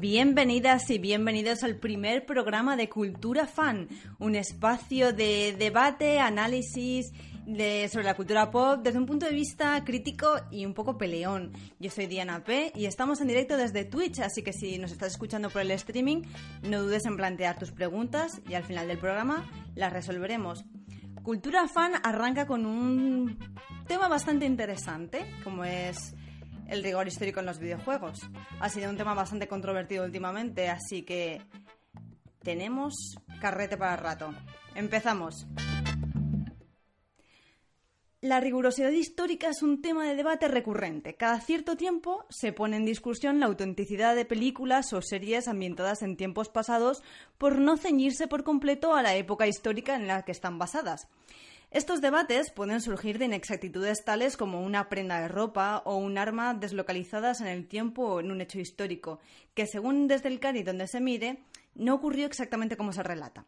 [0.00, 3.86] Bienvenidas y bienvenidos al primer programa de Cultura Fan,
[4.18, 7.12] un espacio de debate, análisis
[7.44, 11.52] sobre la cultura pop desde un punto de vista crítico y un poco peleón.
[11.78, 15.12] Yo soy Diana P y estamos en directo desde Twitch, así que si nos estás
[15.12, 16.22] escuchando por el streaming,
[16.62, 20.64] no dudes en plantear tus preguntas y al final del programa las resolveremos.
[21.22, 23.36] Cultura Fan arranca con un
[23.86, 26.14] tema bastante interesante, como es
[26.70, 28.20] el rigor histórico en los videojuegos.
[28.60, 31.42] Ha sido un tema bastante controvertido últimamente, así que
[32.42, 32.94] tenemos
[33.40, 34.32] carrete para rato.
[34.74, 35.46] Empezamos.
[38.22, 41.14] La rigurosidad histórica es un tema de debate recurrente.
[41.14, 46.18] Cada cierto tiempo se pone en discusión la autenticidad de películas o series ambientadas en
[46.18, 47.02] tiempos pasados
[47.38, 51.08] por no ceñirse por completo a la época histórica en la que están basadas.
[51.70, 56.52] Estos debates pueden surgir de inexactitudes tales como una prenda de ropa o un arma
[56.52, 59.20] deslocalizadas en el tiempo o en un hecho histórico,
[59.54, 61.44] que según desde el Cádiz donde se mire,
[61.76, 63.46] no ocurrió exactamente como se relata.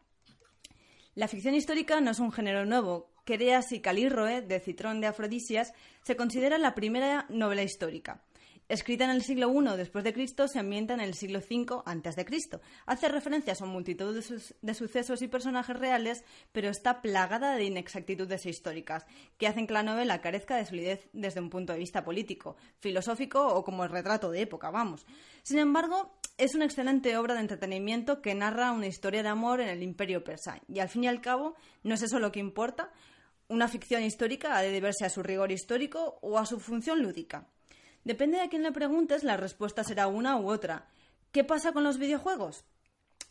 [1.15, 3.11] La ficción histórica no es un género nuevo.
[3.25, 8.23] Quereas y Calirroe, de Citrón de Afrodisias, se considera la primera novela histórica.
[8.69, 12.15] Escrita en el siglo I después de Cristo, se ambienta en el siglo V antes
[12.15, 12.61] de Cristo.
[12.85, 14.15] Hace referencias a multitud
[14.61, 19.05] de, sucesos y personajes reales, pero está plagada de inexactitudes históricas,
[19.37, 23.45] que hacen que la novela carezca de solidez desde un punto de vista político, filosófico
[23.45, 25.05] o como el retrato de época, vamos.
[25.43, 29.69] Sin embargo, es una excelente obra de entretenimiento que narra una historia de amor en
[29.69, 32.91] el imperio persa, y al fin y al cabo, no es eso lo que importa,
[33.49, 37.47] una ficción histórica ha de deberse a su rigor histórico o a su función lúdica.
[38.03, 40.87] Depende de quién le preguntes, la respuesta será una u otra.
[41.31, 42.65] ¿Qué pasa con los videojuegos?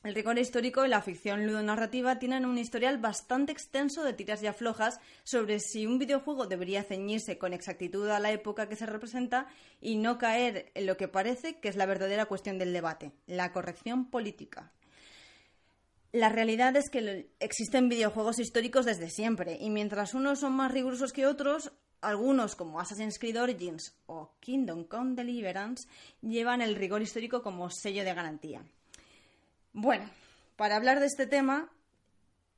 [0.02, 4.48] El rigor histórico y la ficción ludonarrativa tienen un historial bastante extenso de tiras y
[4.48, 9.46] aflojas sobre si un videojuego debería ceñirse con exactitud a la época que se representa
[9.80, 13.52] y no caer en lo que parece que es la verdadera cuestión del debate, la
[13.52, 14.72] corrección política.
[16.10, 21.12] La realidad es que existen videojuegos históricos desde siempre y mientras unos son más rigurosos
[21.12, 21.72] que otros,
[22.02, 25.88] algunos, como Assassin's Creed Origins o Kingdom Come Deliverance,
[26.20, 28.62] llevan el rigor histórico como sello de garantía.
[29.72, 30.04] Bueno,
[30.56, 31.70] para hablar de este tema,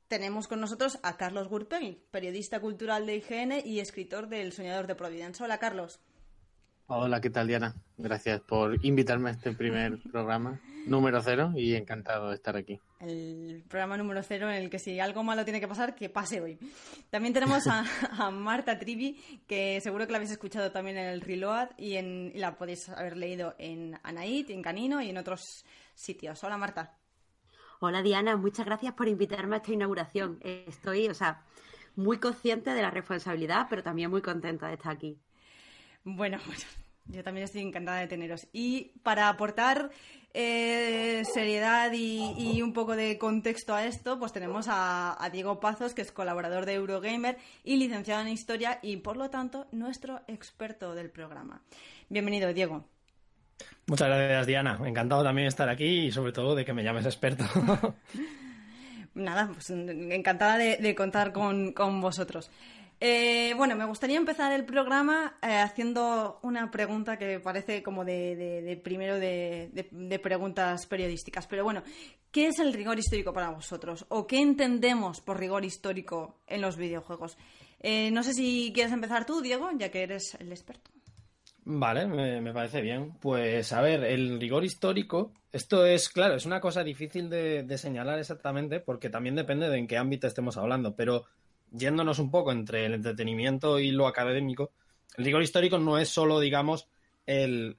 [0.07, 4.87] tenemos con nosotros a Carlos Gurpegui, periodista cultural de IGN y escritor de El Soñador
[4.87, 5.43] de Providence.
[5.43, 5.99] Hola, Carlos.
[6.87, 7.73] Hola, ¿qué tal, Diana?
[7.97, 12.79] Gracias por invitarme a este primer programa, número cero, y encantado de estar aquí.
[12.99, 16.41] El programa número cero en el que si algo malo tiene que pasar, que pase
[16.41, 16.59] hoy.
[17.09, 21.69] También tenemos a, Marta Trivi, que seguro que la habéis escuchado también en el Reload
[21.75, 26.43] y, en, la podéis haber leído en Anaid, en Canino y en otros sitios.
[26.43, 26.93] Hola, Marta.
[27.79, 28.37] Hola, Diana.
[28.37, 30.37] Muchas gracias por invitarme a esta inauguración.
[30.43, 31.41] Estoy, o sea,
[31.95, 35.17] muy consciente de la responsabilidad, pero también muy contenta de estar aquí.
[36.05, 36.61] Bueno, bueno,
[37.07, 38.47] yo también estoy encantada de teneros.
[38.53, 39.89] Y para aportar
[40.33, 46.01] eh, seriedad y, un poco de contexto a esto, pues tenemos a, Diego Pazos, que
[46.01, 51.09] es colaborador de Eurogamer y licenciado en Historia y, por lo tanto, nuestro experto del
[51.09, 51.61] programa.
[52.07, 52.87] Bienvenido, Diego.
[53.87, 54.79] Muchas gracias, Diana.
[54.83, 57.45] Encantado también de estar aquí y, sobre todo, de que me llames experto.
[59.15, 62.51] Nada, pues encantada de, contar con, con vosotros.
[62.99, 68.79] Eh, bueno, me gustaría empezar el programa eh, haciendo una pregunta que parece como de,
[68.83, 71.47] primero de, preguntas periodísticas.
[71.47, 71.83] Pero bueno,
[72.31, 74.05] ¿qué es el rigor histórico para vosotros?
[74.09, 77.37] ¿O qué entendemos por rigor histórico en los videojuegos?
[77.81, 80.91] Eh, no sé si quieres empezar tú, Diego, ya que eres el experto.
[81.65, 83.13] Vale, me, me, parece bien.
[83.19, 88.19] Pues a ver, el rigor histórico, esto es, claro, es una cosa difícil de, señalar
[88.19, 91.23] exactamente porque también depende de en qué ámbito estemos hablando, pero
[91.71, 94.71] yéndonos un poco entre el entretenimiento y lo académico,
[95.17, 96.87] el rigor histórico no es solo, digamos,
[97.25, 97.77] el,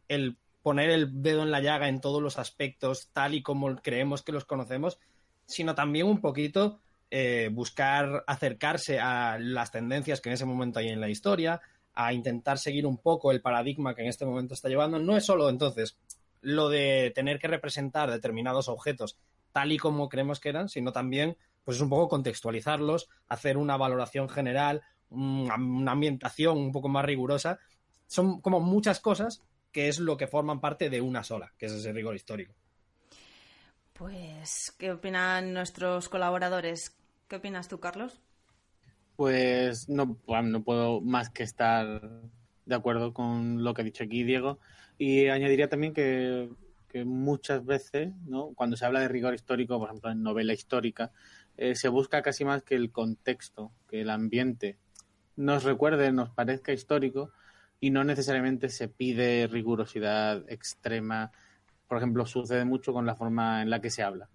[0.63, 4.33] poner el dedo en la llaga en todos los aspectos tal y como creemos que
[4.33, 4.99] los conocemos,
[5.47, 6.81] sino también un poquito
[7.11, 11.61] eh, buscar acercarse a las tendencias que en ese momento hay en la historia,
[11.95, 14.99] a intentar seguir un poco el paradigma que en este momento está llevando.
[14.99, 15.97] No es solo entonces
[16.43, 19.17] lo de tener que representar determinados objetos
[19.53, 21.37] tal y como creemos que eran, sino también
[21.67, 27.59] pues es un poco contextualizarlos, hacer una valoración general, una ambientación un poco más rigurosa.
[28.07, 29.43] Son como muchas cosas
[29.73, 32.55] que es lo que forman parte de una sola, que es ese rigor histórico.
[33.95, 36.97] Pues, ¿qué opinan nuestros colaboradores?
[37.27, 38.21] ¿Qué opinas tú, Carlos?
[39.17, 42.01] Pues no, no puedo más que estar
[42.65, 44.61] de acuerdo con lo que ha dicho aquí Diego.
[44.99, 46.49] Y añadiría también que,
[46.89, 48.53] que muchas veces, ¿no?
[48.55, 51.11] cuando se habla de rigor histórico, por ejemplo, en novela histórica,
[51.57, 54.77] eh, se busca casi más que el contexto, que el ambiente
[55.37, 57.31] nos recuerde, nos parezca histórico
[57.81, 61.31] y no necesariamente se pide rigurosidad extrema
[61.89, 64.29] por ejemplo, sucede mucho con la forma en la que se habla.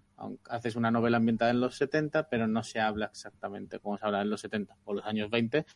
[0.48, 4.22] Haces una novela ambientada en los 70, pero no se habla exactamente como se habla
[4.22, 5.66] en los 70 o los años 20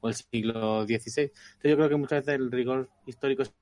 [0.00, 1.22] o el siglo XVI.
[1.22, 1.30] Entonces
[1.62, 3.52] yo creo que muchas veces el rigor histórico es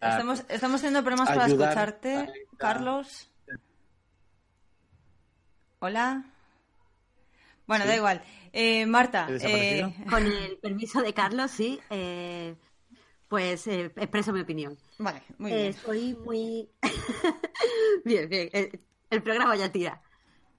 [0.00, 2.28] estamos, estamos teniendo problemas para escucharte,
[2.58, 3.30] Carlos.
[5.80, 6.24] Hola.
[7.68, 8.20] Bueno, da igual.
[8.52, 9.28] Eh, Marta.
[9.30, 9.94] Eh...
[10.10, 11.78] Con el permiso de Carlos, sí.
[11.90, 12.56] Eh,
[13.28, 14.76] pues eh, expreso mi opinión.
[14.98, 15.66] Vale, muy bien.
[15.66, 16.68] Estoy muy.
[18.04, 18.50] bien, bien.
[19.10, 20.02] el programa ya tira.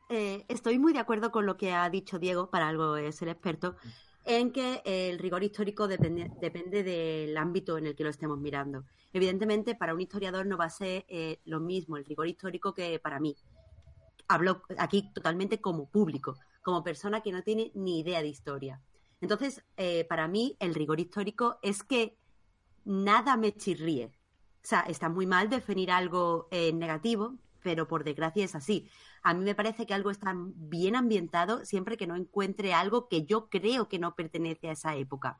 [0.08, 3.76] estoy muy de acuerdo con lo que ha dicho Diego, para algo es el experto,
[4.24, 8.86] en que el rigor histórico depende, depende del ámbito en el que lo estemos mirando.
[9.12, 11.06] Evidentemente, para un historiador no va a ser
[11.44, 13.36] lo mismo el rigor histórico que para mí.
[14.30, 18.82] Hablo aquí totalmente como público como persona que no tiene ni idea de historia.
[19.22, 22.18] Entonces, eh, para mí, el rigor histórico es que
[22.86, 24.12] nada me chirríe.
[24.64, 28.88] O sea, está muy mal definir algo eh, negativo, pero por desgracia es así.
[29.24, 33.26] A mí me parece que algo está bien ambientado siempre que no encuentre algo que
[33.26, 35.38] yo creo que no pertenece a esa época.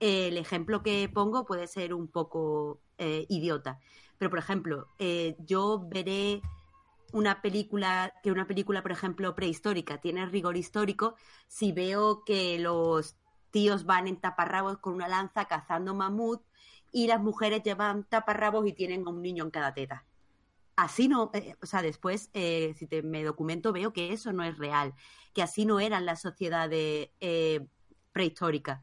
[0.00, 3.80] el ejemplo que pongo puede ser un poco eh, idiota,
[4.18, 4.88] pero por ejemplo,
[5.38, 6.42] yo veré
[7.14, 11.14] una película, que una película, por ejemplo, prehistórica tiene rigor histórico,
[11.46, 13.16] si veo que los
[13.52, 16.42] tíos van en taparrabos con una lanza cazando mamut
[16.90, 20.04] y las mujeres llevan taparrabos y tienen a un niño en cada teta.
[20.74, 24.58] Así no, eh, o sea, después, eh, si me documento, veo que eso no es
[24.58, 24.92] real,
[25.32, 27.64] que así no eran las sociedades eh,
[28.10, 28.80] prehistóricas.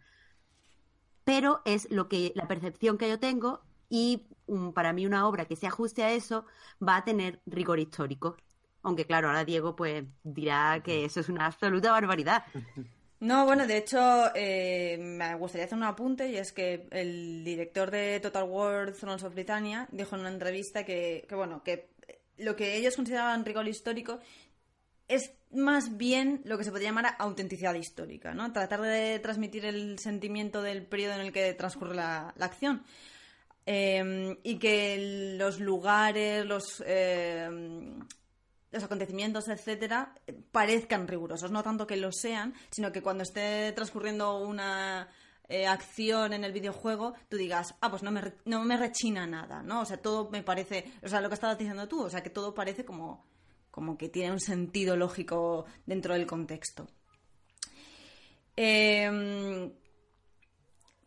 [1.26, 4.26] Pero es lo que, la percepción que yo tengo y
[4.74, 6.46] para mí una obra que se ajuste a eso
[6.86, 8.38] va a tener rigor histórico.
[8.84, 12.44] Aunque claro, ahora Diego pues dirá que eso es una absoluta barbaridad.
[13.20, 17.92] No, bueno, de hecho, eh, me gustaría hacer un apunte y es que el director
[17.92, 21.92] de Total War Thrones of Britannia dijo en una entrevista que, que, bueno, que
[22.38, 24.20] lo que ellos consideraban rigor histórico
[25.08, 28.52] es más bien lo que se podría llamar autenticidad histórica, ¿no?
[28.54, 32.82] Tratar de transmitir el sentimiento del periodo en el que transcurre la acción.
[33.66, 38.00] Em, y que los lugares, los, em,
[38.72, 40.16] los acontecimientos, etcétera,
[40.52, 41.52] parezcan rigurosos.
[41.52, 45.10] No tanto que lo sean, sino que cuando esté transcurriendo una
[45.48, 49.62] eh, acción en el videojuego, tú digas, ah, pues no me, no me rechina nada,
[49.62, 49.82] ¿no?
[49.82, 52.30] O sea, todo me parece, o sea, lo que estabas diciendo tú, o sea, que
[52.30, 53.26] todo parece como,
[53.70, 56.88] como que tiene un sentido lógico dentro del contexto.
[58.56, 59.72] Eh,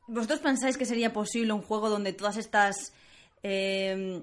[0.07, 2.93] ¿Vosotros pensáis que sería posible un juego donde todas estas...
[3.43, 4.23] Eh,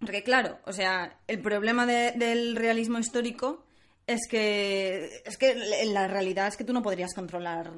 [0.00, 3.64] porque claro, o sea, el problema del realismo histórico
[4.06, 5.54] es que, es que
[5.86, 7.72] la realidad es que tú no podrías controlar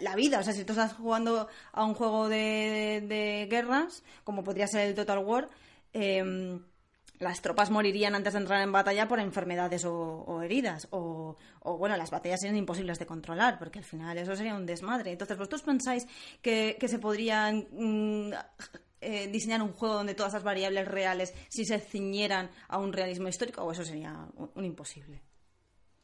[0.00, 0.40] la, vida.
[0.40, 4.94] O sea, si tú estás jugando a un juego de, guerras, como podría ser el
[4.94, 5.48] Total War,
[5.92, 6.58] eh,
[7.18, 10.88] las tropas morirían antes de entrar en batalla por enfermedades o, heridas.
[10.90, 11.36] O,
[11.78, 15.12] bueno, las batallas serían imposibles de controlar, porque al final eso sería un desmadre.
[15.12, 16.06] Entonces, ¿vosotros pensáis
[16.40, 18.32] que, se podrían mm,
[19.00, 23.28] eh, diseñar un juego donde todas esas variables reales si se ciñeran a un realismo
[23.28, 23.62] histórico?
[23.62, 25.22] ¿O eso sería un, imposible?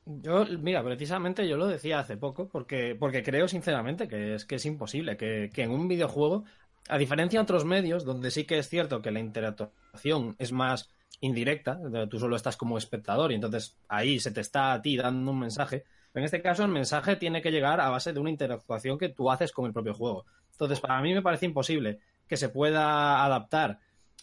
[0.07, 4.57] Yo, mira, precisamente yo lo decía hace poco, porque, porque creo sinceramente que es, que
[4.57, 6.45] es imposible, que, que en un videojuego,
[6.89, 10.94] a diferencia de otros medios, donde sí que es cierto que la interactuación es más
[11.25, 15.31] indirecta, tú solo estás como espectador y entonces ahí se te está a ti dando
[15.31, 15.85] un mensaje.
[16.13, 19.31] en este caso el mensaje tiene que llegar a base de una interactuación que tú
[19.31, 20.27] haces con el propio juego.
[20.53, 23.81] Entonces, para mí me parece imposible que se pueda adaptar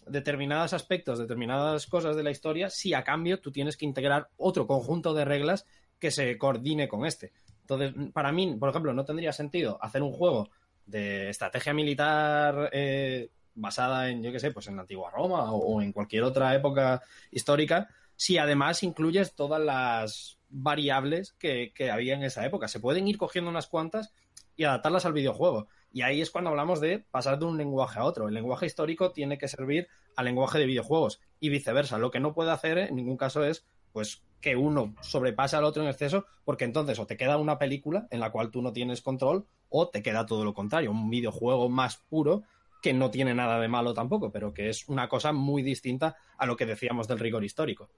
[0.08, 4.66] determinados aspectos, determinadas cosas de la historia, si a cambio tú tienes que integrar otro
[4.66, 5.66] conjunto de reglas
[6.00, 7.34] que se coordine con este.
[7.62, 10.50] Entonces, para mí, por ejemplo, no tendría sentido hacer un juego
[10.86, 15.82] de estrategia militar eh, basada en, yo qué sé, pues en la antigua Roma o,
[15.82, 22.24] en cualquier otra época histórica, si además incluyes todas las variables que, que, había en
[22.24, 22.68] esa época.
[22.68, 24.14] Se pueden ir cogiendo unas cuantas
[24.56, 25.68] y adaptarlas al videojuego.
[25.94, 28.28] Y ahí es cuando hablamos de pasar de un lenguaje a otro.
[28.28, 31.98] El lenguaje histórico tiene que servir al lenguaje de videojuegos y viceversa.
[31.98, 35.84] Lo que no puede hacer en ningún caso es pues que uno sobrepase al otro
[35.84, 39.02] en exceso, porque entonces o te queda una película en la cual tú no tienes
[39.02, 42.44] control o te queda todo lo contrario, un videojuego más puro
[42.82, 46.46] que no tiene nada de malo tampoco, pero que es una cosa muy distinta a
[46.46, 47.90] lo que decíamos del rigor histórico.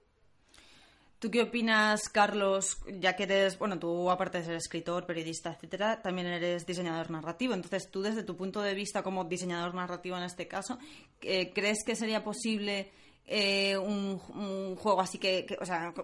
[1.18, 2.76] ¿Tú qué opinas, Carlos?
[3.00, 7.54] Ya que eres, bueno, tú aparte de ser escritor, periodista, etcétera, también eres diseñador narrativo.
[7.54, 10.78] Entonces, tú desde tu punto de vista como diseñador narrativo en este caso,
[11.22, 12.90] eh, ¿crees que sería posible
[13.24, 15.94] eh, un, juego así que, o sea,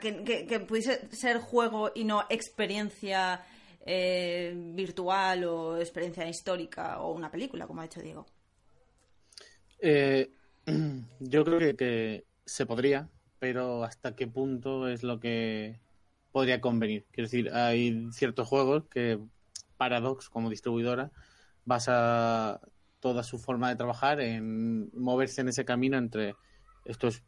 [0.00, 3.44] que, que, pudiese ser juego y no experiencia
[3.90, 8.26] eh, virtual o experiencia histórica o una película, como ha dicho Diego?
[9.80, 10.30] Eh,
[11.20, 15.80] yo creo que, se podría, pero hasta qué punto es lo que
[16.32, 17.06] podría convenir.
[17.12, 19.18] Quiero decir, hay ciertos juegos que
[19.78, 21.10] Paradox como distribuidora
[21.64, 22.60] basa
[23.00, 26.34] toda su forma de trabajar en moverse en ese camino entre
[26.84, 27.22] esto es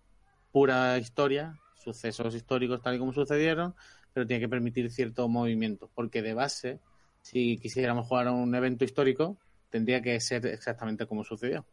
[0.52, 3.74] pura historia, sucesos históricos tal y como sucedieron,
[4.12, 6.80] pero tiene que permitir cierto movimiento, porque de base,
[7.22, 9.36] si quisiéramos jugar a un evento histórico,
[9.70, 11.64] tendría que ser exactamente como sucedió.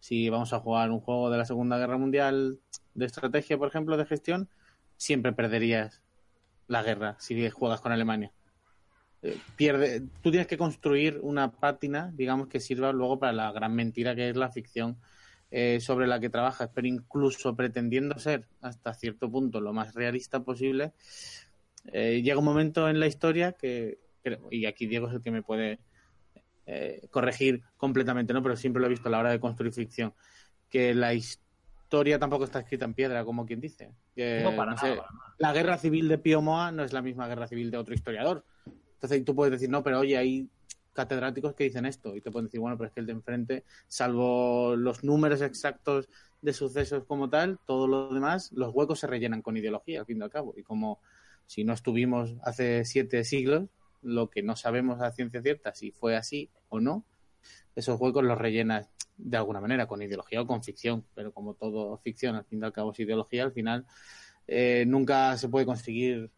[0.00, 2.58] Si vamos a jugar un juego de la Segunda Guerra Mundial
[2.94, 4.48] de estrategia, por ejemplo, de gestión,
[4.96, 6.02] siempre perderías
[6.68, 8.32] la guerra si juegas con Alemania.
[9.22, 13.74] Eh, pierde, tú tienes que construir una pátina, digamos, que sirva luego para la gran
[13.74, 14.98] mentira que es la ficción
[15.50, 20.40] eh, sobre la que trabajas, pero incluso pretendiendo ser hasta cierto punto lo más realista
[20.40, 20.92] posible,
[21.92, 23.98] eh, llega un momento en la historia que,
[24.50, 25.78] y aquí Diego es el que me puede
[26.66, 28.42] eh, corregir completamente, ¿no?
[28.42, 30.14] Pero siempre lo he visto a la hora de construir ficción,
[30.68, 33.90] que la historia tampoco está escrita en piedra, como quien dice.
[35.38, 38.44] la guerra civil de Pío Moa no es la misma guerra civil de otro historiador.
[38.94, 40.48] Entonces tú puedes decir, no, pero oye, hay
[40.92, 43.64] catedráticos que dicen esto y te pueden decir, bueno, pero es que el de enfrente,
[43.86, 46.08] salvo los números exactos
[46.42, 50.18] de sucesos como tal, todo lo demás, los huecos se rellenan con ideología, al fin
[50.18, 50.54] y al cabo.
[50.56, 51.00] Y como
[51.46, 53.68] si no estuvimos hace siete siglos,
[54.02, 57.04] lo que no sabemos a ciencia cierta si fue así o no,
[57.74, 61.96] esos huecos los rellenas de alguna manera, con ideología o con ficción, pero como todo
[61.98, 63.86] ficción, al fin y al cabo es ideología, al final
[64.46, 66.30] eh, nunca se puede conseguir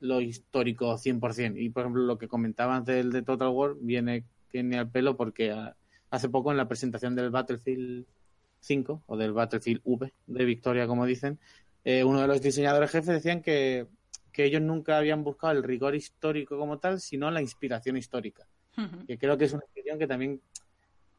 [0.00, 1.54] lo histórico 100%.
[1.56, 5.50] Y por ejemplo, lo que comentaban del de Total War viene, viene al pelo porque
[5.50, 5.76] ah,
[6.10, 8.06] hace poco en la presentación del Battlefield
[8.60, 11.38] 5 o del Battlefield V de Victoria, como dicen,
[11.84, 13.86] eh, uno de los diseñadores jefes decían que
[14.32, 18.46] que ellos nunca habían buscado el rigor histórico como tal, sino la inspiración histórica.
[19.08, 20.40] Que creo que es una expresión que también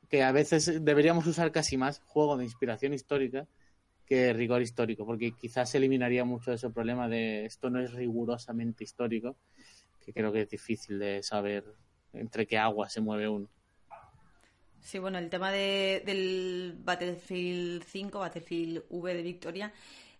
[0.10, 3.48] que a veces deberíamos usar casi más juego de inspiración histórica
[4.06, 7.94] que rigor histórico, porque quizás se eliminaría mucho de ese problema de esto no es
[7.94, 9.36] rigurosamente histórico,
[10.04, 11.64] que creo que es difícil de saber
[12.14, 13.48] entre qué agua se mueve uno.
[14.82, 19.74] Sí, bueno, el tema de, del Battlefield 5, Battlefield V de Victoria,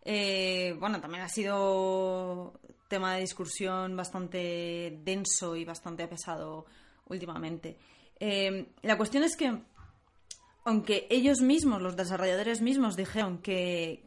[0.04, 6.66] eh, bueno, también ha sido tema de discusión bastante denso y bastante pesado
[7.08, 7.78] últimamente.
[8.20, 9.58] Eh, la cuestión es que,
[10.66, 14.04] aunque ellos mismos, los desarrolladores mismos, dijeron que,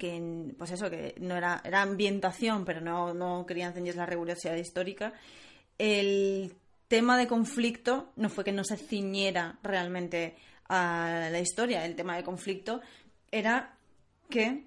[0.59, 5.15] pues eso, que no era, era ambientación, pero no, no querían enseñar la rigurosidad histórica,
[5.79, 6.55] el
[6.89, 10.37] tema de conflicto no fue que no se ciñera realmente
[10.69, 11.87] a la historia.
[11.87, 12.83] El tema de conflicto
[13.31, 13.79] era
[14.29, 14.67] que,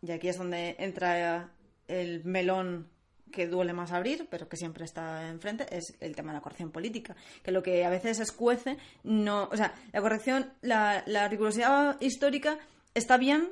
[0.00, 1.50] y aquí es donde entra
[1.88, 2.88] el melón
[3.32, 6.70] que duele más abrir, pero que siempre está enfrente, es el tema de la corrección
[6.70, 7.16] política.
[7.42, 9.48] Que lo que a veces escuece, no.
[9.50, 12.58] O sea, la corrección, la, la rigurosidad histórica
[12.94, 13.50] está bien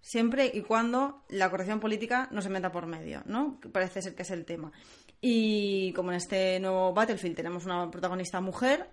[0.00, 3.58] siempre y cuando la corrección política no se meta por medio, ¿no?
[3.72, 4.72] Parece ser que es el tema.
[5.20, 8.90] Y como en este nuevo Battlefield tenemos una protagonista mujer,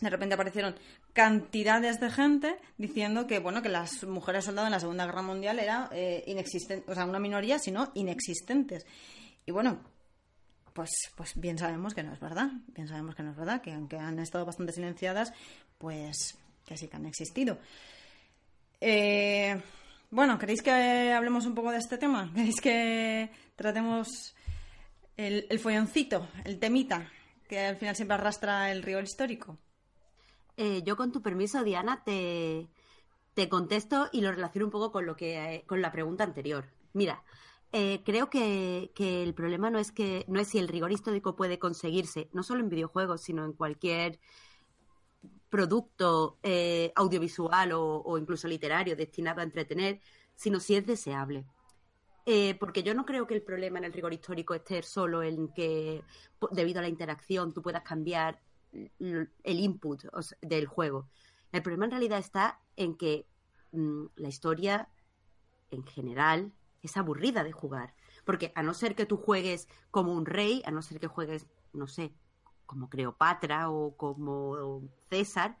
[0.00, 0.74] de repente aparecieron
[1.12, 5.58] cantidades de gente diciendo que bueno que las mujeres soldadas en la Segunda Guerra Mundial
[5.58, 6.24] eran eh,
[6.86, 8.86] o sea, una minoría, sino inexistentes.
[9.48, 9.78] Y bueno,
[10.74, 12.50] pues, pues bien sabemos que no es verdad.
[12.66, 15.32] Bien sabemos que no es verdad, que aunque han estado bastante silenciadas,
[15.78, 16.36] pues
[16.66, 17.56] que sí que han existido.
[18.78, 19.58] Eh,
[20.10, 22.30] bueno, ¿queréis que hablemos un poco de este tema?
[22.34, 24.36] ¿Queréis que tratemos
[25.16, 27.10] el, el folloncito, el temita,
[27.48, 29.56] que al final siempre arrastra el rigor histórico?
[30.58, 32.68] Eh, yo, con tu permiso, Diana, te,
[33.32, 36.66] te contesto y lo relaciono un poco con, lo que, eh, con la pregunta anterior.
[36.92, 37.22] Mira,
[37.72, 41.58] eh, creo que, el problema no es que no es si el rigor histórico puede
[41.58, 44.20] conseguirse, no solo en videojuegos, sino en cualquier
[45.50, 50.00] producto eh, audiovisual o, incluso literario destinado a entretener,
[50.34, 51.44] sino si es deseable.
[52.26, 55.48] Eh, porque yo no creo que el problema en el rigor histórico esté solo en
[55.48, 56.02] que,
[56.52, 58.40] debido a la interacción, tú puedas cambiar
[58.98, 60.04] el input
[60.42, 61.08] del juego.
[61.52, 63.26] El problema en realidad está en que
[63.72, 64.88] mm, la historia,
[65.70, 67.94] en general, es aburrida de jugar.
[68.24, 71.46] Porque a no ser que tú juegues como un rey, a no ser que juegues,
[71.72, 72.12] no sé,
[72.66, 75.56] como Cleopatra o como César,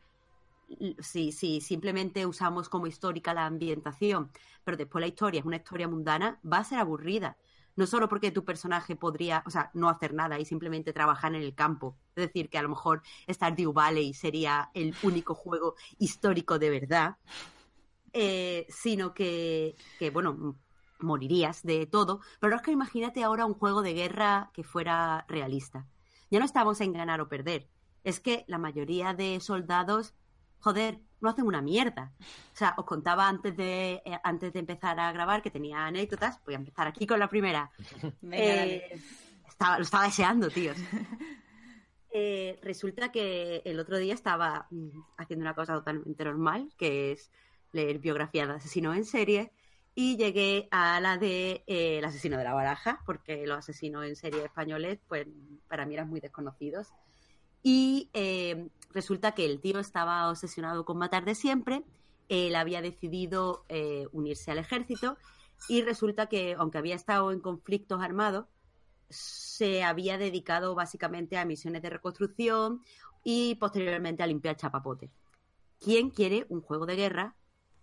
[1.00, 4.30] si, si simplemente usamos como histórica la ambientación,
[4.64, 7.36] pero después la historia es una historia mundana, va a ser aburrida.
[7.76, 11.42] No solo porque tu personaje podría, o sea, no hacer nada y simplemente trabajar en
[11.42, 11.96] el campo.
[12.16, 17.16] Es decir, que a lo mejor Stardew Valley sería el único juego histórico de verdad.
[18.12, 20.56] Eh, sino que, que, bueno,
[21.00, 25.86] morirías de todo, pero es que imagínate ahora un juego de guerra que fuera realista.
[26.30, 27.68] ya no estamos en ganar o perder.
[28.04, 30.14] Es que la mayoría de soldados,
[30.60, 32.12] joder, no hacen una mierda.
[32.52, 36.40] O sea, os contaba antes de, eh, antes de empezar a grabar que tenía anécdotas.
[36.44, 37.70] Voy a empezar aquí con la primera.
[38.32, 39.00] Eh,
[39.48, 40.76] estaba, lo estaba deseando, tíos.
[42.10, 44.88] Eh, resulta que el otro día estaba mm,
[45.18, 47.30] haciendo una cosa totalmente normal, que es
[47.72, 49.52] leer biografía de asesinos en serie,
[50.00, 54.44] y llegué a la de El asesino de la baraja, porque los asesinos en serie
[54.44, 55.26] españoles, pues
[55.66, 56.92] para mí eran muy desconocidos.
[57.64, 58.08] Y
[58.92, 61.82] resulta que el tío estaba obsesionado con matar de siempre,
[62.28, 65.18] él había decidido eh, unirse al ejército
[65.68, 68.46] y resulta que, aunque había estado en conflictos armados,
[69.10, 72.84] se había dedicado básicamente a misiones de reconstrucción
[73.24, 75.10] y posteriormente a limpiar chapapote.
[75.80, 77.34] ¿Quién quiere un juego de guerra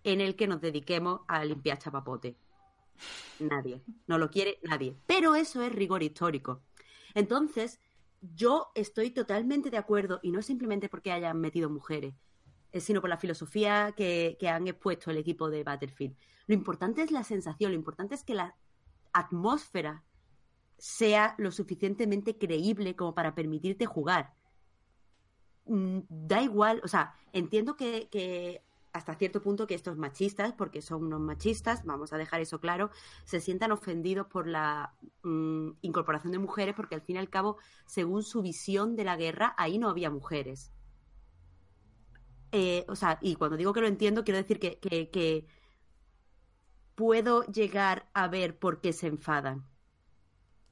[0.05, 2.37] en el que nos dediquemos a limpiar chapapote?
[3.39, 3.81] Nadie.
[4.07, 4.95] No lo quiere nadie.
[5.05, 6.61] Pero eso es rigor histórico.
[7.13, 7.79] Entonces,
[8.21, 12.13] yo estoy totalmente de acuerdo, y no simplemente porque hayan metido mujeres,
[12.73, 16.15] sino por la filosofía que, han expuesto el equipo de Battlefield.
[16.47, 18.55] Lo importante es la sensación, lo importante es que la
[19.11, 20.03] atmósfera
[20.77, 24.33] sea lo suficientemente creíble como para permitirte jugar.
[25.65, 28.61] Mm, da igual, o sea, entiendo que, que
[28.95, 32.91] hasta cierto punto que estos machistas, porque son unos machistas, vamos a dejar eso claro,
[33.25, 37.57] se sientan ofendidos por la mm, incorporación de mujeres, porque al fin y al cabo,
[37.85, 40.71] según su visión de la guerra, ahí no había mujeres.
[42.53, 45.45] Eh, o sea, y cuando digo que lo entiendo, quiero decir que, que
[46.95, 49.65] puedo llegar a ver por qué se enfadan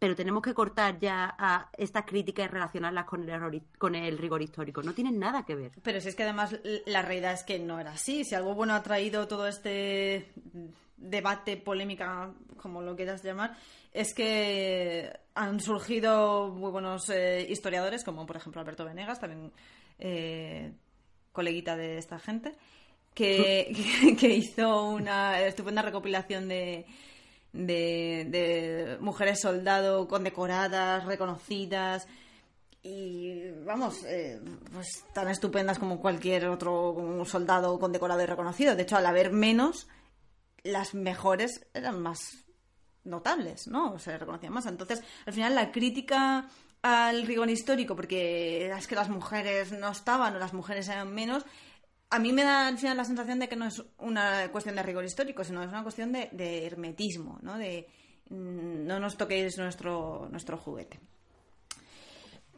[0.03, 4.41] pero tenemos que cortar ya a estas críticas y relacionarlas con el, con el rigor
[4.41, 4.83] histórico.
[4.83, 5.71] No tienen nada que ver.
[5.81, 6.53] Pero si es que además
[6.85, 8.25] la realidad es que no era así.
[8.25, 10.27] Si algo bueno ha traído todo este
[10.97, 13.55] debate, polémica, como lo quieras llamar,
[13.93, 19.53] es que han surgido muy buenos eh, historiadores, como por ejemplo Alberto Venegas, también
[19.99, 20.73] eh,
[21.31, 22.57] coleguita de esta gente,
[23.13, 23.71] que,
[24.19, 26.87] que hizo una estupenda recopilación de
[27.53, 32.07] de, mujeres soldado condecoradas, reconocidas
[32.81, 34.41] y vamos, eh,
[34.73, 38.75] pues tan estupendas como cualquier otro soldado condecorado y reconocido.
[38.75, 39.87] De hecho, al haber menos,
[40.63, 42.43] las mejores eran más
[43.05, 43.97] notables, ¿no?
[43.99, 44.65] Se reconocían más.
[44.65, 46.49] Entonces, al final, la crítica
[46.81, 51.45] al rigor histórico, porque es que las mujeres no estaban o las mujeres eran menos,
[52.13, 54.83] a mí me da al final la sensación de que no es una cuestión de
[54.83, 57.57] rigor histórico, sino es una cuestión de, hermetismo, ¿no?
[57.57, 57.87] De
[58.29, 60.99] mm, no nos toquéis nuestro, nuestro juguete.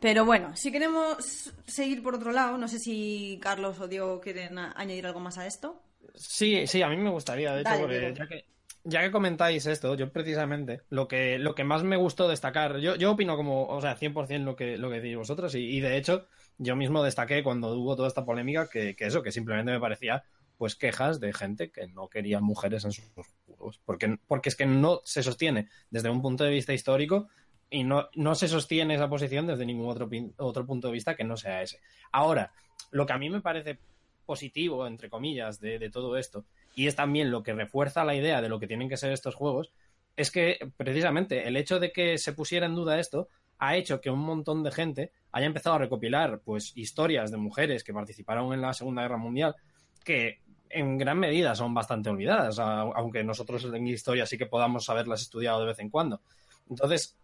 [0.02, 4.58] Pero bueno, si queremos seguir por otro lado, no sé si Carlos o Diego quieren
[4.58, 5.82] añadir algo más a esto.
[6.16, 8.46] Sí, sí, a mí me gustaría, de hecho, porque ya que,
[8.86, 12.96] ya que comentáis esto, yo precisamente, lo que, lo que más me gustó destacar, yo,
[12.96, 16.28] yo opino como, o sea, 100% lo que, lo que decís vosotros, y de hecho,
[16.58, 20.24] yo mismo destaqué cuando hubo toda esta polémica que, eso, que simplemente me parecía
[20.58, 23.06] pues quejas de gente que no quería mujeres en sus
[23.46, 23.82] juegos.
[23.84, 27.28] Porque, porque es que no se sostiene desde un punto de vista histórico
[27.70, 31.26] y no, no se sostiene esa posición desde ningún otro, otro punto de vista que
[31.26, 31.82] no sea ese.
[32.14, 32.54] Ahora,
[32.92, 33.80] lo que a mí me parece
[34.26, 36.46] positivo, entre comillas, de, de todo esto,
[36.76, 39.34] y es también lo que refuerza la idea de lo que tienen que ser estos
[39.34, 39.72] juegos,
[40.16, 44.10] es que precisamente el hecho de que se pusiera en duda esto ha hecho que
[44.10, 48.62] un montón de gente haya empezado a recopilar pues historias de mujeres que participaron en
[48.62, 49.56] la Segunda Guerra Mundial
[50.04, 55.22] que en gran medida son bastante olvidadas, aunque nosotros en historia sí que podamos haberlas
[55.22, 56.22] estudiado de vez en cuando.
[56.70, 57.18] Entonces,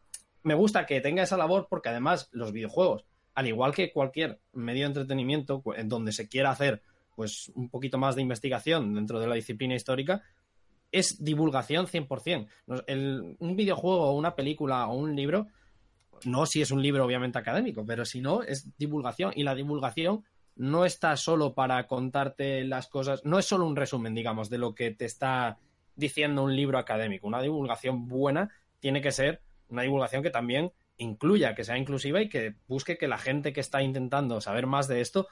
[0.43, 4.83] me gusta que tenga esa labor porque además los videojuegos, al igual que cualquier medio
[4.83, 6.81] de entretenimiento en donde se quiera hacer
[7.15, 10.23] pues un poquito más de investigación dentro de la disciplina histórica,
[10.91, 12.47] es divulgación 100%.
[13.39, 15.47] un videojuego o una película o un libro
[16.25, 19.33] no si es un libro obviamente académico, pero si no, es divulgación.
[19.35, 20.23] Y la divulgación
[20.55, 24.75] no está solo para contarte las cosas, no es solo un resumen, digamos, de lo
[24.75, 25.57] que te está
[25.95, 27.27] diciendo un libro académico.
[27.27, 32.29] Una divulgación buena tiene que ser una divulgación que también incluya, que sea inclusiva y
[32.29, 35.27] que busque que la gente que está intentando saber más de esto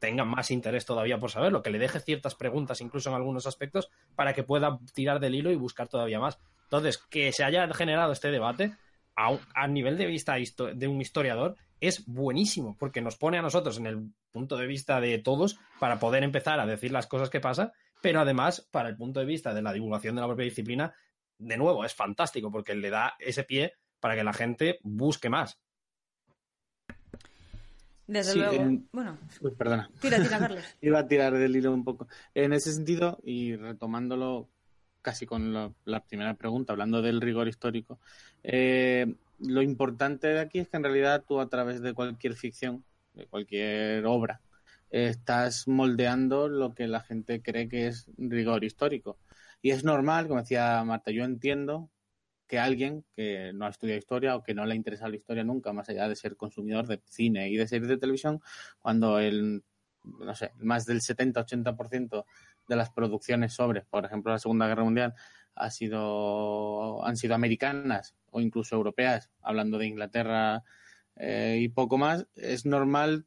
[0.00, 3.90] tenga más interés todavía por saberlo, que le deje ciertas preguntas incluso en algunos aspectos
[4.16, 6.40] para que pueda tirar del hilo y buscar todavía más.
[6.64, 8.74] Entonces, que se haya generado este debate
[9.14, 10.36] a, nivel de vista
[10.74, 15.00] de un historiador es buenísimo, porque nos pone a nosotros en el punto de vista
[15.00, 18.96] de todos para poder empezar a decir las cosas que pasan, pero además, para el
[18.96, 20.94] punto de vista de la divulgación de la propia disciplina,
[21.38, 25.60] de nuevo, es fantástico, porque le da ese pie para que la gente busque más.
[28.10, 28.82] Desde luego.
[28.90, 29.18] Bueno,
[29.56, 29.88] perdona.
[30.00, 30.64] Tira, tira, Carlos.
[30.80, 32.08] Iba a tirar del hilo un poco.
[32.34, 34.48] En ese sentido, y retomándolo
[35.00, 38.00] casi con la, primera pregunta, hablando del rigor histórico,
[38.42, 42.84] eh, lo importante de aquí es que en realidad tú a través de cualquier ficción,
[43.14, 44.40] de cualquier obra,
[44.90, 49.18] estás moldeando lo que la gente cree que es rigor histórico.
[49.62, 51.90] Y es normal, como decía Marta, yo entiendo
[52.50, 55.44] que alguien que no ha estudiado historia o que no le ha interesado la historia
[55.44, 58.42] nunca, más allá de ser consumidor de cine y de series de televisión,
[58.80, 59.62] cuando el,
[60.02, 62.24] no sé, más del 70-80%
[62.66, 65.14] de las producciones sobre, por ejemplo, la Segunda Guerra Mundial,
[65.54, 70.64] ha sido, han sido americanas o incluso europeas, hablando de Inglaterra
[71.14, 73.26] eh, y poco más, es normal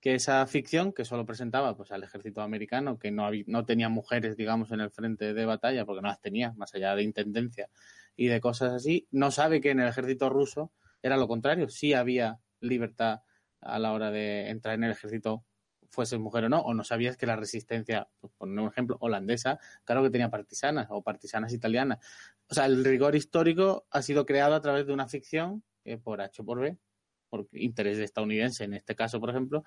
[0.00, 4.36] que esa ficción que solo presentaba pues al ejército americano, que no, no tenía mujeres,
[4.36, 7.68] digamos, en el frente de batalla, porque no las tenía, más allá de intendencia
[8.16, 11.92] y de cosas así, no sabe que en el ejército ruso era lo contrario, sí
[11.92, 13.20] había libertad
[13.60, 15.44] a la hora de entrar en el ejército
[15.90, 19.58] fuese mujer o no, o no sabías que la resistencia, pues, por un ejemplo, holandesa,
[19.84, 21.98] claro que tenía partisanas o partisanas italianas.
[22.48, 26.20] O sea, el rigor histórico ha sido creado a través de una ficción que por
[26.20, 26.76] H por B,
[27.28, 29.64] por interés estadounidense en este caso, por ejemplo,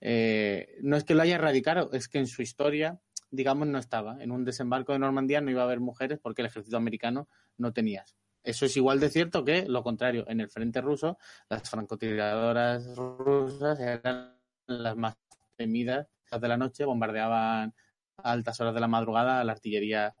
[0.00, 3.00] eh, no es que lo haya erradicado, es que en su historia,
[3.32, 4.22] digamos, no estaba.
[4.22, 7.72] En un desembarco de Normandía no iba a haber mujeres porque el ejército americano no
[7.72, 8.04] tenía.
[8.44, 10.24] Eso es igual de cierto que lo contrario.
[10.28, 11.18] En el frente ruso,
[11.48, 15.16] las francotiradoras rusas eran las más
[15.56, 17.74] temidas de la noche, bombardeaban
[18.16, 20.14] a altas horas de la madrugada a la artillería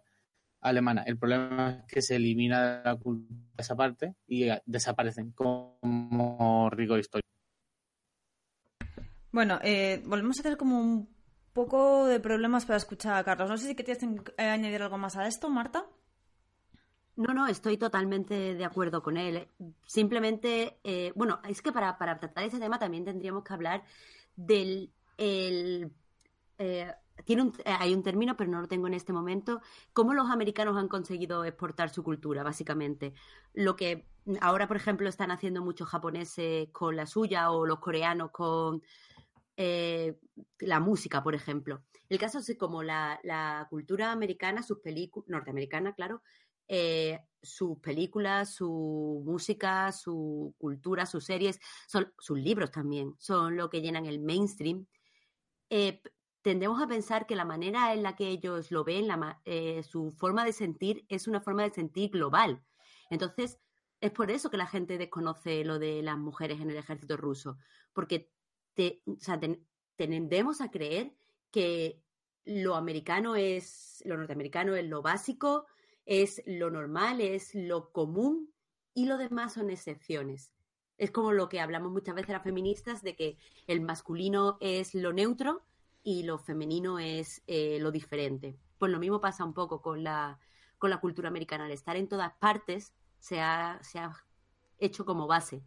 [0.60, 1.02] alemana.
[1.02, 2.98] El problema es que se elimina la
[3.56, 7.28] esa parte y desaparecen como rigor histórico.
[9.30, 11.08] Bueno, eh, volvemos a tener como un
[11.52, 13.48] poco de problemas para escuchar a Carlos.
[13.48, 14.02] No sé si quieres
[14.38, 15.86] añadir algo más a esto, Marta.
[17.16, 19.48] No, no, estoy totalmente de acuerdo con él.
[19.86, 23.84] Simplemente, eh, bueno, es que para, para tratar ese tema también tendríamos que hablar
[24.34, 25.92] del el,
[26.58, 26.92] eh,
[27.24, 29.60] tiene un, eh, hay un término, pero no lo tengo en este momento,
[29.92, 33.14] cómo los americanos han conseguido exportar su cultura, básicamente.
[33.52, 34.06] Lo que
[34.40, 38.82] ahora, por ejemplo, están haciendo muchos japoneses con la suya o los coreanos con
[39.56, 40.18] eh,
[40.58, 41.82] la música, por ejemplo.
[42.08, 46.22] El caso es como la, cultura americana, sus películas, norteamericana, claro,
[47.42, 53.82] sus películas, su música, su cultura, sus series, son, sus libros también, son lo que
[53.82, 54.86] llenan el mainstream
[55.74, 56.02] eh,
[56.42, 59.08] tendemos a pensar que la manera en la que ellos lo ven,
[59.46, 62.62] eh, su forma de sentir, es una forma de sentir global.
[63.08, 63.58] Entonces,
[63.98, 67.56] es por eso que la gente desconoce lo de las mujeres en el ejército ruso,
[67.94, 68.30] porque
[69.96, 71.14] tendemos a creer
[71.50, 72.02] que
[72.44, 75.66] lo americano es, lo norteamericano es lo básico,
[76.06, 78.52] es lo normal, es lo común
[78.94, 80.52] y lo demás son excepciones.
[80.98, 85.12] Es como lo que hablamos muchas veces las feministas de que el masculino es lo
[85.12, 85.62] neutro
[86.02, 88.58] y lo femenino es eh, lo diferente.
[88.78, 90.38] Pues lo mismo pasa un poco con la,
[90.78, 91.66] con la cultura americana.
[91.66, 94.12] Al estar en todas partes se ha, se ha
[94.78, 95.62] hecho como base.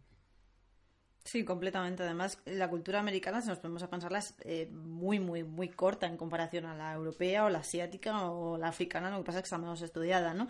[1.26, 2.04] Sí, completamente.
[2.04, 6.06] Además, la cultura americana, si nos ponemos a pensarla, es eh, muy, muy, muy corta
[6.06, 9.42] en comparación a la europea o la asiática o la africana, lo que pasa es
[9.42, 10.46] que está menos estudiada, ¿no?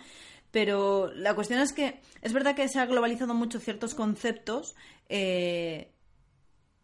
[0.51, 4.75] Pero la cuestión es que es verdad que se ha globalizado mucho ciertos conceptos
[5.09, 5.93] eh,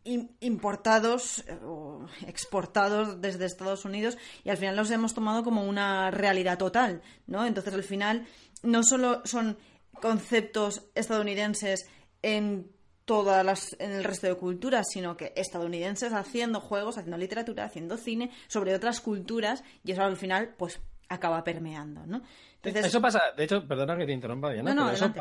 [0.05, 6.57] importados o exportados desde Estados Unidos y al final los hemos tomado como una realidad
[6.57, 7.45] total, ¿no?
[7.45, 8.27] Entonces, al final,
[8.63, 9.59] no solo son
[10.01, 11.87] conceptos estadounidenses
[12.23, 12.73] en
[13.05, 17.97] todas las, en el resto de culturas, sino que estadounidenses haciendo juegos, haciendo literatura, haciendo
[17.97, 22.23] cine sobre otras culturas y eso al final pues acaba permeando, ¿no?
[22.57, 22.87] Entonces...
[22.87, 25.13] Eso pasa, de hecho, perdona que te interrumpa, Diana, no, eso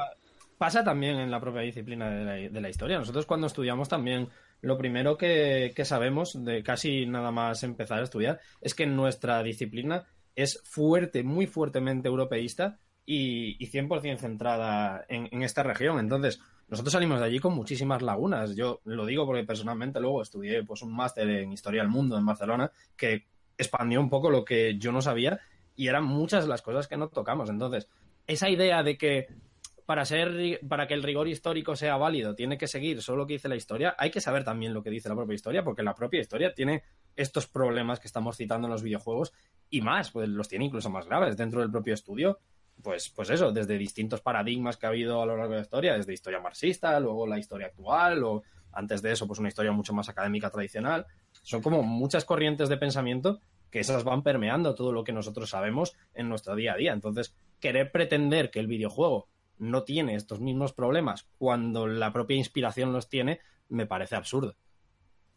[0.58, 3.00] pasa también en la propia disciplina de la, historia.
[3.00, 4.30] Nosotros cuando estudiamos también
[4.62, 9.42] lo primero que, que sabemos de casi nada más empezar a estudiar es que nuestra
[9.42, 16.00] disciplina es fuerte, muy fuertemente europeísta y, y 100% centrada en, en, esta región.
[16.00, 18.56] Entonces, nosotros salimos de allí con muchísimas lagunas.
[18.56, 22.26] Yo lo digo porque personalmente luego estudié pues un máster en Historia del Mundo en
[22.26, 25.40] Barcelona que expandió un poco lo que yo no sabía
[25.76, 27.50] y eran muchas las cosas que no tocamos.
[27.50, 27.88] Entonces,
[28.28, 29.28] esa idea de que
[29.86, 33.34] para ser para que el rigor histórico sea válido tiene que seguir solo lo que
[33.34, 35.96] dice la historia, hay que saber también lo que dice la propia historia, porque la
[35.96, 36.84] propia historia tiene
[37.16, 39.34] estos problemas que estamos citando en los videojuegos
[39.70, 42.40] y más, pues los tiene incluso más graves dentro del propio estudio
[42.84, 45.94] pues, pues eso, desde distintos paradigmas que ha habido a lo largo de la historia,
[45.94, 49.94] desde historia marxista, luego la historia actual, o antes de eso, pues una historia mucho
[49.94, 51.06] más académica tradicional.
[51.44, 55.96] Son como muchas corrientes de pensamiento que esas van permeando todo lo que nosotros sabemos
[56.14, 56.94] en nuestro día a día.
[56.94, 62.92] Entonces, querer pretender que el videojuego no tiene estos mismos problemas cuando la propia inspiración
[62.92, 63.40] los tiene,
[63.70, 64.56] me parece absurdo.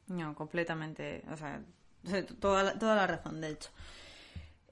[0.09, 1.22] No, completamente.
[1.30, 1.62] O sea,
[2.40, 3.70] toda toda la razón, de hecho.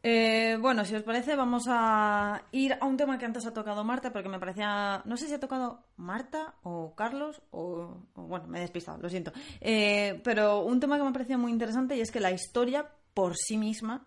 [0.04, 3.84] Eh, bueno, si os parece, vamos a ir a un tema que antes ha tocado
[3.84, 5.02] Marta, porque me parecía.
[5.04, 7.98] No sé si ha tocado Marta o Carlos, o.
[8.14, 9.32] bueno, me he despistado, lo siento.
[9.60, 13.36] Eh, pero un tema que me parecía muy interesante y es que la historia por
[13.36, 14.04] sí misma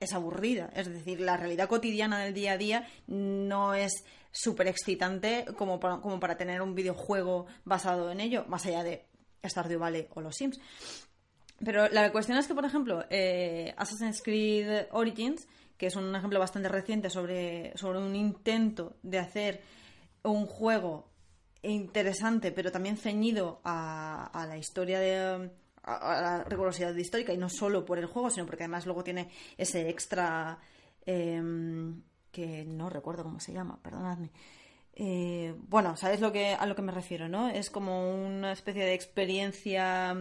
[0.00, 0.70] es aburrida.
[0.74, 6.00] Es decir, la realidad cotidiana del día a día no es súper excitante como para,
[6.00, 9.06] como para tener un videojuego basado en ello, más allá de
[9.44, 10.58] Stardew Valley o los Sims.
[11.64, 16.38] Pero la cuestión es que, por ejemplo, eh, Assassin's Creed Origins, que es un ejemplo
[16.38, 19.62] bastante reciente sobre, sobre un intento de hacer
[20.22, 21.08] un juego
[21.62, 25.50] interesante, pero también ceñido a, a la historia de.
[25.82, 29.04] A, a la rigurosidad histórica, y no solo por el juego, sino porque además luego
[29.04, 30.58] tiene ese extra.
[31.06, 34.30] em, que no recuerdo cómo se llama, perdonadme.
[34.92, 37.48] Eh, bueno, ¿sabes lo que, a lo que me refiero, no?
[37.48, 40.14] Es como una especie de experiencia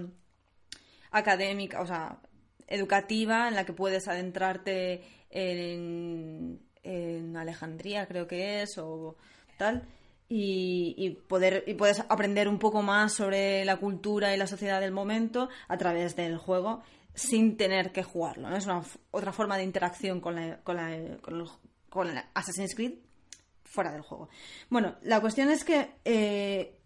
[1.17, 2.19] académica, o sea,
[2.67, 9.15] educativa, en la que puedes adentrarte en, en Alejandría, creo que es, o
[9.57, 9.87] tal,
[10.27, 14.81] y, y poder y puedes aprender un poco más sobre la cultura y la sociedad
[14.81, 16.81] del momento a través del juego
[17.13, 18.49] sin tener que jugarlo.
[18.49, 18.57] ¿no?
[18.57, 21.17] Es una otra forma de interacción con, la, con, la-
[21.89, 22.93] con Assassin's Creed
[23.63, 24.29] fuera del juego.
[24.69, 26.79] Bueno, la cuestión es que eh,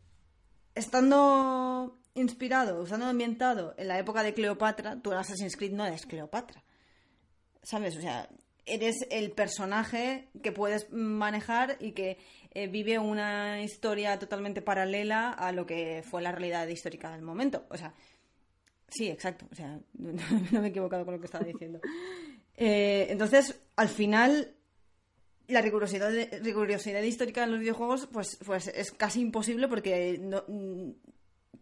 [0.75, 6.05] estando inspirado, estando ambientado en la época de Cleopatra, tú en Assassin's Creed no eres
[6.05, 6.63] Cleopatra.
[7.63, 7.97] ¿Sabes?
[7.97, 8.29] O sea,
[8.65, 12.17] eres el personaje que puedes manejar y que
[12.51, 17.65] eh, vive una historia totalmente paralela a lo que fue la realidad histórica del momento.
[17.69, 17.93] O sea,
[18.87, 19.45] sí, exacto.
[19.51, 20.11] O sea, no,
[20.51, 21.79] no me he equivocado con lo que estaba diciendo.
[22.61, 24.53] Eh, entonces, al final,
[25.47, 30.43] la rigurosidad, rigurosidad histórica en los videojuegos pues, pues es casi imposible porque no-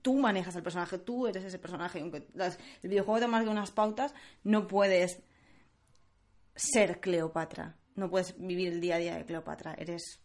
[0.02, 2.00] tú manejas al personaje, tú eres ese personaje.
[2.00, 5.21] El videojuego te marque unas pautas, no puedes
[6.56, 7.76] ser Cleopatra.
[7.95, 9.73] No puedes vivir el día a día de Cleopatra.
[9.73, 10.19] Eres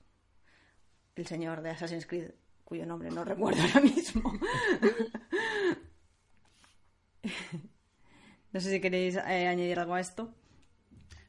[1.17, 2.31] el señor de Assassin's Creed,
[2.65, 4.33] cuyo nombre no recuerdo ahora mismo.
[8.53, 10.35] no sé si queréis eh, añadir algo a esto.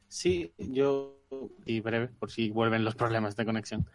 [0.08, 1.18] Sí, yo,
[1.64, 3.88] y breve, por si vuelven los problemas de conexión.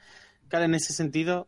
[0.47, 1.47] Claro, en ese sentido,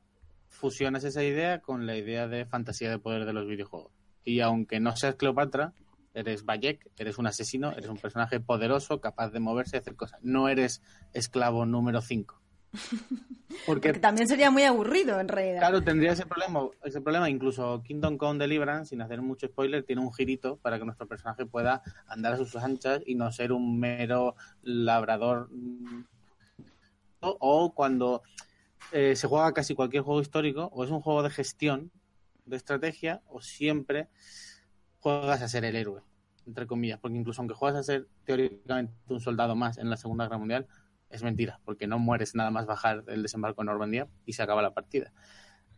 [0.51, 3.91] fusionas esa idea con la idea de fantasía de poder de los videojuegos.
[4.23, 5.73] Y aunque no seas Cleopatra,
[6.13, 10.19] eres Bayek, eres un asesino, eres un personaje poderoso, capaz de moverse y hacer cosas.
[10.21, 10.83] No eres
[11.13, 12.39] esclavo número 5.
[13.65, 15.59] Porque, Porque también sería muy aburrido, en realidad.
[15.59, 17.29] claro, tendría ese problema, ese problema.
[17.29, 21.45] Incluso Kingdom Come Deliverance, sin hacer mucho spoiler, tiene un girito para que nuestro personaje
[21.45, 25.49] pueda andar a sus anchas y no ser un mero labrador.
[27.19, 28.23] o cuando
[28.91, 31.91] eh, se juega casi cualquier juego histórico, o es un juego de gestión,
[32.46, 34.08] de estrategia, o siempre
[35.00, 36.02] juegas a ser el héroe,
[36.46, 37.00] entre comillas.
[37.00, 40.67] Porque incluso aunque juegas a ser teóricamente un soldado más en la Segunda Guerra Mundial,
[41.10, 44.62] es mentira, porque no mueres nada más bajar el desembarco en Normandía y se acaba
[44.62, 45.12] la partida.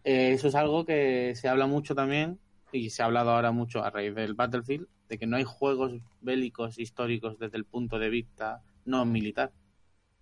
[0.03, 2.39] Eh, eso es algo que se habla mucho también,
[2.71, 5.93] y se ha hablado ahora mucho a raíz del Battlefield, de que no hay juegos
[6.21, 9.51] bélicos históricos desde el punto de vista no militar.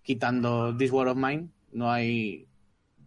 [0.02, 2.46] Quitando This War of Mine, no hay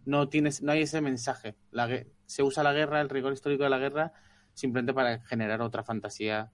[0.06, 1.56] no tienes no hay ese mensaje.
[1.70, 1.88] La
[2.24, 4.12] se usa la guerra, el rigor histórico de la guerra,
[4.54, 6.50] simplemente para generar otra fantasía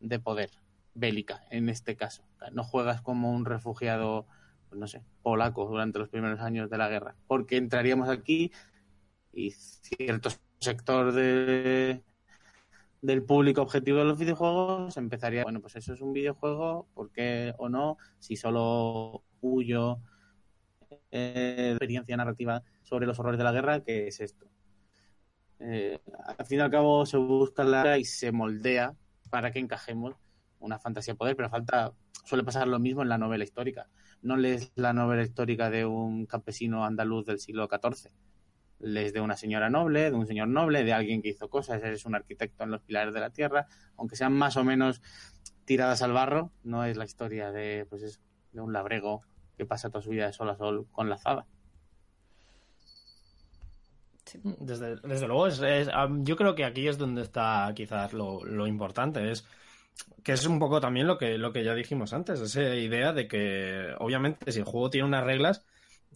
[0.00, 0.50] de poder
[0.94, 2.24] bélica, en este caso.
[2.52, 4.26] No juegas como un refugiado,
[4.68, 8.50] pues no sé, polaco durante los primeros años de la guerra, porque entraríamos aquí
[9.32, 12.02] y cierto sector de,
[13.02, 17.54] del público objetivo de los videojuegos empezaría, bueno, pues eso es un videojuego, ¿por qué
[17.58, 17.98] o no?
[18.18, 20.00] Si solo huyo
[21.10, 24.46] eh, experiencia narrativa sobre los horrores de la guerra, ¿qué es esto?
[25.58, 25.98] Eh,
[26.38, 28.94] al fin y al cabo se busca la y se moldea
[29.28, 30.14] para que encajemos
[30.60, 31.92] una fantasía de poder, pero falta,
[32.24, 33.88] suele pasar lo mismo en la novela histórica.
[34.22, 38.12] No lees la novela histórica de un campesino andaluz del siglo XIV,
[38.78, 42.06] lees de una señora noble, de un señor noble, de alguien que hizo cosas, eres
[42.06, 45.02] un arquitecto en los pilares de la tierra, aunque sean más o menos
[45.64, 48.20] tiradas al barro, no es la historia de, pues eso,
[48.52, 49.22] de un labrego
[49.56, 51.18] que pasa toda su vida de sol a sol con la
[54.26, 54.56] azada.
[54.60, 55.88] Desde, desde luego, es, es-
[56.22, 59.46] yo creo que aquí es donde está quizás lo, lo importante, es
[60.22, 63.28] que es un poco también lo que, lo que ya dijimos antes, esa idea de
[63.28, 65.64] que obviamente si el juego tiene unas reglas,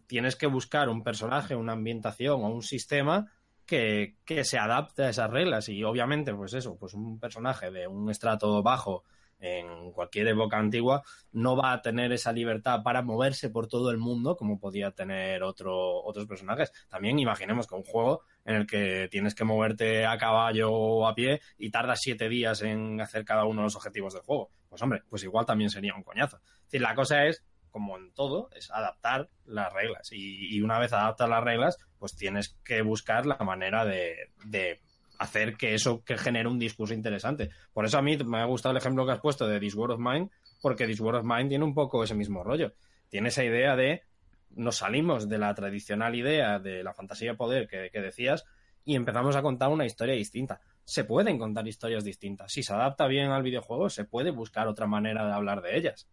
[0.06, 3.30] tienes que buscar un personaje, una ambientación o un sistema
[3.66, 7.86] que, que se adapte a esas reglas y obviamente pues eso, pues un personaje de
[7.86, 9.04] un estrato bajo
[9.40, 13.98] en cualquier época antigua, no va a tener esa libertad para moverse por todo el
[13.98, 16.72] mundo como podía tener otro, otros personajes.
[16.88, 21.14] También imaginemos que un juego en el que tienes que moverte a caballo o a
[21.14, 24.50] pie y tardas siete días en hacer cada uno de los objetivos del juego.
[24.68, 26.36] Pues hombre, pues igual también sería un coñazo.
[26.36, 30.10] Es decir, la cosa es, como en todo, es adaptar las reglas.
[30.12, 34.80] Y, una vez adaptas las reglas, pues tienes que buscar la manera de, de
[35.20, 37.50] hacer que eso que genere un discurso interesante.
[37.74, 39.96] Por eso a mí me ha gustado el ejemplo que has puesto de This World
[39.96, 40.30] of Mine,
[40.62, 42.72] porque This World of Mine tiene un poco ese mismo rollo.
[43.10, 44.02] Tiene esa idea de
[44.48, 48.46] nos salimos de la tradicional idea de la fantasía de poder que, decías
[48.82, 50.62] y empezamos a contar una historia distinta.
[50.84, 52.50] Se pueden contar historias distintas.
[52.50, 56.08] Si se adapta bien al videojuego, se puede buscar otra manera de hablar de ellas.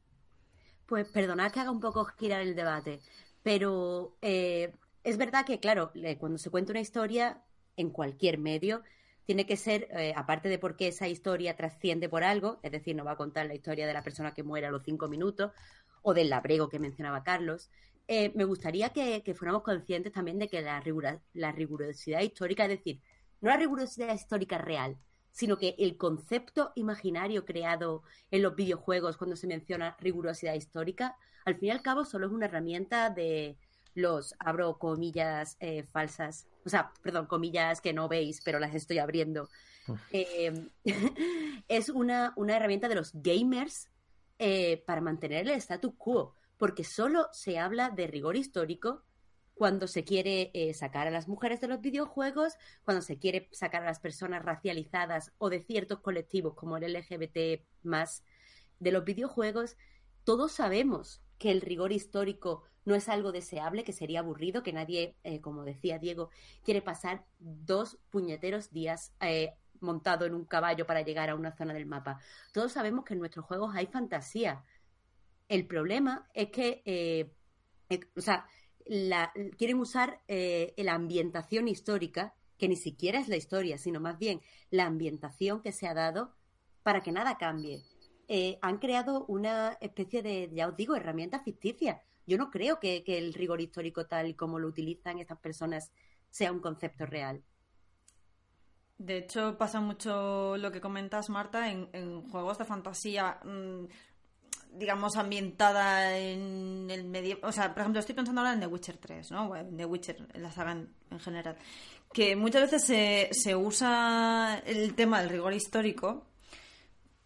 [0.85, 2.99] Pues perdonad que haga un poco girar el debate,
[3.41, 4.73] pero eh,
[5.05, 7.41] es verdad que, claro, cuando se cuenta una historia
[7.77, 8.83] en cualquier medio,
[9.27, 13.03] tiene que ser, eh, aparte de porque esa historia trasciende por algo, es decir, no
[13.03, 15.51] va a contar la historia de la persona que muere a los cinco minutos
[16.01, 17.69] o del labrego que mencionaba Carlos,
[18.07, 20.81] eh, me gustaría que, fuéramos conscientes también de que la,
[21.33, 23.01] la rigurosidad histórica, es decir,
[23.41, 24.97] no la rigurosidad histórica real,
[25.31, 31.55] sino que el concepto imaginario creado en los videojuegos cuando se menciona rigurosidad histórica, al
[31.57, 33.57] fin y al cabo solo es una herramienta de
[33.97, 38.99] los, abro comillas eh, falsas, o sea, perdón, comillas que no veis, pero las estoy
[38.99, 39.49] abriendo.
[40.11, 40.69] Eh,
[41.67, 43.89] es una, herramienta de los gamers
[44.85, 49.03] para mantener el status quo porque solo se habla de rigor histórico
[49.53, 53.81] cuando se quiere eh, sacar a las mujeres de los videojuegos, cuando se quiere sacar
[53.81, 58.23] a las personas racializadas o de ciertos colectivos como el LGBT más
[58.79, 59.75] de los videojuegos,
[60.23, 65.17] todos sabemos que el rigor histórico no es algo deseable, que sería aburrido, que nadie,
[65.25, 66.29] eh, como decía Diego,
[66.63, 71.73] quiere pasar dos puñeteros días eh, montado en un caballo para llegar a una zona
[71.73, 72.21] del mapa.
[72.53, 74.63] Todos sabemos que en nuestros juegos hay fantasía,
[75.49, 77.29] el problema es que, eh,
[78.15, 78.47] o sea,
[79.57, 84.85] quieren usar la ambientación histórica, que ni siquiera es la historia, sino más bien la
[84.85, 86.33] ambientación que se ha dado
[86.83, 87.83] para que nada cambie.
[88.61, 92.01] han creado una especie de, ya os digo, herramienta ficticia.
[92.27, 95.91] Yo no creo que, el rigor histórico tal y como lo utilizan estas personas
[96.29, 97.41] sea un concepto real.
[98.97, 103.39] De hecho, pasa mucho lo que comentas, Marta, en, juegos de fantasía.
[103.43, 103.85] Mm,
[104.73, 107.39] digamos, ambientada en el medio.
[107.43, 109.55] O sea, por ejemplo, estoy pensando ahora en The Witcher 3, ¿no?
[109.55, 111.57] En The Witcher, en la saga en, general.
[112.13, 116.27] Que muchas veces se, se usa el tema del rigor histórico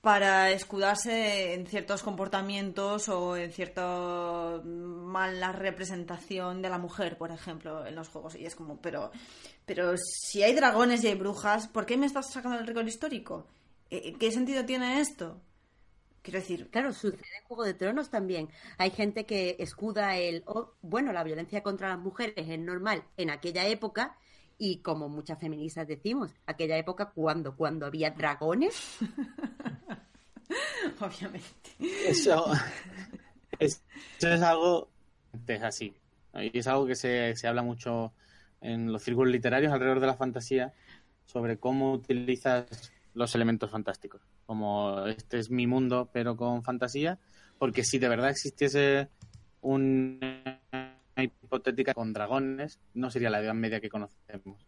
[0.02, 7.86] para escudarse en ciertos comportamientos o en cierta mala representación de la mujer, por ejemplo,
[7.86, 8.36] en los juegos.
[8.36, 9.12] Y es como, pero,
[9.66, 13.46] pero si hay dragones y hay brujas, ¿por qué me estás sacando el rigor histórico?
[13.90, 15.40] ¿Qué sentido tiene esto?
[16.24, 18.50] Quiero decir, claro, sucede en Juego de Tronos también.
[18.78, 23.30] Hay gente que escuda el, oh, bueno, la violencia contra las mujeres es normal en
[23.30, 24.18] aquella época
[24.58, 29.00] y como muchas feministas decimos, aquella época cuando cuando había dragones.
[31.00, 31.50] Obviamente.
[31.80, 32.52] Eso,
[33.60, 33.82] es,
[34.20, 34.90] es algo
[35.48, 35.94] es así.
[36.34, 38.14] Y es algo que se, se habla mucho
[38.62, 40.74] en los círculos literarios alrededor de la fantasía
[41.26, 47.18] sobre cómo utilizas los elementos fantásticos como este es mi mundo, pero con fantasía,
[47.58, 49.08] porque si de verdad existiese
[49.62, 50.60] una
[51.16, 54.68] hipotética con dragones, no sería la Edad Media que conocemos.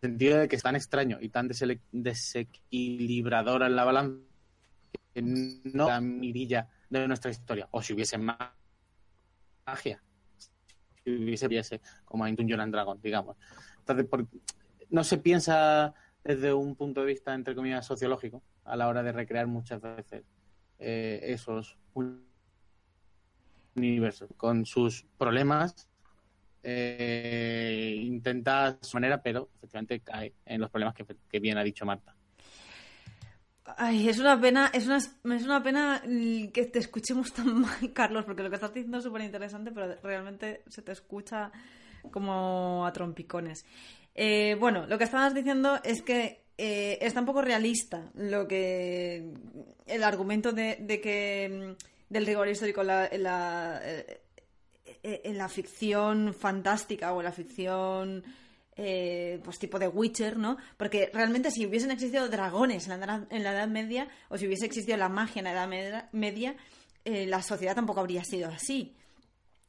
[0.00, 1.48] Sentido de que es tan extraño y tan
[1.92, 4.18] desequilibradora en la balanza
[5.14, 7.68] que no la mirilla de nuestra historia.
[7.72, 10.02] O si hubiese magia,
[11.04, 13.36] si hubiese, como en Dungeon Dragon, digamos.
[13.78, 14.06] Entonces,
[14.90, 19.12] no se piensa desde un punto de vista, entre comillas, sociológico, a la hora de
[19.12, 20.24] recrear muchas veces
[20.78, 21.78] eh, esos
[23.74, 25.88] universos, con sus problemas,
[26.62, 32.14] eh, intenta su manera, pero efectivamente cae en los problemas que, bien ha dicho Marta.
[33.76, 36.02] Ay, es una pena, es una, es una pena
[36.52, 39.94] que te escuchemos tan mal, Carlos, porque lo que estás diciendo es súper interesante, pero
[40.02, 41.52] realmente se te escucha
[42.10, 43.66] como a trompicones.
[44.14, 49.32] Eh, bueno, lo que estabas diciendo es que eh, está un poco realista lo que
[49.86, 54.20] el argumento de, que mm, del rigor histórico en la, eh,
[55.02, 58.24] en la ficción fantástica o en la ficción
[58.74, 60.56] pues tipo de Witcher, ¿no?
[60.76, 64.66] Porque realmente si hubiesen existido dragones en la, en la Edad Media o si hubiese
[64.66, 66.56] existido la magia en la Edad Media,
[67.04, 68.94] la sociedad tampoco habría sido así.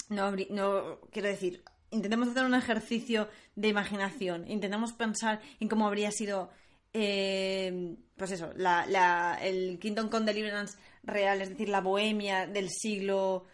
[0.09, 6.11] No, no quiero decir, intentemos hacer un ejercicio de imaginación, intentemos pensar en cómo habría
[6.11, 6.51] sido
[6.93, 12.69] eh, pues eso, la, la, el Kingdom Come Deliverance real, es decir, la bohemia del
[12.69, 13.45] siglo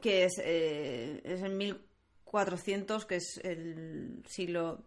[0.00, 4.84] que es, eh, es en 1400, que es el siglo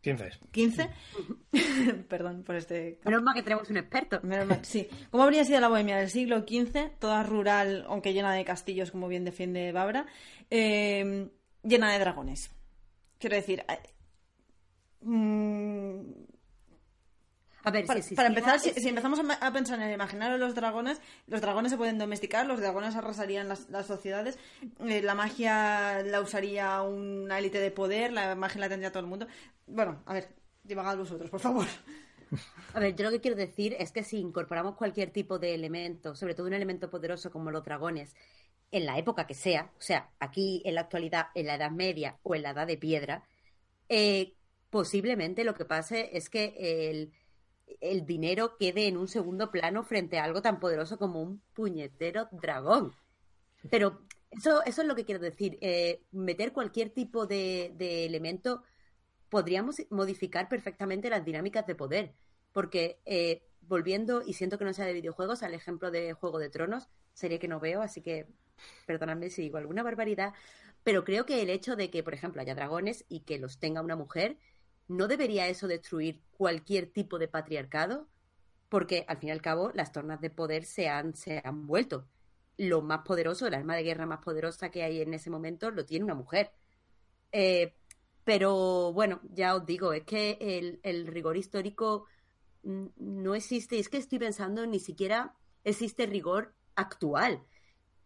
[0.00, 0.30] 15.
[0.50, 0.90] 15.
[2.08, 2.98] Perdón por este.
[3.04, 4.20] Menos mal que tenemos un experto.
[4.22, 4.88] Menos mal, sí.
[5.10, 6.98] ¿Cómo habría sido la bohemia del siglo XV?
[6.98, 10.06] Toda rural, aunque llena de castillos, como bien defiende Babra.
[10.50, 11.28] eh,
[11.62, 12.50] llena de dragones.
[13.18, 13.64] Quiero decir.
[13.68, 13.78] eh,
[15.02, 16.00] mm,
[17.64, 20.54] A ver, para, si para empezar, si, si empezamos a, pensar en imaginar a los
[20.54, 24.38] dragones, los dragones se pueden domesticar, los dragones arrasarían las, las sociedades,
[24.80, 29.08] eh, la magia la usaría una élite de poder, la magia la tendría todo el
[29.08, 29.28] mundo.
[29.66, 30.28] Bueno, a ver,
[30.64, 31.66] divagad vosotros, por favor.
[32.74, 36.14] A ver, yo lo que quiero decir es que si incorporamos cualquier tipo de elemento,
[36.14, 38.16] sobre todo un elemento poderoso como los dragones,
[38.70, 42.18] en la época que sea, o sea, aquí en la actualidad, en la Edad Media
[42.22, 43.22] o en la Edad de Piedra,
[43.88, 44.34] eh,
[44.70, 46.54] posiblemente lo que pase es que
[46.90, 47.12] el,
[47.80, 52.28] el dinero quede en un segundo plano frente a algo tan poderoso como un puñetero
[52.30, 52.94] dragón.
[53.70, 55.58] Pero eso, eso es lo que quiero decir.
[55.60, 57.74] eh, meter cualquier tipo de,
[58.06, 58.62] elemento
[59.28, 62.14] podríamos modificar perfectamente las dinámicas de poder.
[62.52, 66.50] Porque eh, volviendo, y siento que no sea de videojuegos, al ejemplo de Juego de
[66.50, 68.26] Tronos, serie que no veo, así que
[68.86, 70.34] perdonadme si digo alguna barbaridad,
[70.84, 73.82] pero creo que el hecho de que, por ejemplo, haya dragones y que los tenga
[73.82, 74.36] una mujer,
[74.88, 78.08] ¿no debería eso destruir cualquier tipo de patriarcado?
[78.68, 82.08] Porque al fin y al cabo las tornas de poder se han, se han vuelto.
[82.56, 85.84] Lo más poderoso, el arma de guerra más poderosa que hay en ese momento, lo
[85.84, 86.52] tiene una mujer.
[87.32, 87.74] Eh,
[88.24, 92.06] pero bueno, ya os digo, es que el, el rigor histórico
[92.62, 93.78] mm, no existe.
[93.78, 97.44] Es que estoy pensando, ni siquiera existe rigor actual.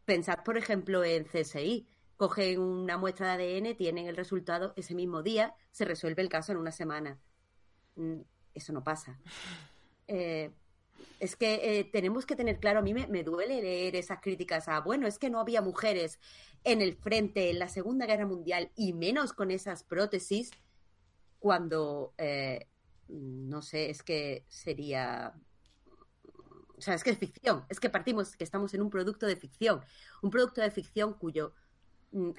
[0.05, 1.89] Pensad, por ejemplo, en CSI.
[2.17, 6.53] Cogen una muestra de ADN, tienen el resultado ese mismo día, se resuelve el caso
[6.53, 7.19] en una semana.
[7.97, 8.21] Mm,
[8.55, 9.19] Eso no pasa.
[10.09, 10.51] Eh,
[11.21, 14.69] es que eh, tenemos que tener claro, a mí me, me duele leer esas críticas
[14.69, 16.19] a, bueno, es que no había mujeres
[16.65, 20.51] en el frente en la Segunda Guerra Mundial y menos con esas prótesis,
[21.39, 22.67] cuando, eh,
[23.09, 25.35] no sé, es que sería...
[26.79, 29.37] O sea, es que es ficción, es que partimos que estamos en un producto de
[29.37, 29.81] ficción,
[30.21, 31.55] un producto de ficción cuyo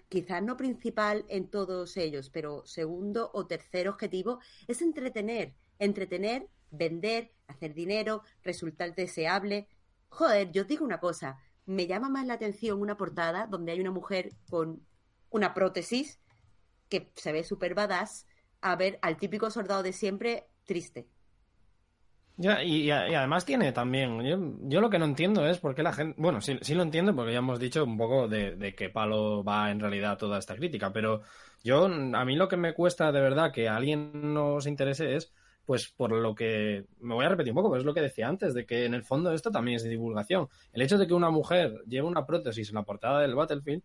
[0.10, 7.32] quizás no principal en todos ellos, pero segundo o tercer objetivo es entretener, entretener, vender,
[7.48, 9.68] hacer dinero, resultar deseable.
[10.10, 13.82] Joder, yo os digo una cosa, me llama más la atención una portada donde hay
[13.82, 14.86] una mujer con
[15.30, 16.20] una prótesis
[16.90, 18.26] que se ve súper badass
[18.62, 21.08] a ver al típico soldado de siempre triste.
[22.40, 24.24] Ya, y, y además tiene también.
[24.24, 24.38] Yo,
[24.70, 26.16] yo lo que no entiendo es por qué la gente.
[26.22, 29.44] Bueno, sí, sí lo entiendo porque ya hemos dicho un poco de, de qué palo
[29.44, 31.22] va en realidad toda esta crítica, pero
[31.64, 35.34] yo, a mí lo que me cuesta de verdad que alguien nos interese es,
[35.66, 36.86] pues por lo que.
[37.00, 38.94] Me voy a repetir un poco, pero es lo que decía antes, de que en
[38.94, 40.48] el fondo esto también es de divulgación.
[40.74, 43.82] El hecho de que una mujer lleve una prótesis en la portada del Battlefield,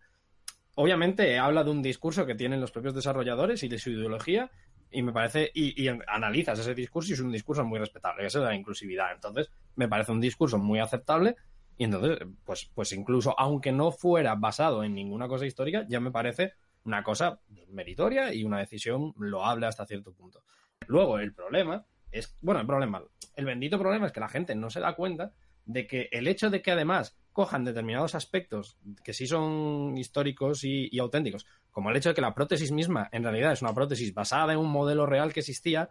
[0.75, 4.51] obviamente habla de un discurso que tienen los propios desarrolladores y de su ideología
[4.93, 8.39] y me parece, y, y analizas ese discurso y es un discurso muy respetable, ese
[8.39, 9.11] de la inclusividad.
[9.11, 11.35] Entonces, me parece un discurso muy aceptable
[11.77, 16.11] y entonces, pues, pues incluso aunque no fuera basado en ninguna cosa histórica, ya me
[16.11, 16.53] parece
[16.85, 17.39] una cosa
[17.69, 20.43] meritoria y una decisión loable hasta cierto punto.
[20.87, 23.01] Luego, el problema es, bueno, el problema,
[23.35, 25.33] el bendito problema es que la gente no se da cuenta
[25.65, 30.99] de que el hecho de que además cojan determinados aspectos que sí son históricos y
[30.99, 34.53] auténticos, como el hecho de que la prótesis misma en realidad es una prótesis basada
[34.53, 35.89] en un modelo real que existía,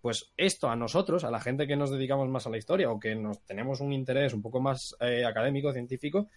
[0.00, 2.98] pues esto a nosotros, a la gente que nos dedicamos más a la historia o
[2.98, 6.28] que nos tenemos un interés un poco más eh, académico, científico,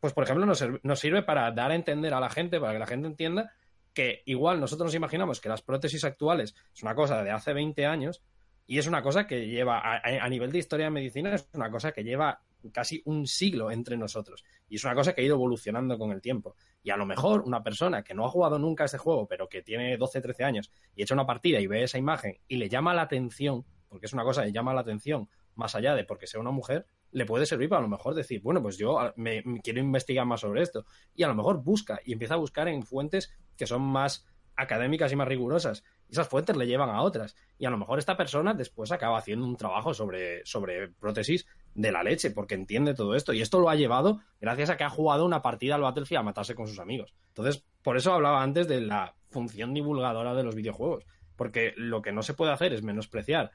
[0.00, 2.78] pues por ejemplo nos, nos sirve para dar a entender a la gente, para que
[2.80, 3.52] la gente entienda
[3.94, 7.86] que igual nosotros nos imaginamos que las prótesis actuales es una cosa de hace 20
[7.86, 8.22] años
[8.66, 11.70] y es una cosa que lleva, a- a nivel de historia de medicina, es una
[11.70, 14.44] cosa que lleva casi un siglo entre nosotros.
[14.68, 16.56] Y es una cosa que ha ido evolucionando con el tiempo.
[16.86, 19.48] Y a lo mejor una persona que no ha jugado nunca a este juego, pero
[19.48, 22.68] que tiene 12, 13 años y echa una partida y ve esa imagen y le
[22.68, 26.28] llama la atención, porque es una cosa que llama la atención, más allá de porque
[26.28, 29.12] sea una mujer, le puede servir para a lo mejor decir, bueno, pues yo a-
[29.16, 30.86] me, me quiero investigar más sobre esto.
[31.16, 34.24] Y a lo mejor busca y empieza a buscar en fuentes que son más
[34.54, 35.82] académicas y más rigurosas.
[36.10, 37.36] Esas fuentes le llevan a otras.
[37.58, 41.92] Y a lo mejor esta persona después acaba haciendo un trabajo sobre, sobre prótesis de
[41.92, 43.32] la leche, porque entiende todo esto.
[43.32, 46.24] Y esto lo ha llevado gracias a que ha jugado una partida al Battlefield a
[46.24, 47.14] matarse con sus amigos.
[47.28, 51.04] Entonces, por eso hablaba antes de la función divulgadora de los videojuegos.
[51.36, 53.50] Porque lo que no se puede hacer es menospreciar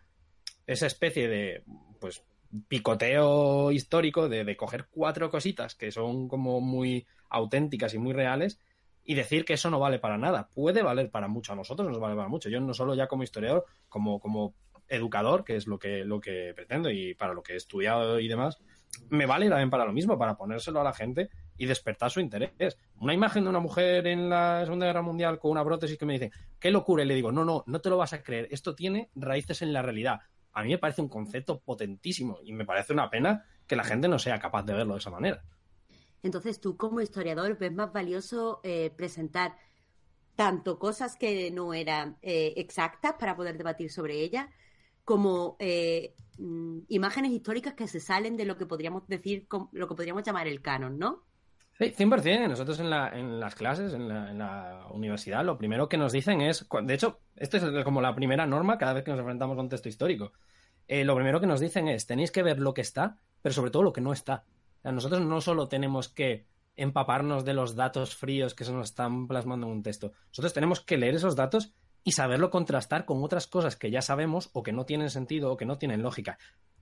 [0.68, 1.64] esa especie de,
[2.00, 2.24] pues,
[2.68, 8.60] picoteo histórico de, de coger cuatro cositas que son como muy auténticas y muy reales
[9.12, 10.48] y decir que eso no vale para nada.
[10.48, 12.48] Puede valer para mucho, a nosotros nos vale para mucho.
[12.48, 14.56] Yo no solo ya como historiador, como, como
[14.88, 18.30] educador, que es lo que, lo que pretendo y para lo que he estudiado y
[18.30, 18.62] demás,
[19.10, 22.78] me vale también para lo mismo, para ponérselo a la gente y despertar su interés.
[23.02, 26.14] Una imagen de una mujer en la Segunda Guerra Mundial con una prótesis que me
[26.14, 28.76] dice, qué locura, y le digo, no, no, no te lo vas a creer, esto
[28.76, 30.22] tiene raíces en la realidad.
[30.54, 34.08] A mí me parece un concepto potentísimo y me parece una pena que la gente
[34.08, 35.44] no sea capaz de verlo de esa manera.
[36.24, 39.56] Entonces tú como historiador ves más valioso eh, presentar
[40.36, 44.48] tanto cosas que no eran eh, exactas para poder debatir sobre ellas,
[45.04, 49.96] como eh, mm, imágenes históricas que se salen de lo que podríamos decir, lo que
[49.96, 51.24] podríamos llamar el canon, ¿no?
[51.78, 52.48] Sí, 100%.
[52.48, 56.68] Nosotros en, la, en las clases, en la, universidad, lo primero que nos dicen es,
[56.84, 59.70] de hecho, esto es como la primera norma cada vez que nos enfrentamos a un
[59.70, 60.34] texto histórico.
[60.88, 63.72] Eh, lo primero que nos dicen es, tenéis que ver lo que está, pero sobre
[63.72, 64.44] todo lo que no está.
[64.84, 69.68] Nosotros no solo tenemos que empaparnos de los datos fríos que se nos están plasmando
[69.68, 70.14] en un texto.
[70.30, 71.74] Nosotros tenemos que leer esos datos
[72.04, 75.58] y saberlo contrastar con otras cosas que ya sabemos o que no tienen sentido o
[75.58, 76.38] que no tienen lógica.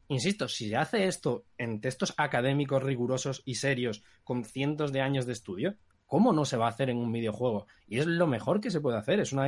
[0.08, 5.26] Insisto, si se hace esto en textos académicos rigurosos y serios con cientos de años
[5.26, 5.76] de estudio,
[6.08, 7.68] ¿cómo no se va a hacer en un videojuego?
[7.88, 9.20] Y es lo mejor que se puede hacer.
[9.20, 9.48] Es una...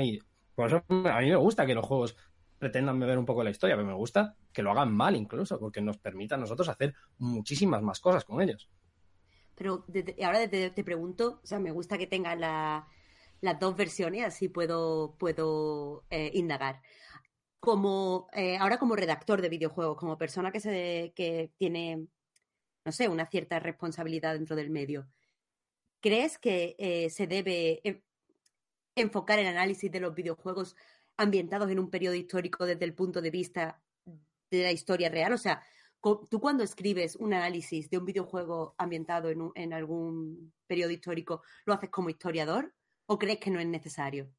[0.53, 2.15] Por eso a mí me gusta que los juegos
[2.61, 5.81] pretendan beber un poco la historia, pero me gusta que lo hagan mal incluso, porque
[5.81, 8.69] nos permita a nosotros hacer muchísimas más cosas con ellos.
[9.55, 9.83] Pero
[10.23, 16.05] ahora te, pregunto, o sea, me gusta que tenga las dos versiones, así puedo, puedo
[16.11, 16.81] eh, indagar.
[17.59, 22.05] Como, eh, ahora como redactor de videojuegos, como persona que, se, que tiene,
[22.85, 25.07] no sé, una cierta responsabilidad dentro del medio,
[25.99, 27.81] ¿crees que eh, se debe
[28.95, 30.75] enfocar el análisis de los videojuegos
[31.21, 35.33] ambientados en un periodo histórico desde el punto de vista de la historia real?
[35.33, 35.63] O sea,
[36.01, 41.89] tú cuando escribes un análisis de un videojuego ambientado en, algún periodo histórico, ¿lo haces
[41.89, 42.73] como historiador
[43.05, 44.29] o crees que no es necesario?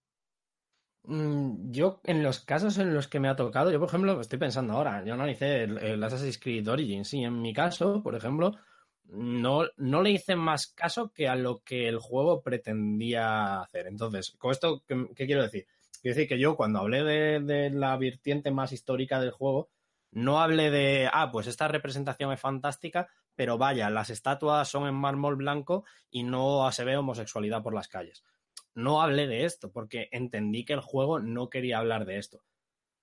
[1.05, 4.39] Mm, yo, en los casos en los que me ha tocado, yo por ejemplo, estoy
[4.39, 8.53] pensando ahora, yo analicé el, el Assassin's Creed Origins y en mi caso, por ejemplo,
[9.13, 13.87] no, no le hice más caso que a lo que el juego pretendía hacer.
[13.87, 15.67] Entonces, ¿con esto qué, quiero decir?
[16.03, 19.71] Quiero decir que yo cuando hablé de, la vertiente más histórica del juego,
[20.11, 24.95] no hable de, ah, pues esta representación es fantástica, pero vaya, las estatuas son en
[24.95, 28.25] mármol blanco y no se ve homosexualidad por las calles.
[28.75, 32.43] No hablé de esto porque entendí que el juego no quería hablar de esto.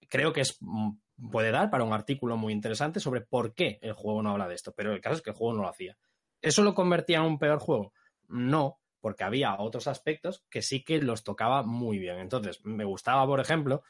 [0.10, 0.92] Creo que es, mm,
[1.32, 4.56] puede dar para un artículo muy interesante sobre por qué el juego no habla de
[4.56, 5.98] esto, pero el caso es que el juego no lo hacía.
[6.42, 7.94] ¿Eso lo convertía en un peor juego?
[8.28, 12.20] No, porque había otros aspectos que sí que los tocaba muy bien.
[12.20, 13.84] Entonces, me gustaba, por ejemplo,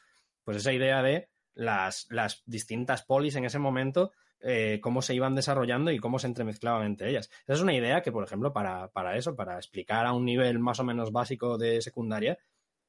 [0.44, 5.34] pues esa idea de las, las distintas polis en ese momento, eh, cómo se iban
[5.34, 7.30] desarrollando y cómo se entremezclaban entre ellas.
[7.44, 10.58] Esa es una idea que, por ejemplo, para, para eso, para explicar a un nivel
[10.58, 12.38] más o menos básico de secundaria,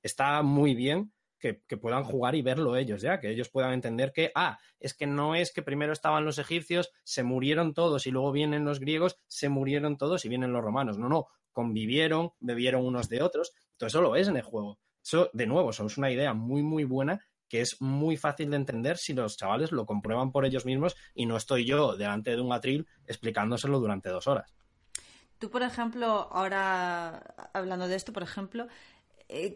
[0.02, 1.12] está muy bien
[1.42, 5.08] que, puedan jugar y verlo ellos, ya, que ellos puedan entender que, ah, es que
[5.08, 9.20] no es que primero estaban los egipcios, se murieron todos y luego vienen los griegos,
[9.28, 10.98] se murieron todos y vienen los romanos.
[10.98, 13.54] No, no, convivieron, bebieron unos de otros.
[13.76, 14.80] Todo eso lo es en el juego.
[15.04, 17.20] Eso, de nuevo, eso es una idea muy, muy buena
[17.50, 21.26] que es muy fácil de entender si los chavales lo comprueban por ellos mismos y
[21.26, 24.54] no estoy yo delante de un atril explicándoselo durante dos horas.
[25.38, 28.68] Tú, por ejemplo, ahora hablando de esto, por ejemplo,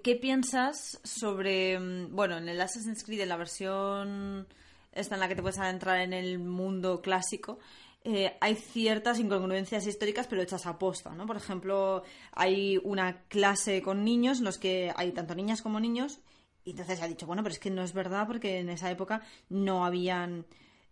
[0.03, 4.47] ¿qué piensas sobre, mm, bueno, en el Assassin's Creed, en la versión
[4.95, 7.59] esta en la que te puedes adentrar en el mundo clásico,
[8.03, 11.25] eh, hay ciertas incongruencias históricas, pero hechas a posta, ¿no?
[11.25, 16.19] Por ejemplo, hay una clase con niños en los que hay tanto niñas como niños
[16.63, 19.21] y entonces ha dicho, bueno, pero es que no es verdad porque en esa época
[19.49, 20.45] no habían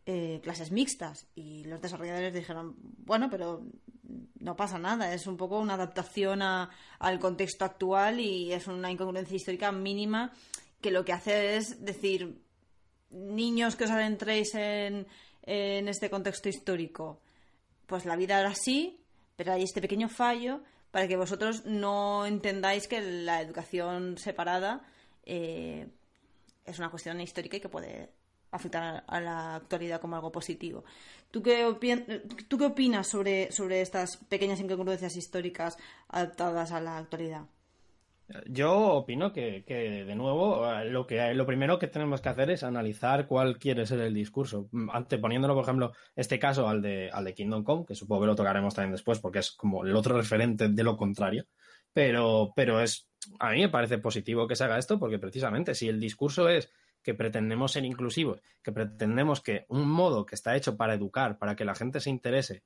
[0.06, 1.28] eh, clases mixtas.
[1.36, 2.76] Y los desarrolladores dijeron,
[3.06, 3.64] bueno, pero
[4.39, 9.36] no pasa nada, es un poco una adaptación al contexto actual y es una incongruencia
[9.36, 10.34] histórica mínima
[10.82, 12.41] que lo que hace es decir,
[13.09, 15.07] niños que os adentréis en,
[15.43, 17.22] en este contexto histórico,
[17.86, 18.99] pues la vida era así,
[19.36, 20.61] pero hay este pequeño fallo
[20.91, 24.82] para que vosotros no entendáis que la educación separada
[25.26, 25.88] eh,
[26.66, 28.09] es una cuestión histórica y que puede
[28.54, 30.84] afectar a la actualidad como algo positivo.
[31.32, 31.66] ¿Tú qué,
[32.47, 35.78] ¿tú qué opinas sobre, sobre estas pequeñas incongruencias históricas
[36.08, 37.45] adaptadas a la actualidad?
[38.47, 43.28] Yo opino que, de nuevo, lo, que, lo primero que tenemos que hacer es analizar
[43.28, 44.70] cuál quiere ser el discurso.
[44.91, 48.36] Anteponiéndolo, por ejemplo, este caso al de, al de Kingdom Come, que supongo que lo
[48.36, 51.45] tocaremos también después porque es como el otro referente de lo contrario.
[51.91, 53.08] Pero, pero es
[53.39, 56.70] a mí me parece positivo que se haga esto porque precisamente si el discurso es
[57.04, 61.56] que pretendemos ser inclusivos, que pretendemos que un modo que está hecho para educar, para
[61.56, 62.64] que la gente se interese,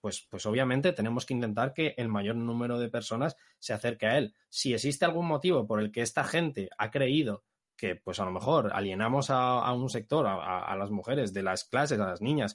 [0.00, 4.16] pues, pues obviamente tenemos que intentar que el mayor número de personas se acerque a
[4.16, 4.34] él.
[4.48, 7.44] Si existe algún motivo por el que esta gente ha creído
[7.76, 11.98] que pues a lo mejor alienamos a, un sector, a, las mujeres de las clases,
[11.98, 12.54] a las niñas,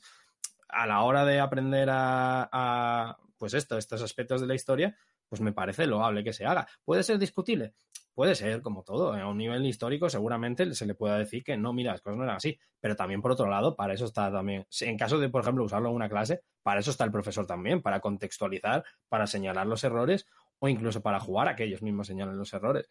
[0.69, 4.95] a la hora de aprender a, pues esto, estos aspectos de la historia,
[5.27, 6.67] pues me parece loable que se haga.
[6.83, 7.73] ¿Puede ser discutible?
[8.15, 9.13] Puede ser, como todo.
[9.13, 12.23] A un nivel histórico seguramente se le pueda decir que no, mira, las cosas no
[12.23, 12.57] eran así.
[12.79, 15.89] Pero también, por otro lado, para eso está también, en caso de, por ejemplo, usarlo
[15.89, 20.25] en una clase, para eso está el profesor también, para contextualizar, para señalar los errores
[20.59, 22.87] o incluso para jugar a que ellos mismos señalen los errores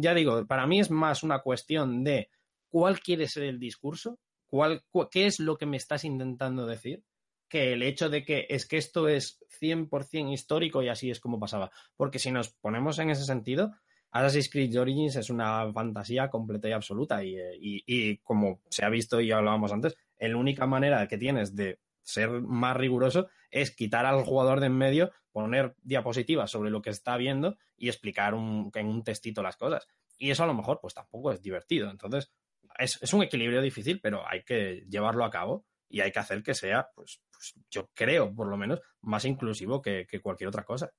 [0.00, 2.30] ya digo, para mí es más una cuestión de
[2.68, 7.02] cuál quiere ser el discurso, cuál, qué es lo que me estás intentando decir,
[7.48, 11.40] que el hecho de que es que esto es 100% histórico y así es como
[11.40, 11.70] pasaba.
[11.96, 13.72] Porque si nos ponemos en ese sentido,
[14.10, 19.20] Assassin's Creed Origins es una fantasía completa y absoluta y, y como se ha visto
[19.20, 24.24] y hablábamos antes, la única manera que tienes de ser más riguroso es quitar al
[24.24, 28.86] jugador de en medio, poner diapositivas sobre lo que está viendo y explicar un, en
[28.86, 29.86] un textito las cosas.
[30.16, 31.90] Y eso a lo mejor pues tampoco es divertido.
[31.90, 32.32] Entonces
[32.78, 36.54] es, un equilibrio difícil, pero hay que llevarlo a cabo y hay que hacer que
[36.54, 40.92] sea, pues, pues yo creo por lo menos, más inclusivo que, cualquier otra cosa.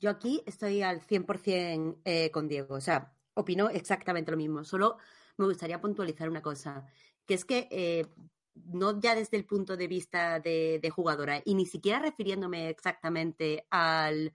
[0.00, 2.74] Yo aquí estoy al 100% eh, con Diego.
[2.74, 4.64] O sea, opino exactamente lo mismo.
[4.64, 4.96] Solo
[5.36, 6.86] me gustaría puntualizar una cosa,
[7.26, 8.06] que es que eh,
[8.54, 14.32] no ya desde el punto de vista de, jugadora, y ni siquiera refiriéndome exactamente al,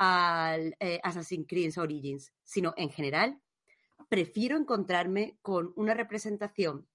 [0.00, 3.40] eh, Assassin's Creed Origins, sino en general,
[4.08, 6.88] prefiero encontrarme con una representación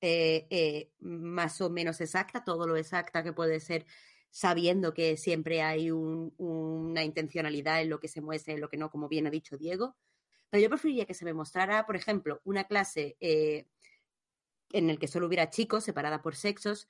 [0.00, 3.86] eh, más o menos exacta, todo lo exacta que puede ser,
[4.34, 8.90] sabiendo que siempre hay una intencionalidad en lo que se muestra, en lo que no,
[8.90, 9.94] como bien ha dicho Diego.
[10.50, 15.28] Pero yo preferiría que se me mostrara, por ejemplo, una clase en el que solo
[15.28, 16.88] hubiera chicos, separada por sexos,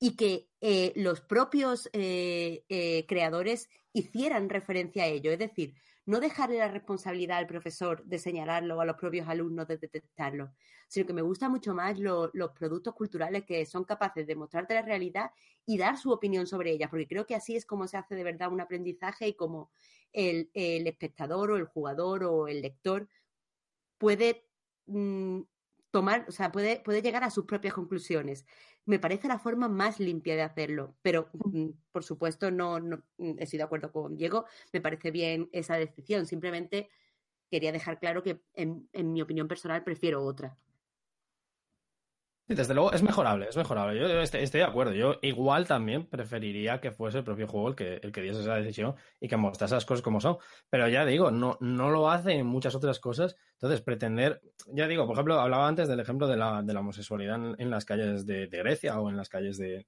[0.00, 5.30] y que eh, los propios eh, eh, creadores hicieran referencia a ello.
[5.30, 5.74] Es decir,
[6.08, 10.54] no dejarle la responsabilidad al profesor de señalarlo o a los propios alumnos de detectarlo,
[10.88, 14.80] sino que me gustan mucho más los productos culturales que son capaces de mostrarte la
[14.80, 15.32] realidad
[15.66, 18.24] y dar su opinión sobre ella, porque creo que así es como se hace de
[18.24, 19.70] verdad un aprendizaje y como
[20.14, 23.06] el, espectador o el jugador o el lector
[23.98, 24.46] puede
[24.86, 25.40] mm,
[25.90, 28.46] tomar, o sea, puede, puede llegar a sus propias conclusiones.
[28.88, 33.34] Me parece la forma más limpia de hacerlo, pero mm, por supuesto no, no mm,
[33.38, 36.88] estoy de acuerdo con Diego, me parece bien esa decisión, simplemente
[37.50, 40.56] quería dejar claro que en, en mi opinión personal prefiero otra
[42.54, 44.00] desde luego es mejorable, es mejorable.
[44.00, 44.94] Yo estoy, de acuerdo.
[44.94, 48.94] Yo igual también preferiría que fuese el propio juego el que, el diese esa decisión
[49.20, 50.38] y que mostrase las cosas como son.
[50.70, 53.36] Pero ya digo, no, no lo hace en muchas otras cosas.
[53.52, 54.40] Entonces, pretender,
[54.72, 57.84] ya digo, por ejemplo, hablaba antes del ejemplo de la, de la homosexualidad en, las
[57.84, 59.86] calles de, Grecia o en las calles de,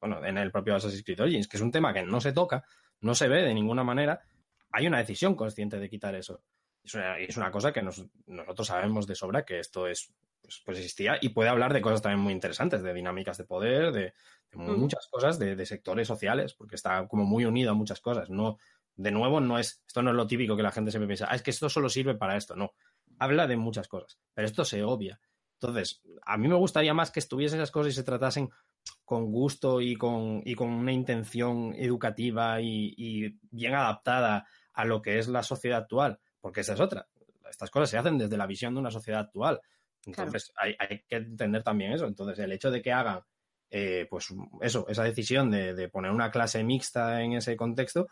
[0.00, 2.64] bueno, en el propio Assassin's Creed Origins, que es un tema que no se toca,
[3.02, 4.20] no se ve de ninguna manera.
[4.72, 6.42] Hay una decisión consciente de quitar eso.
[6.82, 10.12] Es una, es una cosa que nosotros sabemos de sobra que esto es
[10.50, 13.92] pues, pues, existía y puede hablar de cosas también muy interesantes, de dinámicas de poder,
[13.92, 14.14] de,
[14.52, 18.30] muchas cosas, de, sectores sociales, porque está como muy unido a muchas cosas.
[18.30, 18.58] No,
[18.96, 21.36] de nuevo, no es, esto no es lo típico que la gente siempre piensa, ah,
[21.36, 22.56] es que esto solo sirve para esto.
[22.56, 22.72] No,
[23.20, 25.20] habla de muchas cosas, pero esto se obvia.
[25.60, 28.50] Entonces, a mí me gustaría más que estuviesen esas cosas y se tratasen
[29.04, 35.00] con gusto y con, y con una intención educativa y, y bien adaptada a lo
[35.00, 37.06] que es la sociedad actual, porque esa es otra.
[37.48, 39.60] Estas cosas se hacen desde la visión de una sociedad actual.
[40.06, 40.76] Entonces hay,
[41.08, 42.06] que entender también eso.
[42.06, 43.20] Entonces el hecho de que hagan,
[43.70, 44.28] eh, pues
[44.60, 48.08] eso, esa decisión de, poner una clase mixta en ese contexto,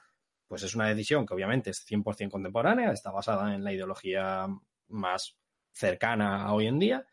[0.47, 4.47] pues es una decisión que obviamente es 100% contemporánea, está basada en la ideología
[4.89, 5.37] más
[5.73, 7.07] cercana a hoy en día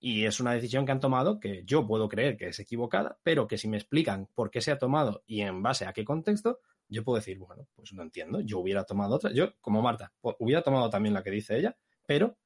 [0.00, 3.46] y es una decisión que han tomado que yo puedo creer que es equivocada, pero
[3.46, 6.60] que si me explican por qué se ha tomado y en base a qué contexto,
[6.88, 10.62] yo puedo decir, bueno, pues no entiendo, yo hubiera tomado otra, yo como Marta, hubiera
[10.62, 11.76] tomado también la que dice ella,
[12.06, 12.36] pero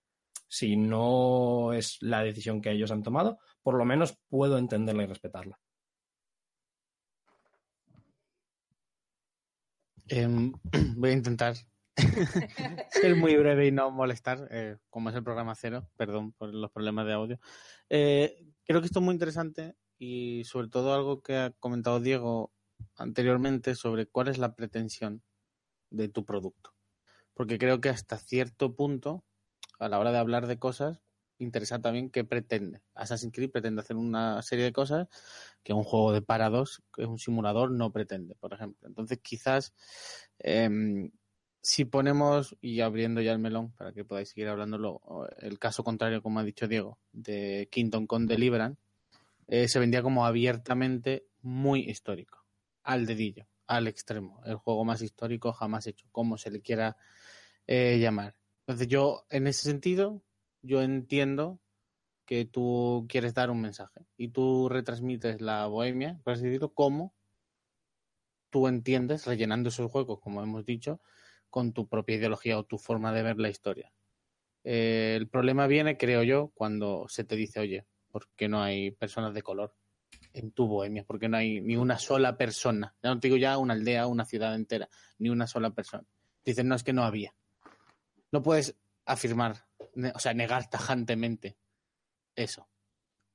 [0.55, 5.07] si no es la decisión que ellos han tomado, por lo menos puedo entenderla y
[5.07, 5.59] respetarla.
[10.07, 10.53] Em,
[10.97, 11.57] voy a intentar
[12.91, 16.71] ser muy breve y no molestar, eh, como es el programa cero, perdón por los
[16.71, 17.41] problemas de audio.
[17.91, 22.53] Eh, creo que esto es muy interesante y sobre todo algo que ha comentado Diego
[22.95, 25.25] anteriormente sobre cuál es la pretensión
[25.91, 26.71] de tu producto.
[27.33, 29.25] Porque creo que hasta cierto punto
[29.79, 31.01] a la hora de hablar de cosas,
[31.39, 32.83] interesa también qué pretende.
[32.95, 35.09] Assassin's Creed pretende hacer una serie de cosas
[35.63, 38.89] que un juego de parados, que es un simulador, no pretende, por ejemplo.
[38.89, 39.75] Entonces, quizás
[40.39, 41.11] em,
[41.65, 45.01] si ponemos, y abriendo ya el melón para que podáis seguir hablándolo,
[45.39, 48.79] el caso contrario, como ha dicho Diego, de Kingdom con Deliverance,
[49.49, 52.45] eh, se vendía como abiertamente muy histórico,
[52.83, 56.99] al dedillo, al extremo, el juego más histórico jamás hecho, como se le quiera
[57.67, 58.37] eh, llamar.
[58.67, 60.23] Entonces yo, en ese sentido,
[60.63, 61.61] yo entiendo
[62.25, 67.15] que tú quieres dar un mensaje y tú retransmites la bohemia, por decirlo, como
[68.49, 71.01] tú entiendes, rellenando esos juegos, como hemos dicho,
[71.51, 73.93] con tu propia ideología o tu forma de ver la historia.
[74.63, 78.93] Eh, el problema viene, creo yo, cuando se te dice, oye, ¿por qué no hay
[78.93, 79.75] personas de color
[80.33, 81.05] en tu bohemia?
[81.05, 82.95] ¿Por qué no hay ni una sola persona?
[83.03, 84.89] Ya no te digo ya una aldea, una ciudad entera,
[85.19, 86.05] ni una sola persona.
[86.45, 87.35] Dicen, no, es que no había.
[88.35, 88.75] No puedes
[89.07, 89.65] afirmar,
[90.13, 91.57] o sea, negar tajantemente
[92.35, 92.67] eso.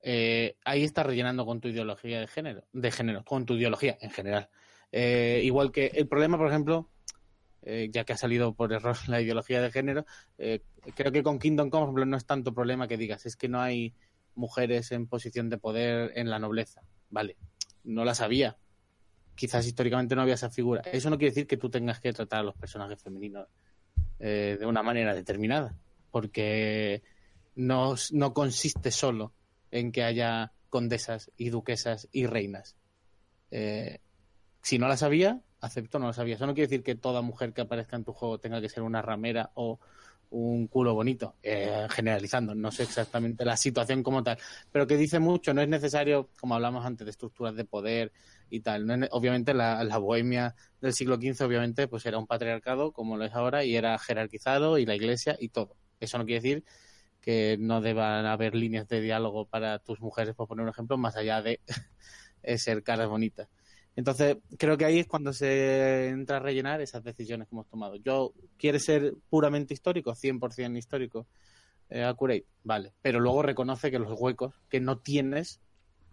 [0.01, 4.09] Eh, ahí estás rellenando con tu ideología de género, de género, con tu ideología en
[4.09, 4.49] general.
[4.91, 6.89] Eh, igual que el problema, por ejemplo,
[7.61, 11.69] eh, ya que ha salido por error la ideología de género, creo que con Kingdom
[11.69, 13.95] Come, por ejemplo, no es tanto problema que digas, es que no hay
[14.35, 16.81] mujeres en posición de poder en la nobleza.
[17.09, 17.37] Vale,
[17.85, 18.57] no las había.
[19.33, 20.81] Quizás históricamente no había esa figura.
[20.81, 23.47] Eso no quiere decir que tú tengas que tratar a los personajes femeninos
[24.19, 25.75] de una manera determinada,
[26.11, 27.03] porque
[27.55, 29.33] no, no consiste solo
[29.71, 32.75] en que haya condesas y duquesas y reinas.
[33.51, 33.99] Eh,
[34.61, 36.35] si no las había, acepto no las había.
[36.35, 38.83] Eso no quiere decir que toda mujer que aparezca en tu juego tenga que ser
[38.83, 39.79] una ramera o
[40.31, 44.37] un culo bonito, eh, generalizando, no sé exactamente la situación como tal,
[44.71, 48.11] pero que dice mucho, no es necesario, como hablamos antes, de estructuras de poder
[48.49, 49.09] y tal.
[49.11, 53.33] obviamente la, la, bohemia del siglo XV, obviamente, pues era un patriarcado como lo es
[53.33, 55.75] ahora y era jerarquizado y la iglesia y todo.
[55.99, 56.63] Eso no quiere decir
[57.21, 61.15] que no deban haber líneas de diálogo para tus mujeres, por poner un ejemplo, más
[61.15, 61.59] allá de
[62.57, 63.49] ser caras bonitas.
[63.99, 67.97] Entonces, creo que ahí es cuando se entra a rellenar esas decisiones que hemos tomado.
[67.97, 70.15] Yo, quiero ser puramente histórico?
[70.15, 71.27] 100% histórico?
[71.89, 72.09] Eh,
[72.63, 72.93] vale.
[73.01, 75.59] Pero luego reconoce que los huecos que no tienes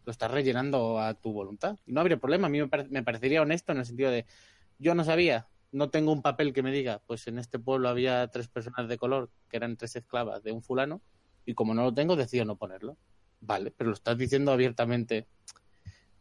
[0.05, 1.79] lo estás rellenando a tu voluntad.
[1.87, 2.49] Y no habría problema.
[2.49, 4.27] A mí me, me parecería honesto en el sentido de,
[4.81, 8.27] yo no sabía, no tengo un papel que me diga, pues en este pueblo había
[8.33, 11.03] tres personas de color que eran tres esclavas de un fulano,
[11.45, 12.97] y como no lo tengo, decido no ponerlo.
[13.41, 15.29] Vale, pero lo estás diciendo abiertamente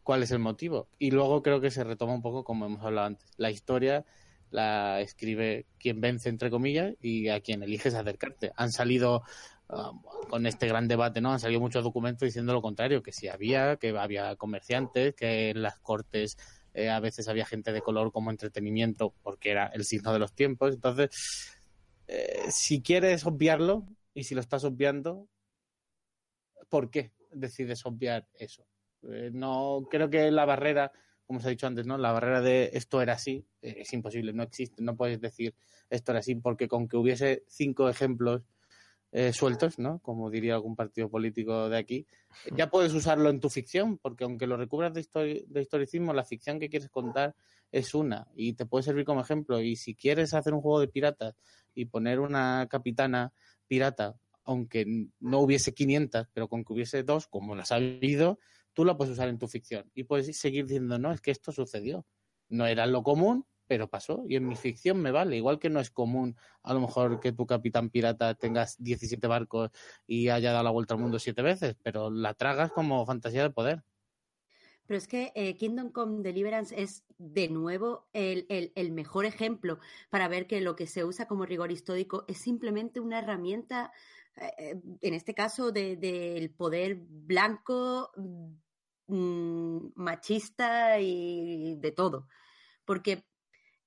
[0.06, 0.88] cuál es el motivo.
[1.00, 3.28] Y luego creo que se retoma un poco como hemos hablado antes.
[3.38, 4.06] La historia
[4.52, 8.52] la escribe quien vence, entre comillas, y a quien eliges acercarte.
[8.56, 9.24] Han salido
[9.68, 10.00] um,
[10.30, 11.32] con este gran debate, ¿no?
[11.32, 15.62] Han salido muchos documentos diciendo lo contrario, que si había, que había comerciantes, que en
[15.62, 16.38] las cortes
[16.72, 20.34] eh, a veces había gente de color como entretenimiento porque era el signo de los
[20.34, 20.72] tiempos.
[20.72, 21.50] Entonces,
[22.06, 23.84] eh, si quieres obviarlo
[24.14, 25.26] y si lo estás obviando,
[26.68, 28.64] ¿por qué decides obviar eso?
[29.10, 30.92] Eh, no creo que la barrera,
[31.26, 31.98] como se ha dicho antes, ¿no?
[31.98, 35.54] La barrera de esto era así es imposible, no existe, no puedes decir
[35.90, 38.42] esto era así porque con que hubiese cinco ejemplos
[39.12, 40.00] eh, sueltos, ¿no?
[40.00, 42.06] Como diría algún partido político de aquí,
[42.54, 46.58] ya puedes usarlo en tu ficción, porque aunque lo recubras de, de, historicismo, la ficción
[46.58, 47.34] que quieres contar
[47.72, 49.60] es una y te puede servir como ejemplo.
[49.60, 51.34] Y si quieres hacer un juego de piratas
[51.74, 53.32] y poner una capitana
[53.66, 58.38] pirata, aunque no hubiese 500, pero con que hubiese dos, como las ha habido,
[58.76, 61.50] tú la puedes usar en tu ficción y puedes seguir diciendo, no, es que esto
[61.50, 62.06] sucedió.
[62.48, 65.36] No era lo común, pero pasó y en mi ficción me vale.
[65.36, 69.70] Igual que no es común a lo mejor que tu capitán pirata tengas 17 barcos
[70.06, 73.50] y haya dado la vuelta al mundo siete veces, pero la tragas como fantasía de
[73.50, 73.82] poder.
[74.86, 80.46] Pero es que eh, Kingdom Come Deliverance es de nuevo el, mejor ejemplo para ver
[80.46, 83.90] que lo que se usa como rigor histórico es simplemente una herramienta,
[84.36, 88.12] eh, eh, en este caso, del poder blanco,
[89.08, 92.28] mm, machista y de todo.
[92.84, 93.24] Porque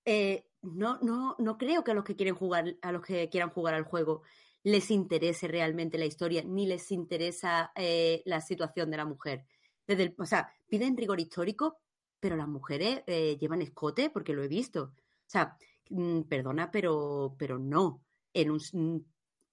[0.05, 3.49] eh, no, no, no creo que a los que quieren jugar, a los que quieran
[3.49, 4.24] jugar al juego
[4.63, 9.45] les interese realmente la historia, ni les interesa eh, la situación de la mujer.
[9.88, 11.78] Desde el, o sea, piden rigor histórico,
[12.20, 14.84] pero las mujeres eh, llevan escote porque lo he visto.
[14.84, 15.57] O sea,
[15.89, 18.03] mm, perdona, pero, pero no.
[18.34, 19.05] En un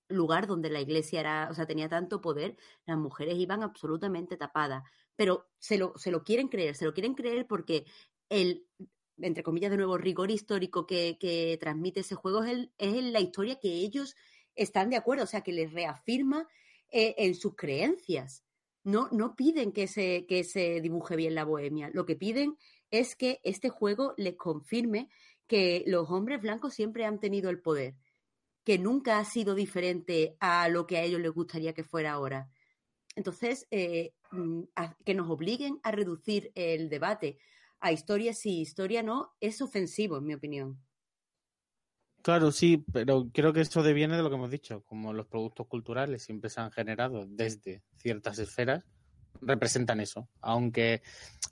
[0.08, 4.82] lugar donde la iglesia era, o sea, tenía tanto poder, las mujeres iban absolutamente tapadas.
[5.16, 7.84] Pero se lo, se lo quieren creer, se lo quieren creer porque
[8.28, 8.66] el,
[9.18, 13.68] entre comillas, de nuevo, rigor histórico que, transmite ese juego es, es la historia que
[13.68, 14.14] ellos
[14.54, 16.48] están de acuerdo, o sea, que les reafirma
[16.90, 18.44] eh, en sus creencias.
[18.84, 22.56] No, no piden que se, que se dibuje bien la bohemia, lo que piden
[22.90, 25.08] es que este juego les confirme
[25.46, 27.96] que los hombres blancos siempre han tenido el poder,
[28.64, 32.50] que nunca ha sido diferente a lo que a ellos les gustaría que fuera ahora.
[33.16, 34.62] Entonces, eh, mm,
[35.04, 37.38] que nos obliguen a reducir el debate
[37.80, 40.80] a historia sí, historia no, es ofensivo, en mi opinión.
[42.22, 45.66] Claro, sí, pero creo que eso deviene de lo que hemos dicho, como los productos
[45.68, 48.82] culturales siempre se han generado desde ciertas esferas,
[49.40, 50.28] representan eso.
[50.40, 51.02] Aunque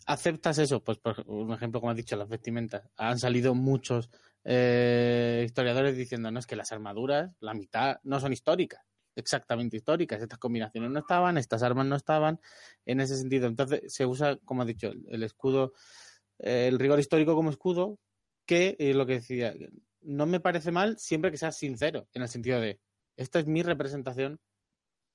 [0.07, 4.11] aceptas eso, pues por un ejemplo, como has dicho, las vestimentas, han salido muchos
[4.43, 8.85] eh, historiadores diciendo, no, es que las armaduras, la mitad, no son históricas.
[9.17, 10.23] Exactamente históricas.
[10.23, 12.41] Estas combinaciones no estaban, estas armas no estaban
[12.87, 13.47] en ese sentido.
[13.47, 15.73] Entonces se usa, como ha dicho, el escudo,
[16.39, 17.99] eh, el rigor histórico como escudo,
[18.47, 19.55] que es lo que decía,
[20.03, 22.81] no me parece mal siempre que seas sincero, en el sentido de,
[23.17, 24.41] esta es mi representación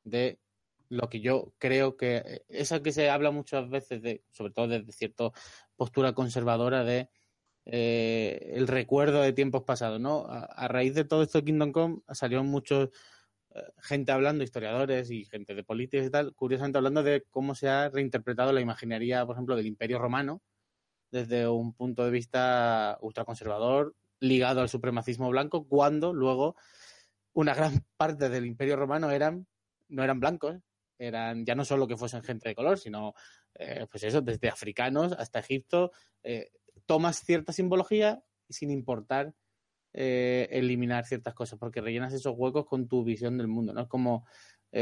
[0.03, 0.39] de
[0.89, 4.67] lo que yo creo que, eh, esa que se habla muchas veces de, sobre todo
[4.67, 5.31] desde cierta
[5.75, 7.09] postura conservadora de
[7.65, 10.25] eh, el recuerdo de tiempos pasados, ¿no?
[10.27, 12.91] A, raíz de todo esto de Kingdom Come salieron muchos eh,
[13.79, 17.89] gente hablando, historiadores y gente de política y tal, curiosamente hablando de cómo se ha
[17.89, 20.41] reinterpretado la imaginería, por ejemplo, del Imperio Romano
[21.11, 26.55] desde un punto de vista ultraconservador, ligado al supremacismo blanco, cuando luego
[27.33, 29.47] una gran parte del Imperio Romano eran
[29.87, 30.57] no eran blancos,
[30.97, 33.13] eran ya no solo que fuesen gente de color, sino
[33.55, 35.91] eh, pues eso, desde africanos hasta Egipto,
[36.23, 36.51] eh,
[36.85, 39.33] tomas cierta simbología sin importar
[39.93, 43.81] eh, eliminar ciertas cosas, porque rellenas esos huecos con tu visión del mundo, ¿no?
[43.81, 44.25] Es como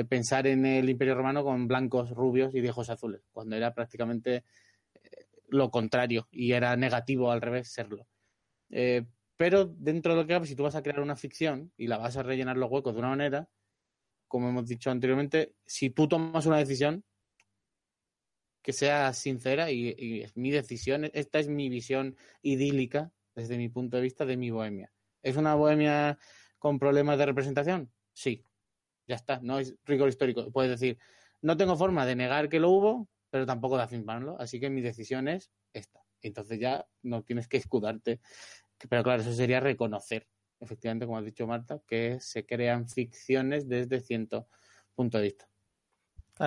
[0.09, 4.43] pensar en el Imperio Romano con blancos, rubios y viejos azules, cuando era prácticamente
[5.47, 8.05] lo contrario y era negativo al revés serlo.
[9.37, 11.97] pero dentro de lo que cabe, si tú vas a crear una ficción y la
[11.97, 13.47] vas a rellenar los huecos de una manera,
[14.27, 17.03] como hemos dicho anteriormente, si tú tomas una decisión,
[18.61, 23.95] que sea sincera y, es mi decisión, esta es mi visión idílica desde mi punto
[23.95, 24.91] de vista de mi bohemia.
[25.27, 26.17] ¿Es una bohemia
[26.57, 27.91] con problemas de representación?
[28.13, 28.43] Sí,
[29.07, 30.51] ya está, no es rigor histórico.
[30.51, 30.97] Puedes decir,
[31.41, 34.81] no tengo forma de negar que lo hubo, pero tampoco de afirmarlo, así que mi
[34.81, 36.01] decisión es esta.
[36.21, 38.21] Entonces ya no tienes que escudarte.
[38.89, 40.27] Pero claro, eso sería reconocer
[40.59, 44.47] efectivamente, como ha dicho Marta, que se crean ficciones desde cierto
[44.95, 45.49] punto de vista.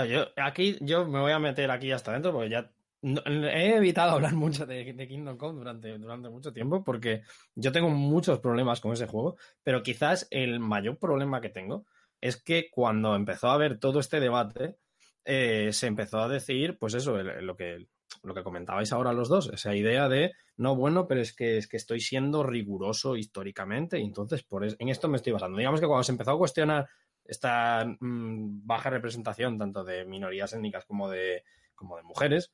[0.09, 2.71] yo, aquí yo me voy a meter aquí hasta adentro porque ya
[3.03, 7.23] he evitado hablar mucho de, Kingdom Come durante, durante mucho tiempo porque
[7.55, 11.87] yo tengo muchos problemas con ese juego, pero quizás el mayor problema que tengo
[12.21, 14.77] es que cuando empezó a haber todo este debate,
[15.25, 17.89] eh, se empezó a decir, pues eso, lo que
[18.23, 21.69] lo que comentabais ahora los dos, esa idea de, no, bueno, pero es que, es
[21.69, 25.59] que estoy siendo riguroso históricamente y entonces por en esto me estoy basando.
[25.59, 26.89] Digamos que cuando se empezó a cuestionar
[27.25, 31.45] esta mm, baja representación tanto de minorías étnicas como de,
[31.75, 32.53] como de mujeres,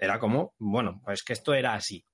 [0.00, 2.04] era como, bueno, pues que esto era así.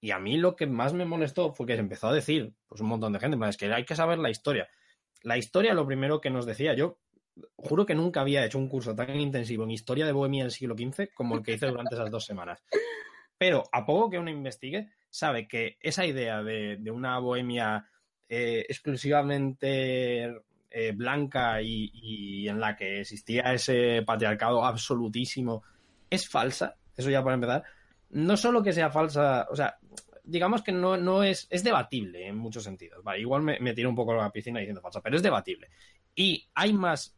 [0.00, 2.80] Y a mí lo que más me molestó fue que se empezó a decir, pues
[2.82, 4.68] un montón de gente, es que hay que saber la historia.
[5.22, 6.98] La historia, lo primero que nos decía, yo
[7.56, 10.74] juro que nunca había hecho un curso tan intensivo en historia de Bohemia del siglo
[10.76, 12.62] XV como el que hice durante esas dos semanas.
[13.38, 17.88] Pero a poco que uno investigue, sabe que esa idea de, una Bohemia
[18.28, 20.24] eh, exclusivamente
[20.70, 25.62] eh, blanca y, en la que existía ese patriarcado absolutísimo
[26.10, 26.76] es falsa.
[26.96, 27.64] Eso ya para empezar.
[28.10, 29.78] No solo que sea falsa, o sea,
[30.24, 33.02] digamos que no, no es, es debatible en muchos sentidos.
[33.18, 35.68] Igual me, me tiro un poco a la piscina diciendo falsa, pero es debatible.
[36.14, 37.14] Y hay más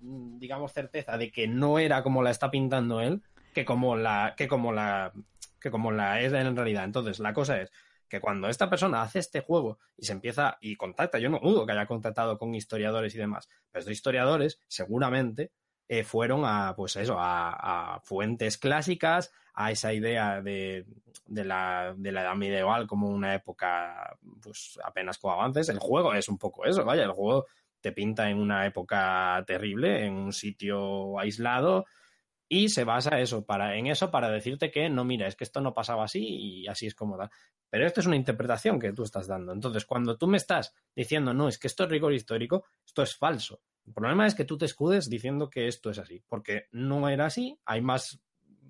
[0.00, 3.22] Mm, digamos, certeza de que no era como la está pintando él
[3.52, 5.12] que como la, que como la,
[5.60, 6.84] que como la es en realidad.
[6.84, 7.70] Entonces, la cosa es
[8.08, 11.66] que cuando esta persona hace este juego y se empieza y contacta, yo no dudo
[11.66, 15.52] que haya contactado con historiadores y demás, pero estos historiadores seguramente
[15.88, 20.86] eh, fueron a, pues eso, a, fuentes clásicas, a esa idea de,
[21.26, 25.68] de, la, de la edad medieval como una época, pues apenas con avances.
[25.68, 27.46] El juego es un poco eso, vaya, el juego
[27.80, 31.84] te pinta en una época terrible, en un sitio aislado,
[32.48, 35.60] y se basa eso, para, en eso para decirte que no, mira, es que esto
[35.60, 37.30] no pasaba así y así es como da.
[37.70, 39.52] Pero esto es una interpretación que tú estás dando.
[39.52, 43.16] Entonces, cuando tú me estás diciendo, no, es que esto es rigor histórico, esto es
[43.16, 43.60] falso.
[43.86, 47.26] El problema es que tú te escudes diciendo que esto es así, porque no era
[47.26, 48.20] así, hay más,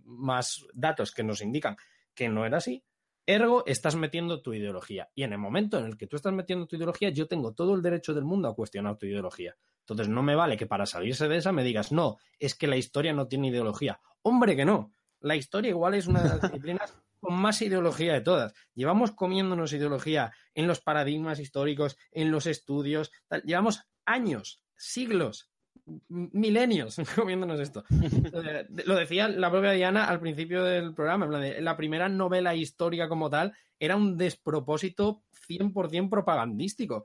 [0.05, 1.77] más datos que nos indican
[2.15, 2.85] que no era así,
[3.27, 5.09] Ergo, estás metiendo tu ideología.
[5.15, 7.75] Y en el momento en el que tú estás metiendo tu ideología, yo tengo todo
[7.75, 9.57] el derecho del mundo a cuestionar tu ideología.
[9.81, 12.77] Entonces, no me vale que para salirse de esa me digas, no, es que la
[12.77, 14.01] historia no tiene ideología.
[14.23, 14.93] Hombre, que no.
[15.21, 18.53] La historia igual es una de las disciplinas con más ideología de todas.
[18.75, 23.11] Llevamos comiéndonos ideología en los paradigmas históricos, en los estudios.
[23.45, 25.51] Llevamos años, siglos
[26.09, 27.85] milenios comiéndonos esto.
[28.35, 33.31] Eh, lo decía la propia Diana al principio del programa, la primera novela histórica como
[33.31, 37.05] tal era un despropósito 100% propagandístico.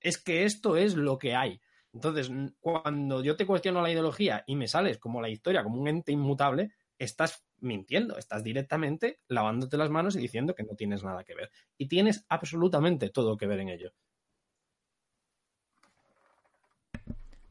[0.00, 1.60] Es que esto es lo que hay.
[1.92, 5.88] Entonces, cuando yo te cuestiono la ideología y me sales como la historia, como un
[5.88, 11.24] ente inmutable, estás mintiendo, estás directamente lavándote las manos y diciendo que no tienes nada
[11.24, 11.50] que ver.
[11.78, 13.92] Y tienes absolutamente todo que ver en ello.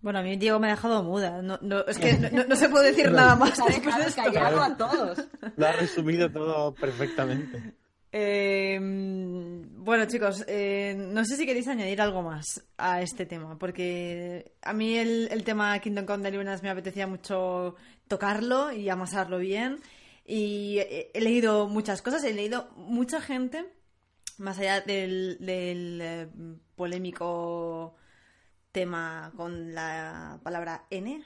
[0.03, 1.41] Bueno, a mí Diego me ha dejado muda.
[1.41, 2.13] No, es que
[2.47, 3.57] no, se puede decir nada más.
[3.61, 5.27] Ha dejado callado a todos.
[5.55, 7.73] Lo ha resumido todo perfectamente.
[8.11, 14.53] Eh, bueno, chicos, eh, no sé si queréis añadir algo más a este tema, porque
[14.61, 17.75] a mí el, tema Kingdom Come Deliverance me apetecía mucho
[18.09, 19.79] tocarlo y amasarlo bien.
[20.25, 23.65] Y he, leído muchas cosas, he leído mucha gente,
[24.37, 26.27] más allá del, eh,
[26.75, 27.95] polémico
[28.73, 31.23] tema con la palabra N,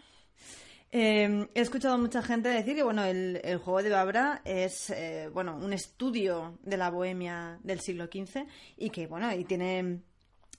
[0.89, 5.29] Em, he escuchado a mucha gente decir que bueno, el, juego de Babra es eh,
[5.33, 8.45] bueno, un estudio de la bohemia del siglo XV
[8.77, 9.99] y que bueno, y tiene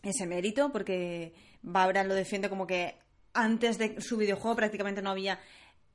[0.02, 1.32] ese mérito porque
[1.62, 2.98] Babra lo defiende como que
[3.32, 5.40] antes de su videojuego prácticamente no había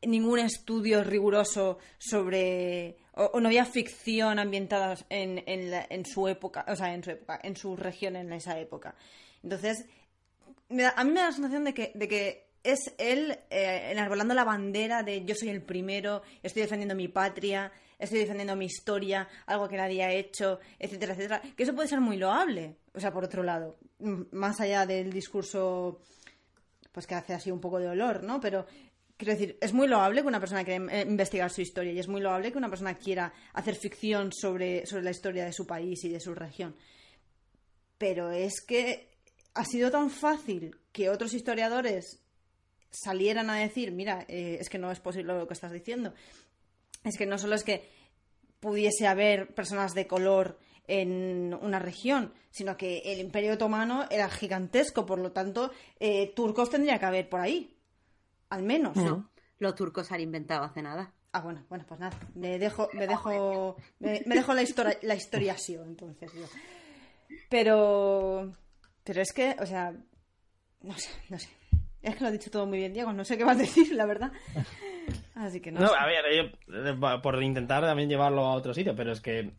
[0.01, 6.93] ningún estudio riguroso sobre o, no había ficción ambientada en, en, su época, o sea,
[6.93, 8.95] en su época, en su región en esa época.
[9.43, 9.85] Entonces,
[10.95, 14.43] a mí me da la sensación de que, de que es él eh, enarbolando la
[14.43, 19.67] bandera de yo soy el primero, estoy defendiendo mi patria, estoy defendiendo mi historia, algo
[19.67, 21.41] que nadie ha hecho, etcétera, etcétera.
[21.55, 25.99] Que eso puede ser muy loable, o sea, por otro lado, más allá del discurso
[26.91, 28.39] pues que hace así un poco de olor, ¿no?
[28.39, 28.67] Pero
[29.17, 32.21] quiero decir, es muy loable que una persona quiera investigar su historia y es muy
[32.21, 36.09] loable que una persona quiera hacer ficción sobre, sobre la historia de su país y
[36.09, 36.75] de su región.
[37.97, 39.12] Pero es que
[39.53, 42.23] ha sido tan fácil que otros historiadores
[42.89, 46.13] salieran a decir, mira, eh, es que no es posible lo que estás diciendo.
[47.03, 47.89] Es que no solo es que
[48.59, 55.05] pudiese haber personas de color en una región, sino que el Imperio Otomano era gigantesco,
[55.05, 57.77] por lo tanto, eh, turcos tendría que haber por ahí,
[58.49, 58.95] al menos.
[58.95, 59.29] No,
[59.59, 61.13] los turcos han inventado hace nada.
[61.31, 65.53] Ah, bueno, bueno, pues nada, me dejo, me dejo, me, dejo la historia, la historia
[65.53, 66.45] así, entonces yo.
[67.49, 68.51] Pero,
[69.03, 69.93] pero es que, o sea,
[70.81, 71.49] no sé, no sé.
[72.01, 73.13] Es que lo ha dicho todo muy bien, Diego.
[73.13, 74.31] No sé qué vas a decir, la verdad.
[75.35, 75.79] Así que no.
[75.79, 79.51] No, a ver, eh, por intentar también llevarlo a otro sitio, pero es que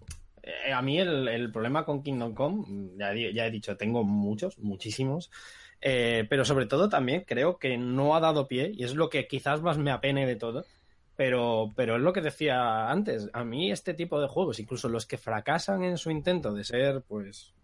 [0.42, 5.30] eh, a mí el, problema con Kingdom Come, ya, he dicho, tengo muchos, muchísimos.
[5.80, 9.26] Eh, pero sobre todo también creo que no ha dado pie, y es lo que
[9.26, 10.64] quizás más me apene de todo.
[11.16, 13.30] Pero, pero es lo que decía antes.
[13.32, 17.02] A mí este tipo de juegos, incluso los que fracasan en su intento de ser,
[17.02, 17.54] pues,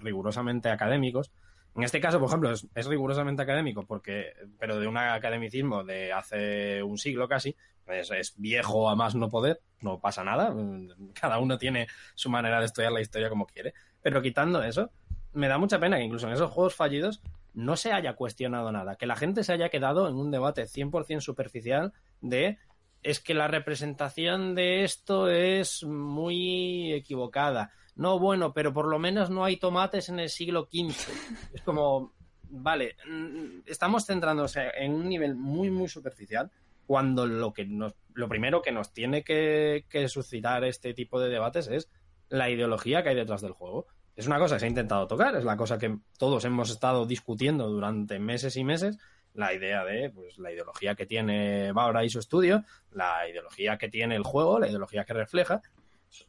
[0.00, 1.30] rigurosamente académicos,
[1.76, 6.82] en este caso, por ejemplo, es, rigurosamente académico, porque, pero de un academicismo de hace
[6.82, 10.54] un siglo casi, pues es viejo a más no poder, no pasa nada,
[11.14, 14.90] cada uno tiene su manera de estudiar la historia como quiere, pero quitando eso,
[15.32, 17.22] me da mucha pena que incluso en esos juegos fallidos
[17.54, 21.20] no se haya cuestionado nada, que la gente se haya quedado en un debate 100%
[21.20, 22.58] superficial de
[23.02, 29.28] es que la representación de esto es muy equivocada no, bueno, pero por lo menos
[29.28, 31.12] no hay tomates en el siglo XV.
[31.54, 32.14] Es como,
[32.48, 36.50] vale, mm, estamos centrándose en un nivel muy, muy superficial
[36.86, 41.68] cuando lo que nos, lo primero que nos tiene que, suscitar este tipo de debates
[41.68, 41.90] es
[42.30, 43.86] la ideología que hay detrás del juego.
[44.16, 47.04] Es una cosa que se ha intentado tocar, es la cosa que todos hemos estado
[47.04, 48.96] discutiendo durante meses y meses,
[49.34, 53.90] la idea de pues, la ideología que tiene Bauer y su estudio, la ideología que
[53.90, 55.60] tiene el juego, la ideología que refleja,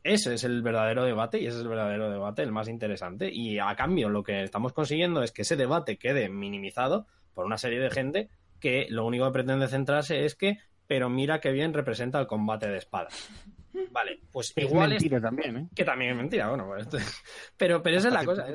[0.04, 3.30] ese es el verdadero debate y ese es el verdadero debate, el más interesante.
[3.32, 7.58] Y a cambio, lo que estamos consiguiendo es que ese debate quede minimizado por una
[7.58, 8.30] serie de gente
[8.60, 12.68] que lo único que pretende centrarse es que, pero mira qué bien representa el combate
[12.68, 13.30] de espadas.
[13.92, 15.68] Vale, pues igual es mentira también, ¿eh?
[15.74, 16.88] Que también es mentira, bueno, pues
[17.58, 18.46] pero, pero esa es la cosa.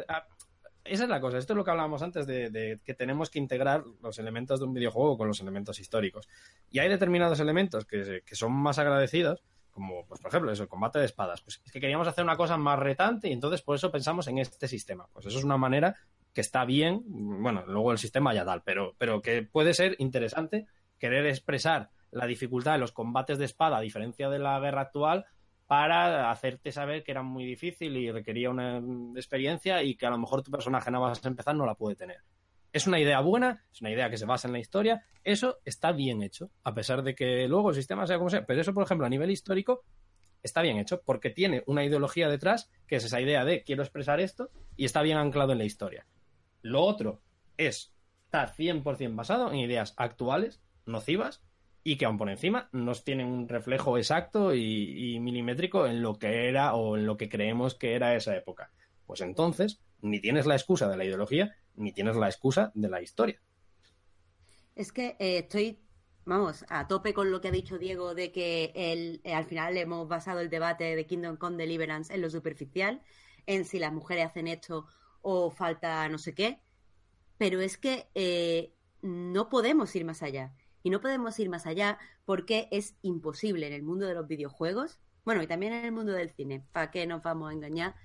[0.85, 1.39] Esa es la cosa.
[1.39, 4.75] Esto es lo que hablábamos antes de, que tenemos que integrar los elementos de un
[4.75, 6.29] videojuego con los elementos históricos.
[6.71, 9.43] Y hay determinados elementos que, que son más agradecidos
[9.77, 12.39] como pues por ejemplo eso, el combate de espadas, pues es que queríamos hacer una
[12.39, 15.07] cosa más retante y entonces por eso pensamos en este sistema.
[15.13, 15.95] Pues eso es una manera
[16.33, 20.67] que está bien, bueno, luego el sistema ya tal, pero, pero que puede ser interesante
[20.99, 25.27] querer expresar la dificultad de los combates de espada a diferencia de la guerra actual
[25.67, 28.79] para hacerte saber que era muy difícil y requería una
[29.15, 31.97] experiencia y que a lo mejor tu personaje no vas a empezar no la puede
[31.97, 32.23] tener.
[32.77, 35.93] Es una idea buena, es una idea que se basa en la historia, eso está
[35.93, 38.45] bien hecho, a pesar de que luego el sistema sea como sea.
[38.45, 39.83] Pero eso, por ejemplo, a nivel histórico,
[40.43, 44.21] está bien hecho, porque tiene una ideología detrás, que es esa idea de quiero expresar
[44.21, 46.07] esto, y está bien anclado en la historia.
[46.61, 47.23] Lo otro
[47.57, 47.95] es,
[48.27, 51.43] está 100% basado en ideas actuales, nocivas,
[51.83, 56.19] y que aún por encima nos tienen un reflejo exacto y, y, milimétrico en lo
[56.19, 58.71] que era o en lo que creemos que era esa época.
[59.07, 63.03] Pues entonces, ni tienes la excusa de la ideología, ni tienes la excusa de la
[63.03, 63.41] historia.
[64.75, 65.81] Es que eh, estoy,
[66.25, 69.77] vamos, a tope con lo que ha dicho Diego de que el, eh, al final
[69.77, 73.03] hemos basado el debate de Kingdom Come Deliverance en lo superficial,
[73.47, 74.87] en si las mujeres hacen esto
[75.23, 76.61] o falta no sé qué,
[77.39, 80.55] pero es que eh, no podemos ir más allá.
[80.83, 85.01] Y no podemos ir más allá porque es imposible en el mundo de los videojuegos
[85.27, 87.97] bueno, y también en el mundo del cine, ¿para qué nos vamos a engañar?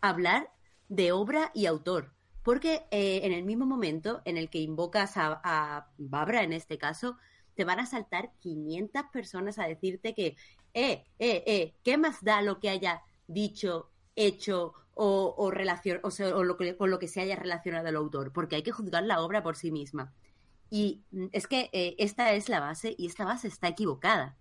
[0.00, 0.52] Hablar
[0.88, 2.14] de obra y autor.
[2.42, 6.78] Porque eh, en el mismo momento en el que invocas a, a Babra, en este
[6.78, 7.16] caso,
[7.54, 10.36] te van a saltar 500 personas a decirte que,
[10.74, 16.56] eh, eh, eh, ¿qué más da lo que haya dicho, hecho o, o, o lo
[16.56, 18.32] que, con lo que se haya relacionado el autor?
[18.32, 20.14] Porque hay que juzgar la obra por sí misma.
[20.70, 24.38] Y mm, es que eh, esta es la base y esta base está equivocada.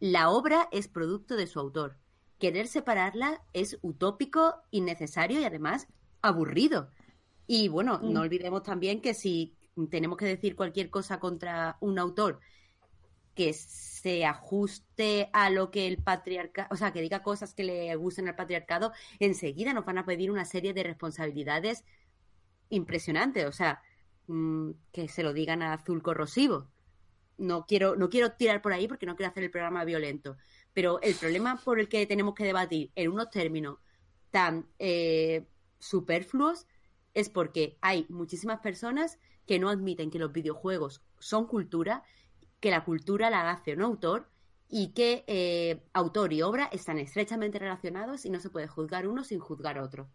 [0.00, 1.98] La obra es producto de su autor.
[2.38, 5.86] Querer separarla es utópico, innecesario y además
[6.20, 6.90] aburrido.
[7.46, 8.12] Y bueno, mm.
[8.12, 9.54] no olvidemos también que si
[9.90, 12.40] tenemos que decir cualquier cosa contra un autor
[13.34, 17.94] que se ajuste a lo que el patriarcado, o sea, que diga cosas que le
[17.96, 21.84] gusten al patriarcado, enseguida nos van a pedir una serie de responsabilidades
[22.68, 23.46] impresionantes.
[23.46, 23.82] O sea,
[24.28, 26.68] mmm, que se lo digan a azul corrosivo.
[27.36, 30.36] No quiero, no quiero tirar por ahí porque no quiero hacer el programa violento.
[30.72, 33.78] Pero el problema por el que tenemos que debatir en unos términos
[34.30, 35.46] tan eh,
[35.80, 36.66] superfluos
[37.14, 42.02] es porque hay muchísimas personas que no admiten que los videojuegos son cultura,
[42.60, 44.28] que la cultura la hace un autor
[44.68, 49.22] y que eh, autor y obra están estrechamente relacionados y no se puede juzgar uno
[49.24, 50.08] sin juzgar otro.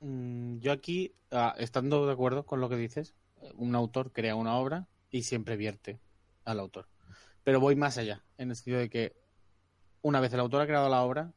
[0.00, 3.14] Mm, yo aquí, ah, estando de acuerdo con lo que dices,
[3.54, 6.00] un autor crea una obra y siempre vierte
[6.44, 6.88] al autor.
[7.44, 9.16] Pero voy más allá, en el sentido de que
[10.02, 11.32] una vez el autor ha creado la obra,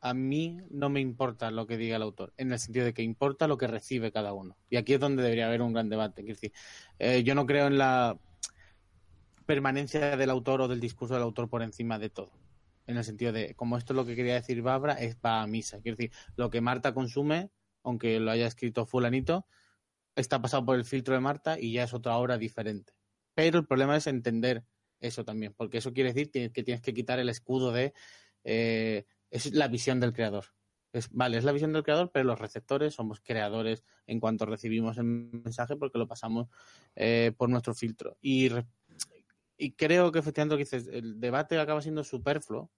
[0.00, 3.02] a mí no me importa lo que diga el autor, en el sentido de que
[3.02, 4.56] importa lo que recibe cada uno.
[4.70, 6.22] Y aquí es donde debería haber un gran debate.
[6.22, 6.52] Es decir,
[6.98, 8.18] eh, yo no creo en la
[9.46, 12.32] permanencia del autor o del discurso del autor por encima de todo.
[12.86, 15.80] En el sentido de, como esto es lo que quería decir Babra, es para misa.
[15.80, 17.50] Quiero decir, lo que Marta consume,
[17.82, 19.46] aunque lo haya escrito fulanito,
[20.16, 22.92] está pasado por el filtro de Marta y ya es otra obra diferente.
[23.34, 24.64] Pero el problema es entender
[25.00, 27.92] eso también, porque eso quiere decir que tienes que quitar el escudo de...
[28.44, 30.46] Eh, es la visión del creador.
[30.92, 34.96] Es, vale, es la visión del creador, pero los receptores somos creadores en cuanto recibimos
[34.96, 36.48] el mensaje porque lo pasamos
[36.96, 38.16] eh, por nuestro filtro.
[38.22, 38.50] Y,
[39.58, 42.70] y creo que efectivamente lo que dices, el debate acaba siendo superfluo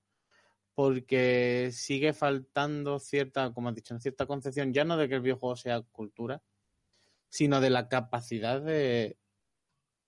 [0.74, 5.56] porque sigue faltando cierta, como has dicho, cierta concepción, ya no de que el videojuego
[5.56, 6.42] sea cultura,
[7.28, 9.18] sino de la capacidad de,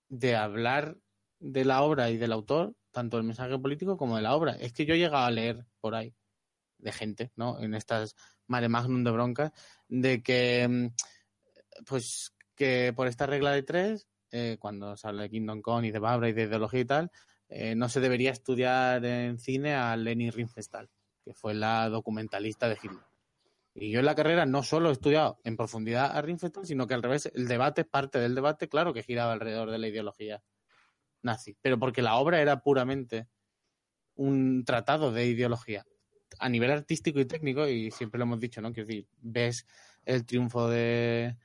[0.09, 0.97] de hablar
[1.39, 4.53] de la obra y del autor, tanto el mensaje político como de la obra.
[4.53, 6.15] Es que yo he llegado a leer por ahí
[6.83, 7.59] de gente, ¿no?
[7.59, 8.15] En estas
[8.47, 9.51] mare magnum de broncas,
[9.87, 15.29] de que, mm, pues, que por esta regla de tres, eh, cuando se habla de
[15.29, 17.11] Kingdom Come y de Babra y de ideología y tal,
[17.49, 20.89] eh, no se debería estudiar en cine a Leni Riefenstahl,
[21.23, 23.05] que fue la documentalista de Hitler.
[23.75, 26.93] Y yo en la carrera no solo he estudiado en profundidad a Riefenstahl, sino que
[26.93, 30.43] al revés, el debate, parte del debate, claro que giraba alrededor de la ideología
[31.21, 33.27] nazi, pero porque la obra era puramente
[34.15, 35.85] un tratado de ideología
[36.39, 38.73] a nivel artístico y técnico, y siempre lo hemos dicho, ¿no?
[38.73, 39.65] Quiero decir, ves
[40.05, 41.37] el triunfo de,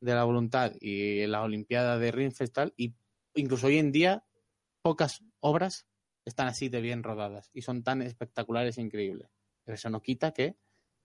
[0.00, 2.94] de la voluntad y la Olimpiada de Rinfestal, y
[3.34, 4.24] incluso hoy en día
[4.82, 5.86] pocas obras
[6.24, 9.28] están así de bien rodadas y son tan espectaculares e increíbles.
[9.64, 10.56] Pero eso no quita que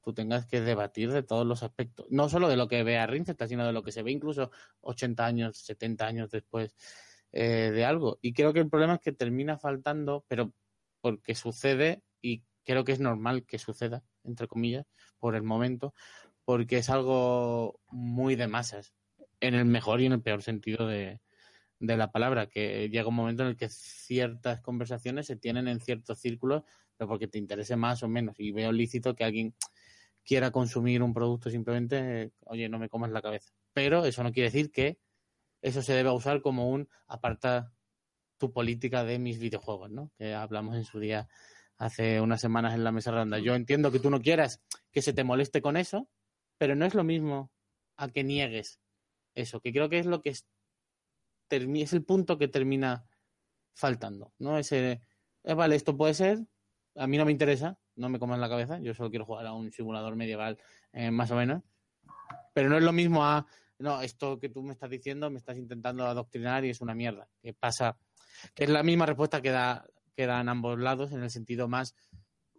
[0.01, 3.07] tú tengas que debatir de todos los aspectos, no solo de lo que ve a
[3.07, 6.75] Rinfestal, sino de lo que se ve incluso 80 años, 70 años después
[7.31, 8.17] eh, de algo.
[8.21, 10.53] Y creo que el problema es que termina faltando, pero
[11.01, 14.85] porque sucede y creo que es normal que suceda, entre comillas,
[15.17, 15.93] por el momento,
[16.45, 18.93] porque es algo muy de masas,
[19.39, 21.21] en el mejor y en el peor sentido de,
[21.79, 25.79] de la palabra, que llega un momento en el que ciertas conversaciones se tienen en
[25.79, 26.63] ciertos círculos,
[26.97, 28.39] pero porque te interese más o menos.
[28.39, 29.55] Y veo lícito que alguien
[30.23, 33.53] quiera consumir un producto simplemente, oye, no me comas la cabeza.
[33.73, 34.99] Pero eso no quiere decir que
[35.61, 37.73] eso se deba usar como un aparta
[38.37, 40.11] tu política de mis videojuegos, ¿no?
[40.17, 41.27] Que hablamos en su día
[41.79, 43.39] hace unas semanas en la mesa redonda.
[43.39, 44.61] Yo entiendo que tú no quieras
[44.91, 46.07] que se te moleste con eso,
[46.57, 47.51] pero no es lo mismo
[47.95, 48.79] a que niegues
[49.33, 50.45] eso, que creo que es lo que es,
[51.49, 53.05] es el punto que termina
[53.73, 54.57] faltando, ¿no?
[54.57, 55.01] Ese,
[55.43, 56.39] eh, vale, esto puede ser,
[56.95, 59.53] a mí no me interesa, no me comas la cabeza, yo solo quiero jugar a
[59.53, 60.57] un simulador medieval
[60.91, 61.63] eh, más o menos,
[62.53, 63.45] pero no es lo mismo a,
[63.77, 67.29] no, esto que tú me estás diciendo me estás intentando adoctrinar y es una mierda,
[67.41, 67.97] que pasa,
[68.53, 71.95] que es la misma respuesta que da quedan ambos lados en el sentido más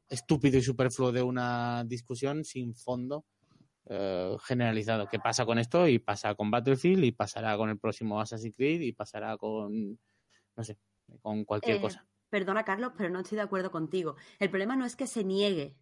[0.08, 3.24] estúpido y superfluo de una discusión sin fondo
[3.86, 5.08] eh, generalizado.
[5.08, 5.86] ¿Qué pasa con esto?
[5.88, 9.98] Y pasa con Battlefield y pasará con el próximo Assassin's Creed y pasará con,
[10.56, 10.78] no sé,
[11.22, 12.06] con cualquier Eh, cosa.
[12.28, 14.16] Perdona, Carlos, pero no estoy de acuerdo contigo.
[14.38, 15.76] El problema no es que se niegue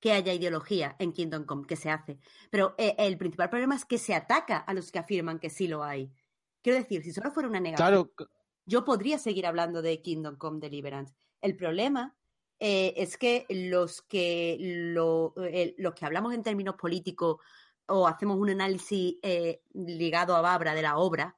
[0.00, 2.18] que haya ideología en Kingdom Come, que se hace,
[2.50, 5.68] pero eh, el principal problema es que se ataca a los que afirman que sí
[5.68, 6.12] lo hay.
[6.60, 8.12] Quiero decir, si solo fuera una negación, Claro,
[8.64, 11.14] yo podría seguir hablando de Kingdom Come Deliverance.
[11.40, 12.14] El problema
[12.64, 17.38] eh, es que los que lo, eh, los que hablamos en términos políticos
[17.86, 21.36] o hacemos un análisis eh, ligado a Babra de la obra,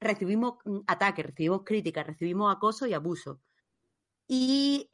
[0.00, 3.40] recibimos mm, ataques, recibimos críticas, recibimos acoso y abuso.
[4.30, 4.90] Y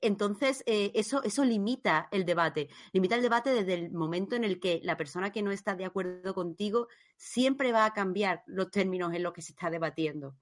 [0.00, 2.70] entonces eso, eso limita el debate.
[2.92, 5.84] Limita el debate desde el momento en el que la persona que no está de
[5.84, 10.34] acuerdo contigo siempre va a cambiar los términos en los que se está debatiendo.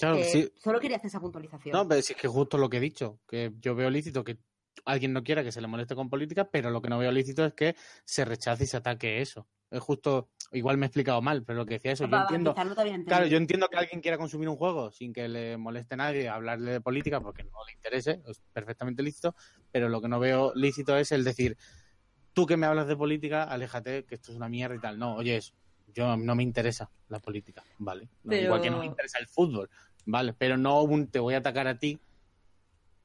[0.00, 0.52] Claro, Eh, sí.
[0.56, 1.76] Solo quería hacer esa puntualización.
[1.76, 4.38] No, pero si es que justo lo que he dicho, que yo veo lícito que
[4.86, 7.44] alguien no quiera que se le moleste con política, pero lo que no veo lícito
[7.44, 9.46] es que se rechace y se ataque eso.
[9.70, 12.54] Es justo, igual me he explicado mal, pero lo que decía eso, yo entiendo.
[13.08, 16.28] Claro, yo entiendo que alguien quiera consumir un juego sin que le moleste a nadie
[16.28, 19.36] hablarle de política porque no le interese, es perfectamente lícito,
[19.70, 21.56] pero lo que no veo lícito es el decir,
[22.32, 24.98] tú que me hablas de política, aléjate, que esto es una mierda y tal.
[24.98, 25.52] No, oye, eso,
[25.92, 28.06] yo no me interesa la política, ¿vale?
[28.24, 29.68] No, Pero- Igual que no me interesa el fútbol,
[30.06, 30.32] ¿vale?
[30.32, 31.98] Pero no te voy a atacar a ti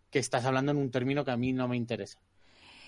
[0.10, 2.20] que estás hablando en un término que a mí no me interesa.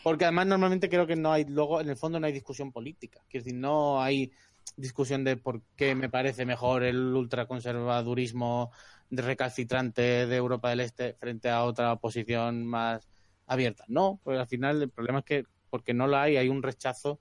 [0.03, 3.21] Porque además normalmente creo que no hay, luego en el fondo no hay discusión política.
[3.27, 4.31] Quiero decir, no hay
[4.75, 8.71] discusión de por qué me parece mejor el ultraconservadurismo
[9.09, 13.09] recalcitrante de Europa del Este frente a otra posición más
[13.45, 13.85] abierta.
[13.87, 17.19] No, pues al final el problema es que porque no la hay, hay un rechazo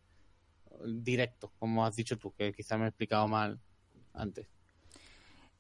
[0.85, 3.59] directo, como has dicho tú, que quizá me he explicado mal
[4.13, 4.56] antes.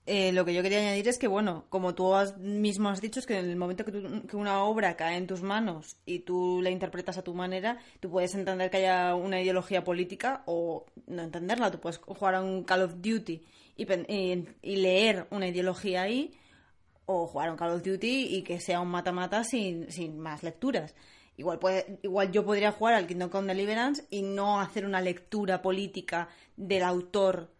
[0.08, 3.18] Eh, lo que yo quería añadir es que, bueno, como tú has- mismo has dicho,
[3.18, 6.20] es que en el momento que, tú- que una obra cae en tus manos y
[6.20, 10.86] tú la interpretas a tu manera, tú puedes entender que haya una ideología política o
[11.08, 11.72] no entenderla.
[11.72, 13.42] Tú puedes jugar a un Call of Duty
[13.76, 13.86] y,
[14.62, 16.32] y leer una ideología ahí,
[17.06, 20.42] o jugar a un Call of Duty y que sea un mata-mata sin, sin más
[20.44, 20.94] lecturas.
[21.36, 25.60] Igual, puede, igual yo podría jugar al Kingdom Come Deliverance y no hacer una lectura
[25.62, 27.50] política del autor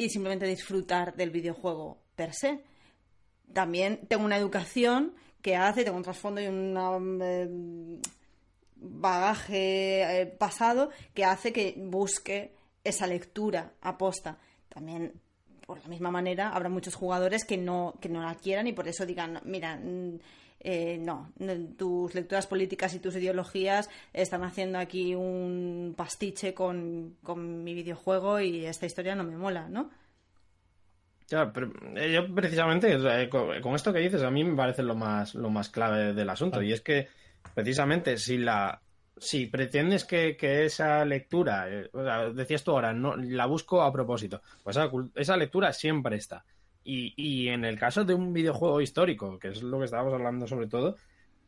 [0.00, 2.64] y simplemente disfrutar del videojuego per se.
[3.52, 8.00] También tengo una educación que hace, tengo un trasfondo y un eh,
[8.76, 14.38] bagaje eh, pasado que hace que busque esa lectura aposta.
[14.70, 15.20] También,
[15.66, 18.88] por la misma manera, habrá muchos jugadores que no, que no la quieran y por
[18.88, 20.18] eso digan, mira, mm,
[20.60, 21.32] eh, no,
[21.76, 28.40] tus lecturas políticas y tus ideologías están haciendo aquí un pastiche con, con mi videojuego
[28.40, 29.90] y esta historia no me mola, ¿no?
[31.30, 34.56] Ya, pero eh, yo precisamente, o sea, eh, con, esto que dices, a mí me
[34.56, 36.60] parece lo más, lo más clave del asunto.
[36.60, 37.08] Y es que,
[37.54, 38.82] precisamente, si la
[39.16, 43.82] si pretendes que, que esa lectura, eh, o sea, decías tú ahora, no la busco
[43.82, 46.44] a propósito, pues esa, esa lectura siempre está.
[46.82, 50.66] Y, en el caso de un videojuego histórico, que es lo que estábamos hablando sobre
[50.66, 50.96] todo,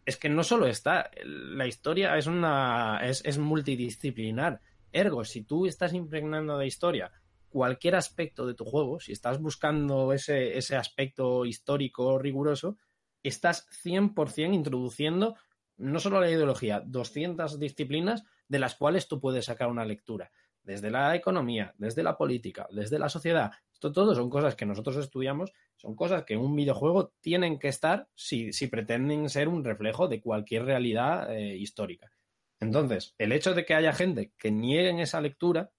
[0.05, 4.61] es que no solo está, la historia es una es, es multidisciplinar.
[4.93, 7.13] Ergo, si tú estás impregnando de historia
[7.49, 12.79] cualquier aspecto de tu juego, si estás buscando ese, ese aspecto histórico riguroso,
[13.23, 15.37] estás 100% introduciendo
[15.77, 20.31] no solo la ideología, 200 disciplinas de las cuales tú puedes sacar una lectura.
[20.63, 23.53] Desde la economía, desde la política, desde la sociedad.
[23.83, 27.67] Esto todo son cosas que nosotros estudiamos, son cosas que en un videojuego tienen que
[27.67, 32.13] estar si, si pretenden ser un reflejo de cualquier realidad eh, histórica.
[32.61, 35.73] Entonces, el hecho de que haya gente que nieguen esa lectura,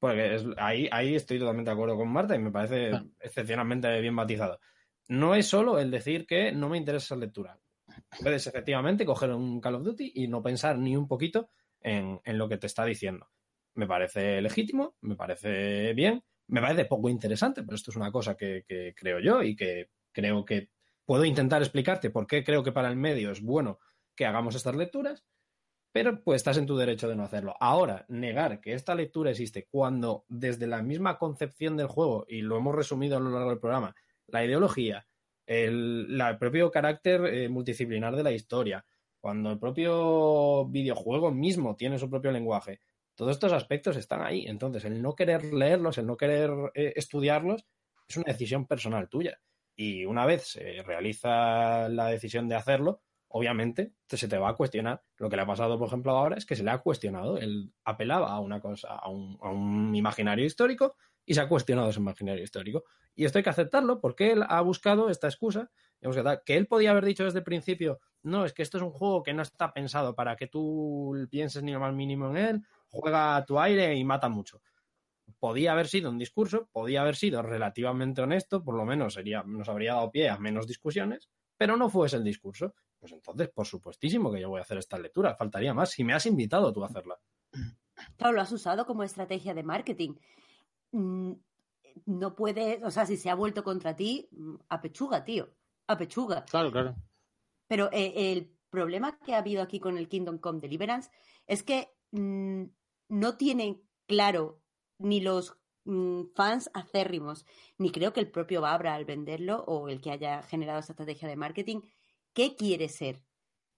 [0.00, 4.16] porque es- ahí, ahí estoy totalmente de acuerdo con Marta y me parece excepcionalmente bien
[4.16, 4.58] batizado.
[5.08, 7.60] No es solo el decir que no me interesa esa lectura.
[8.20, 11.50] Puedes efectivamente coger un Call of Duty y no pensar ni un poquito
[11.80, 13.28] en, en lo que te está diciendo.
[13.74, 18.36] Me parece legítimo, me parece bien, me parece poco interesante, pero esto es una cosa
[18.36, 18.64] que,
[18.96, 20.70] creo yo y que creo que
[21.04, 23.78] puedo intentar explicarte por qué creo que para el medio es bueno
[24.14, 25.24] que hagamos estas lecturas,
[25.92, 27.54] pero pues estás en tu derecho de no hacerlo.
[27.60, 32.56] Ahora, negar que esta lectura existe cuando desde la misma concepción del juego, y lo
[32.58, 33.94] hemos resumido a lo largo del programa,
[34.26, 35.06] la ideología,
[35.46, 38.84] el, la- el propio carácter eh, multidisciplinar de la historia,
[39.20, 42.80] cuando el propio videojuego mismo tiene su propio lenguaje,
[43.16, 44.46] todos estos aspectos están ahí.
[44.46, 47.66] Entonces, el no querer leerlos, el no querer eh, estudiarlos,
[48.08, 49.40] es una decisión personal tuya.
[49.74, 54.54] Y una vez se realiza la decisión de hacerlo, obviamente te- se te va a
[54.54, 55.02] cuestionar.
[55.16, 57.36] Lo que le ha pasado, por ejemplo, ahora es que se le ha cuestionado.
[57.38, 60.94] Él apelaba a una cosa, a un, a un imaginario histórico
[61.24, 62.84] y se ha cuestionado ese imaginario histórico.
[63.14, 65.70] Y esto hay que aceptarlo porque él ha buscado esta excusa.
[66.44, 69.22] Que él podía haber dicho desde el principio, no, es que esto es un juego
[69.22, 73.36] que no está pensado para que tú pienses ni lo más mínimo en él, juega
[73.36, 74.60] a tu aire y mata mucho.
[75.38, 79.68] Podía haber sido un discurso, podía haber sido relativamente honesto, por lo menos sería, nos
[79.68, 82.74] habría dado pie a menos discusiones, pero no fue ese el discurso.
[82.98, 85.90] Pues entonces, por supuestísimo que yo voy a hacer esta lectura, faltaría más.
[85.90, 87.18] Si me has invitado tú a hacerla.
[88.16, 90.14] Claro, lo has usado como estrategia de marketing.
[90.92, 91.32] Mm,
[92.06, 95.48] No puede, o sea, si se ha vuelto contra ti, mm, a pechuga, tío.
[95.86, 96.44] A pechuga.
[96.44, 96.94] Claro, claro.
[97.68, 101.10] Pero eh, el problema que ha habido aquí con el Kingdom Come Deliverance
[101.46, 104.62] es que no tienen claro
[104.98, 107.46] ni los mm, fans acérrimos,
[107.78, 111.28] ni creo que el propio Babra al venderlo o el que haya generado esa estrategia
[111.28, 111.80] de marketing,
[112.32, 113.22] ¿qué quiere ser?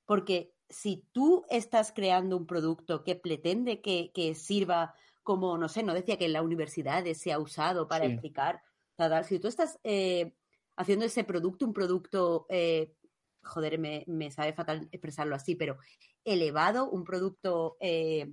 [0.05, 5.95] Porque si tú estás creando un producto que pretende que, sirva como, no sé, no
[5.95, 8.63] decía que en la universidad se ha usado para explicar,
[8.97, 10.35] tal, si tú estás eh,
[10.77, 12.95] haciendo ese producto, un producto, eh,
[13.43, 15.79] joder, me, sabe fatal expresarlo así, pero
[16.25, 18.33] elevado, un producto eh,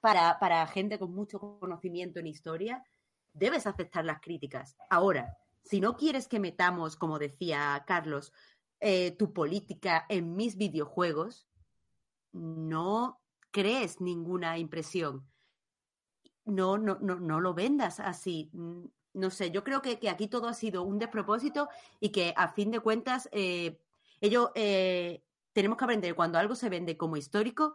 [0.00, 2.84] para, para gente con mucho conocimiento en historia,
[3.32, 4.76] debes aceptar las críticas.
[4.90, 8.32] Ahora, si no quieres que metamos, como decía Carlos,
[9.16, 11.46] tu política en mis videojuegos,
[12.32, 13.20] no
[13.52, 15.28] crees ninguna impresión.
[16.44, 18.50] No, no, no, no lo vendas así.
[18.52, 21.68] Mm, no sé, yo creo que, aquí todo ha sido un despropósito
[22.00, 23.78] y que a fin de cuentas eh,
[24.26, 25.22] ello, eh,
[25.52, 27.74] tenemos que aprender cuando algo se vende como histórico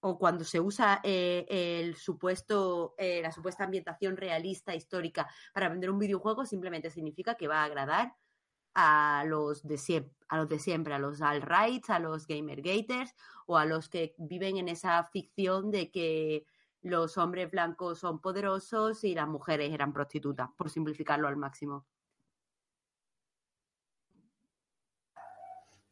[0.00, 5.98] o cuando se usa eh, el supuesto, la supuesta ambientación realista histórica para vender un
[5.98, 8.14] videojuego, simplemente significa que va a agradar
[8.74, 13.14] a los de siempre, a los de siempre, a los alt-rights, a los gamer-gaters
[13.46, 16.44] o a los que viven en esa ficción de que
[16.82, 21.86] los hombres blancos son poderosos y las mujeres eran prostitutas, por simplificarlo al máximo.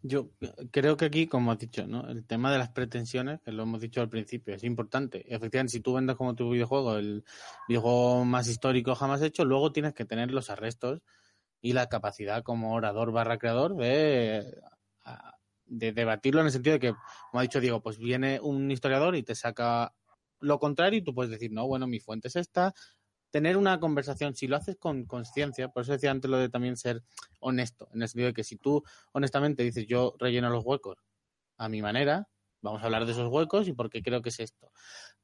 [0.05, 0.31] Yo
[0.73, 2.09] creo que aquí, como has dicho, ¿no?
[2.09, 5.25] el tema de las pretensiones, que lo hemos dicho al principio, es importante.
[5.33, 7.25] Efectivamente, si tú vendes como tu videojuego el
[7.69, 11.03] videojuego más histórico jamás hecho, luego tienes que tener los arrestos
[11.61, 14.61] y la capacidad como orador barra creador de,
[15.67, 16.95] de debatirlo en el sentido de que,
[17.31, 19.95] como ha dicho Diego, pues viene un historiador y te saca
[20.41, 22.75] lo contrario y tú puedes decir, no, bueno, mi fuente es esta.
[23.33, 26.77] Tener una conversación, si lo haces con conciencia, por eso decía antes lo de también
[26.77, 27.03] ser
[27.41, 30.99] honesto, en el sentido de que si tú honestamente dices, yo relleno los huecos
[31.57, 32.29] a mi manera,
[32.61, 34.71] vamos a hablar de esos huecos y por qué creo que es esto.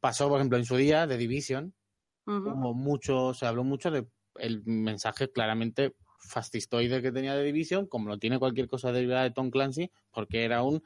[0.01, 1.75] Pasó, por ejemplo, en su día de Division,
[2.25, 8.09] como mucho, se habló mucho de el mensaje claramente fascistoide que tenía de Division, como
[8.09, 10.83] lo tiene cualquier cosa derivada de Tom Clancy, porque era un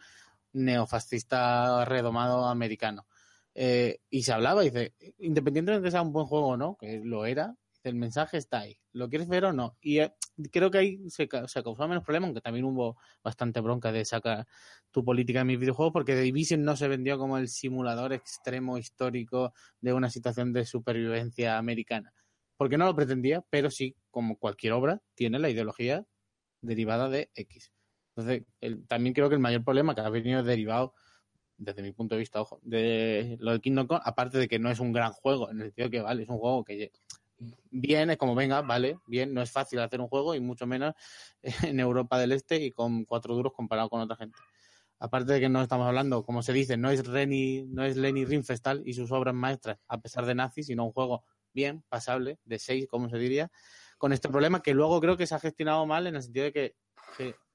[0.53, 3.07] neofascista redomado americano.
[3.55, 7.01] Eh, y se hablaba, dice, independientemente de que sea un buen juego o no, que
[7.05, 8.79] lo era, el mensaje está ahí.
[8.93, 9.77] ¿Lo quieres ver o no?
[9.81, 10.15] Y eh,
[10.51, 14.47] creo que ahí se, se, causó menos problema, aunque también hubo bastante bronca de sacar
[14.91, 18.79] tu política en mis videojuegos, porque The Division no se vendió como el simulador extremo
[18.79, 22.13] histórico de una situación de supervivencia americana
[22.63, 26.07] porque no lo pretendía, pero sí, como cualquier obra, tiene la ideología
[26.61, 27.73] derivada de X.
[28.15, 28.45] Entonces,
[28.87, 30.95] también creo que el mayor problema que ha venido derivado,
[31.57, 34.71] desde mi punto de vista, ojo, de lo de Kingdom Come, aparte de que no
[34.71, 36.93] es un gran juego, en el sentido que, vale, es un juego que
[37.71, 40.95] bien, es como venga, vale, bien, no es fácil hacer un juego y mucho menos
[41.75, 44.39] en Europa del Este y con cuatro duros comparado con otra gente.
[44.99, 48.25] Aparte de que no estamos hablando, como se dice, no es Reni, no es Lenny
[48.25, 52.59] Rinfestal y sus obras maestras, a pesar de nazis, sino un juego bien, pasable, de
[52.59, 53.51] 6, como se diría,
[53.99, 56.53] con este problema que luego creo que se ha gestionado mal en el sentido de
[56.53, 56.77] que,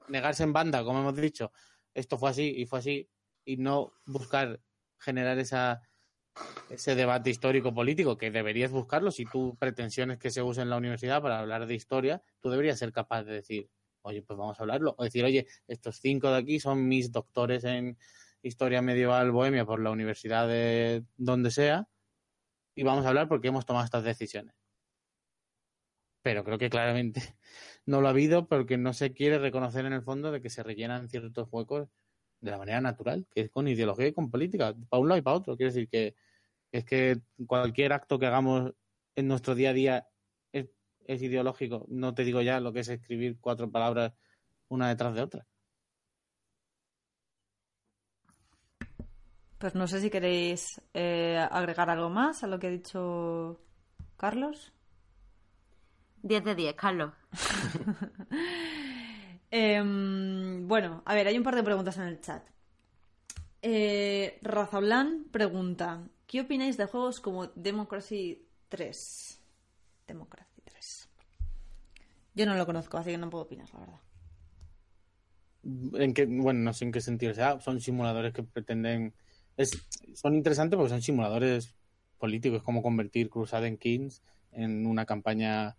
[0.09, 1.51] negarse en banda, como hemos dicho,
[1.93, 3.09] esto fue así y fue así,
[3.47, 4.59] y no buscar
[4.99, 10.69] generar ese debate histórico político que deberías buscarlo si tú pretensiones que se use en
[10.69, 13.69] la universidad para hablar de historia, tú deberías ser capaz de decir,
[14.01, 17.63] oye, pues vamos a hablarlo, o decir, oye, estos cinco de aquí son mis doctores
[17.63, 17.97] en
[18.41, 21.87] historia medieval bohemia por la universidad de donde sea,
[22.75, 24.53] y vamos a hablar porque hemos tomado estas decisiones.
[26.21, 27.21] Pero creo que claramente
[27.85, 30.63] no lo ha habido porque no se quiere reconocer en el fondo de que se
[30.63, 31.87] rellenan ciertos huecos
[32.41, 35.21] de la manera natural, que es con ideología y con política, para un lado y
[35.21, 35.57] para otro.
[35.57, 36.15] Quiere decir que
[36.71, 38.73] es que cualquier acto que hagamos
[39.15, 40.07] en nuestro día a día
[40.51, 40.67] es,
[41.05, 41.85] es ideológico.
[41.89, 44.13] No te digo ya lo que es escribir cuatro palabras
[44.69, 45.47] una detrás de otra.
[49.57, 53.59] Pues no sé si queréis eh, agregar algo más a lo que ha dicho
[54.15, 54.71] Carlos.
[56.21, 57.13] 10 de 10, Carlos.
[59.49, 62.43] Em, bueno, a ver, hay un par de preguntas en el chat.
[63.61, 64.39] Eh,
[65.31, 69.41] pregunta: ¿Qué opináis de juegos como Democracy 3?
[70.07, 71.09] Democracy 3.
[72.35, 73.99] Yo no lo conozco, así que no puedo opinar, la verdad.
[75.99, 77.59] En qué, bueno, no sé en qué sentido sea.
[77.59, 79.13] Son simuladores que pretenden
[80.13, 81.75] son interesantes porque son simuladores
[82.17, 84.21] políticos, como convertir Crusader Kings
[84.51, 85.77] en una campaña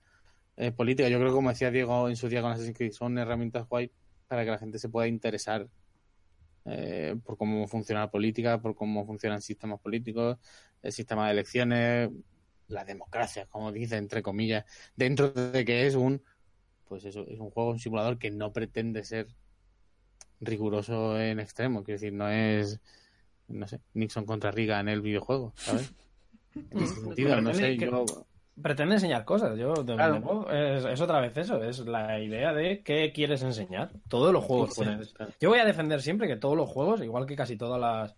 [0.58, 1.08] eh, política.
[1.08, 3.92] Yo creo que, como decía Diego en su día con Assassin's Creed, son herramientas guay
[4.26, 5.68] para que la gente se pueda interesar
[6.64, 10.36] eh, por cómo funciona la política, por cómo funcionan sistemas políticos,
[10.82, 12.10] el sistema de elecciones,
[12.66, 14.64] la democracia, como dice, entre comillas,
[14.96, 16.22] dentro de que es un,
[16.88, 19.28] pues eso, es un juego, un simulador que no pretende ser
[20.40, 21.84] riguroso en extremo.
[21.84, 22.80] Quiero decir, no es,
[23.46, 25.92] no sé, Nixon contra Riga en el videojuego, ¿sabes?
[26.70, 28.04] En ese sentido, no sé, yo...
[28.62, 30.50] Pretende enseñar cosas, yo de claro.
[30.50, 33.90] es, es, otra vez eso, es la idea de qué quieres enseñar.
[34.08, 35.32] Todos los juegos sí, sí, claro.
[35.40, 38.16] Yo voy a defender siempre que todos los juegos, igual que casi todas las...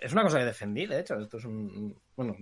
[0.00, 1.96] Es una cosa que defendí, de hecho, esto es un...
[2.16, 2.36] Bueno,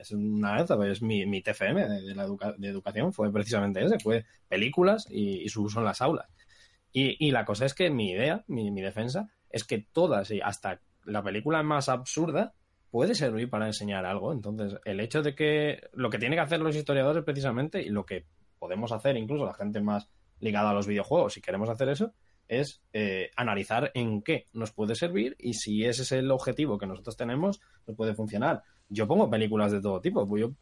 [0.00, 3.84] es una vez, es mi, mi TFM de, de la educa de educación, fue precisamente
[3.84, 6.26] ese, fue películas y, y, su uso en las aulas.
[6.92, 10.40] Y, y la cosa es que mi idea, mi, mi defensa, es que todas, y
[10.40, 12.54] hasta la película más absurda,
[12.94, 14.32] puede servir para enseñar algo.
[14.32, 18.06] Entonces, el hecho de que lo que tienen que hacer los historiadores precisamente y lo
[18.06, 18.24] que
[18.56, 20.08] podemos hacer incluso la gente más
[20.38, 22.12] ligada a los videojuegos, si queremos hacer eso,
[22.46, 26.86] es eh, analizar en qué nos puede servir y si ese es el objetivo que
[26.86, 28.62] nosotros tenemos, nos puede funcionar.
[28.88, 30.52] Yo pongo películas de todo tipo, yo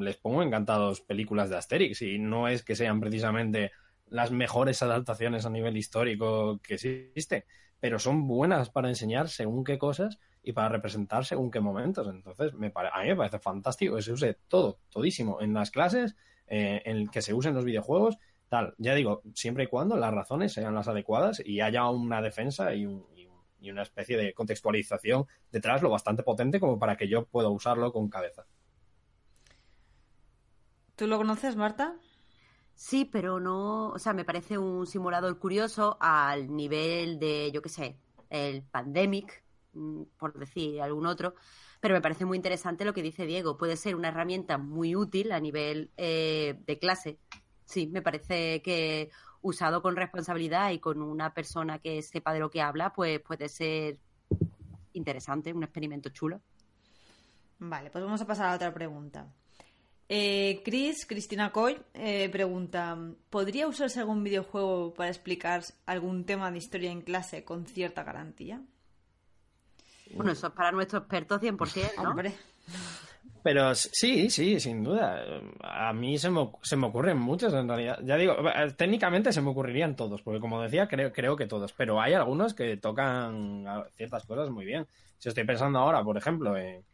[0.00, 3.72] les pongo encantados películas de Asterix y no es que sean precisamente
[4.06, 7.44] las mejores adaptaciones a nivel histórico que existen,
[7.78, 12.06] pero son buenas para enseñar según qué cosas y para representar según qué momentos.
[12.08, 12.90] Entonces, me pare...
[12.92, 16.16] a mí me parece fantástico que se use todo, todísimo, en las clases,
[16.46, 18.74] eh, en que se usen los videojuegos, tal.
[18.78, 22.86] Ya digo, siempre y cuando las razones sean las adecuadas y haya una defensa y,
[22.86, 27.08] un, y, un, y una especie de contextualización detrás lo bastante potente como para que
[27.08, 28.46] yo pueda usarlo con cabeza.
[30.96, 31.96] ¿Tú lo conoces, Marta?
[32.74, 37.68] Sí, pero no, o sea, me parece un simulador curioso al nivel de, yo qué
[37.68, 37.96] sé,
[38.30, 39.42] el Pandemic,
[40.18, 41.34] por decir algún otro,
[41.80, 43.56] pero me parece muy interesante lo que dice Diego.
[43.56, 47.18] Puede ser una herramienta muy útil a nivel eh, de clase.
[47.64, 49.10] Sí, me parece que
[49.42, 53.48] usado con responsabilidad y con una persona que sepa de lo que habla, pues puede
[53.48, 53.98] ser
[54.92, 56.40] interesante, un experimento chulo.
[57.58, 59.32] Vale, pues vamos a pasar a otra pregunta.
[60.08, 62.96] Eh, Chris, Cristina Coy, eh, pregunta:
[63.28, 68.62] ¿Podría usarse algún videojuego para explicar algún tema de historia en clase con cierta garantía?
[70.14, 72.10] Bueno, eso es para nuestros expertos 100%, ¿no?
[72.10, 72.34] Hombre.
[73.42, 75.22] Pero sí, sí, sin duda.
[75.62, 77.98] A mí se me, se me, ocurren muchos en realidad.
[78.04, 78.36] Ya digo,
[78.76, 81.72] técnicamente se me ocurrirían todos, porque como decía, creo, creo que todos.
[81.72, 83.64] Pero hay algunos que tocan
[83.96, 84.86] ciertas cosas muy bien.
[85.18, 86.84] Si estoy pensando ahora, por ejemplo, en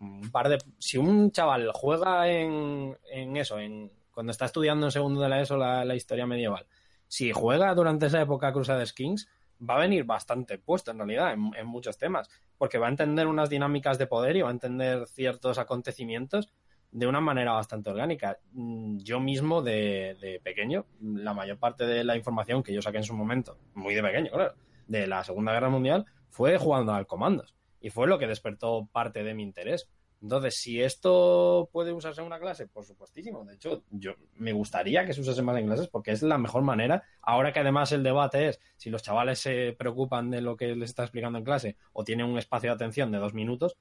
[0.00, 0.58] un par de.
[0.78, 5.40] Si un chaval juega en, en eso, en cuando está estudiando en segundo de la
[5.40, 6.66] ESO la, la historia medieval,
[7.06, 9.28] si juega durante esa época Crusader Kings,
[9.58, 13.50] va a venir bastante puesto en realidad en, muchos temas, porque va a entender unas
[13.50, 16.52] dinámicas de poder y va a entender ciertos acontecimientos
[16.90, 18.38] de una manera bastante orgánica.
[18.52, 23.04] Yo mismo de, de pequeño, la mayor parte de la información que yo saqué en
[23.04, 24.54] su momento, muy de pequeño, claro,
[24.86, 29.22] de la Segunda Guerra Mundial, fue jugando al comandos y fue lo que despertó parte
[29.22, 29.88] de mi interés.
[30.20, 33.44] Entonces, si esto puede usarse en una clase, por supuestísimo.
[33.44, 36.62] De hecho, yo me gustaría que se usase más en clases porque es la mejor
[36.62, 37.04] manera.
[37.22, 40.90] Ahora que además el debate es si los chavales se preocupan de lo que les
[40.90, 43.76] está explicando en clase o tienen un espacio de atención de dos minutos,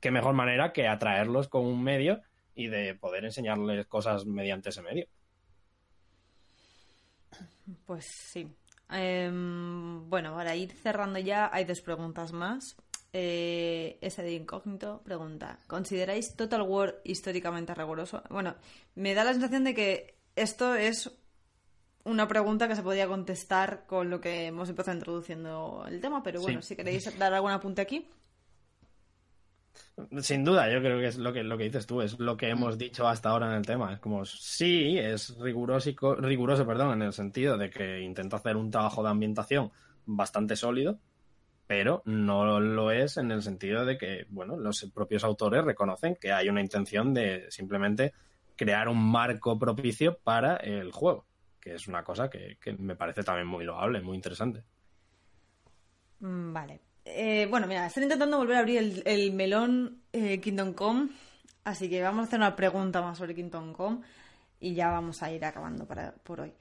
[0.00, 2.22] qué mejor manera que atraerlos con un medio
[2.54, 5.06] y de poder enseñarles cosas mediante ese medio.
[7.84, 8.48] Pues sí.
[8.90, 12.76] Eh, bueno, para ir cerrando ya, hay dos preguntas más.
[13.16, 18.24] Eh, ese de incógnito pregunta: ¿Consideráis Total War históricamente riguroso?
[18.28, 18.56] Bueno,
[18.96, 21.12] me da la sensación de que esto es
[22.02, 26.40] una pregunta que se podría contestar con lo que hemos empezado introduciendo el tema, pero
[26.40, 26.70] bueno, sí.
[26.70, 28.10] si queréis dar algún apunte aquí.
[30.20, 32.48] Sin duda, yo creo que es lo que, lo que dices tú, es lo que
[32.48, 33.92] hemos dicho hasta ahora en el tema.
[33.92, 38.72] Es como, sí, es riguroso, riguroso perdón, en el sentido de que intenta hacer un
[38.72, 39.70] trabajo de ambientación
[40.04, 40.98] bastante sólido,
[41.66, 46.32] pero no lo es en el sentido de que, bueno, los propios autores reconocen que
[46.32, 48.12] hay una intención de simplemente
[48.56, 51.26] crear un marco propicio para el juego,
[51.60, 54.62] que es una cosa que, que me parece también muy loable, muy interesante.
[56.20, 56.80] Vale.
[57.04, 61.08] Eh, bueno, mira, están intentando volver a abrir el, el melón eh, Kingdom Come,
[61.64, 64.00] así que vamos a hacer una pregunta más sobre Kingdom Come
[64.60, 66.52] y ya vamos a ir acabando para, por hoy.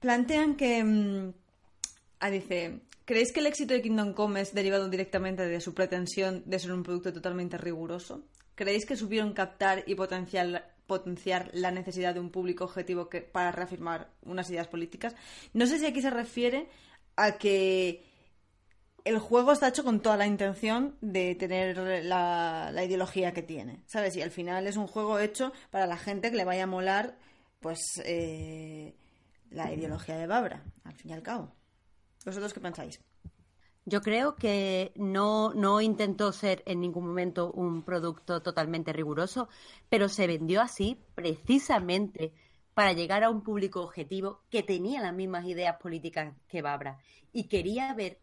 [0.00, 0.84] Plantean que...
[0.84, 1.32] Mmm,
[2.30, 6.58] dice, ¿Creéis que el éxito de Kingdom Come es derivado directamente de su pretensión de
[6.58, 8.26] ser un producto totalmente riguroso?
[8.56, 14.10] ¿Creéis que supieron captar y potenciar, la necesidad de un público objetivo que, para reafirmar
[14.22, 15.14] unas ideas políticas?
[15.52, 16.68] No sé si aquí se refiere
[17.14, 18.02] a que
[19.04, 23.84] el juego está hecho con toda la intención de tener la, la, ideología que tiene,
[23.86, 24.16] ¿sabes?
[24.16, 27.16] Y al final es un juego hecho para la gente que le vaya a molar,
[27.60, 28.96] pues, eh,
[29.50, 31.54] la ideología de Babra, al fin y al cabo.
[32.26, 33.00] ¿Vosotros qué pensáis?
[33.84, 39.48] Yo creo que no, no intentó ser en ningún momento un producto totalmente riguroso,
[39.88, 42.32] pero se vendió así precisamente
[42.74, 46.98] para llegar a un público objetivo que tenía las mismas ideas políticas que Babra
[47.32, 48.18] y quería ver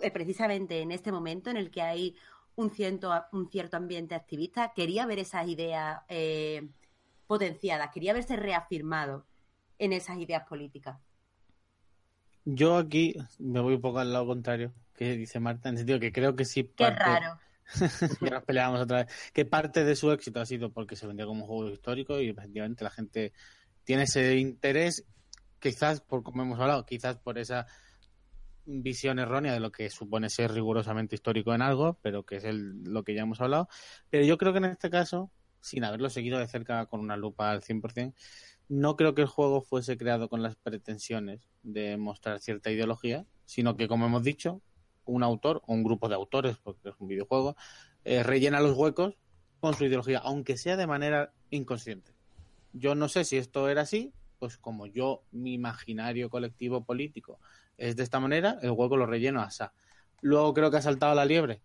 [0.00, 2.16] eh, precisamente en este momento en el que hay
[2.56, 6.68] un cierto, un cierto ambiente activista, quería ver esas ideas eh,
[7.28, 9.24] potenciadas, quería verse reafirmado
[9.78, 10.98] en esas ideas políticas.
[12.54, 16.00] Yo aquí me voy un poco al lado contrario, que dice Marta, en el sentido
[16.00, 16.64] que creo que sí.
[16.76, 17.38] Qué raro.
[18.20, 19.14] ya nos peleamos otra vez.
[19.32, 22.28] Que parte de su éxito ha sido porque se vendía como un juego histórico y
[22.28, 23.32] efectivamente la gente
[23.84, 25.04] tiene ese interés,
[25.58, 27.66] quizás por como hemos hablado, quizás por esa
[28.66, 32.82] visión errónea de lo que supone ser rigurosamente histórico en algo, pero que es el,
[32.84, 33.68] lo que ya hemos hablado.
[34.10, 37.50] Pero yo creo que en este caso, sin haberlo seguido de cerca con una lupa
[37.50, 38.14] al 100%,
[38.70, 43.76] no creo que el juego fuese creado con las pretensiones de mostrar cierta ideología, sino
[43.76, 44.62] que, como hemos dicho,
[45.04, 47.56] un autor o un grupo de autores, porque es un videojuego,
[48.04, 49.16] eh, rellena los huecos
[49.58, 52.12] con su ideología, aunque sea de manera inconsciente.
[52.72, 57.40] Yo no sé si esto era así, pues como yo, mi imaginario colectivo político
[57.76, 59.72] es de esta manera, el hueco lo relleno asa.
[60.20, 61.60] Luego creo que ha saltado la liebre,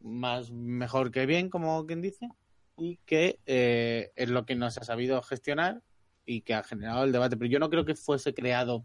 [0.00, 2.28] más mejor que bien, como quien dice,
[2.76, 5.82] y que eh, es lo que nos ha sabido gestionar
[6.28, 7.36] y que ha generado el debate.
[7.36, 8.84] Pero yo no creo que fuese creado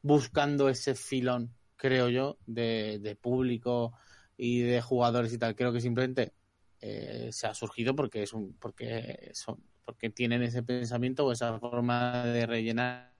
[0.00, 3.92] buscando ese filón, creo yo, de, público
[4.36, 5.56] y de jugadores y tal.
[5.56, 6.32] Creo que simplemente
[6.80, 11.58] eh, se ha surgido porque es un, porque son, porque tienen ese pensamiento o esa
[11.58, 13.12] forma de rellenar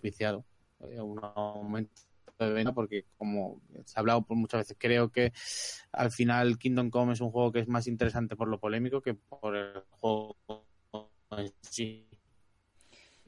[0.00, 0.44] viciado.
[0.80, 1.90] Eh, un aumento
[2.38, 5.32] de venta porque como se ha hablado por muchas veces creo que
[5.90, 9.14] al final Kingdom Come es un juego que es más interesante por lo polémico que
[9.14, 10.36] por el juego
[11.60, 12.06] sí.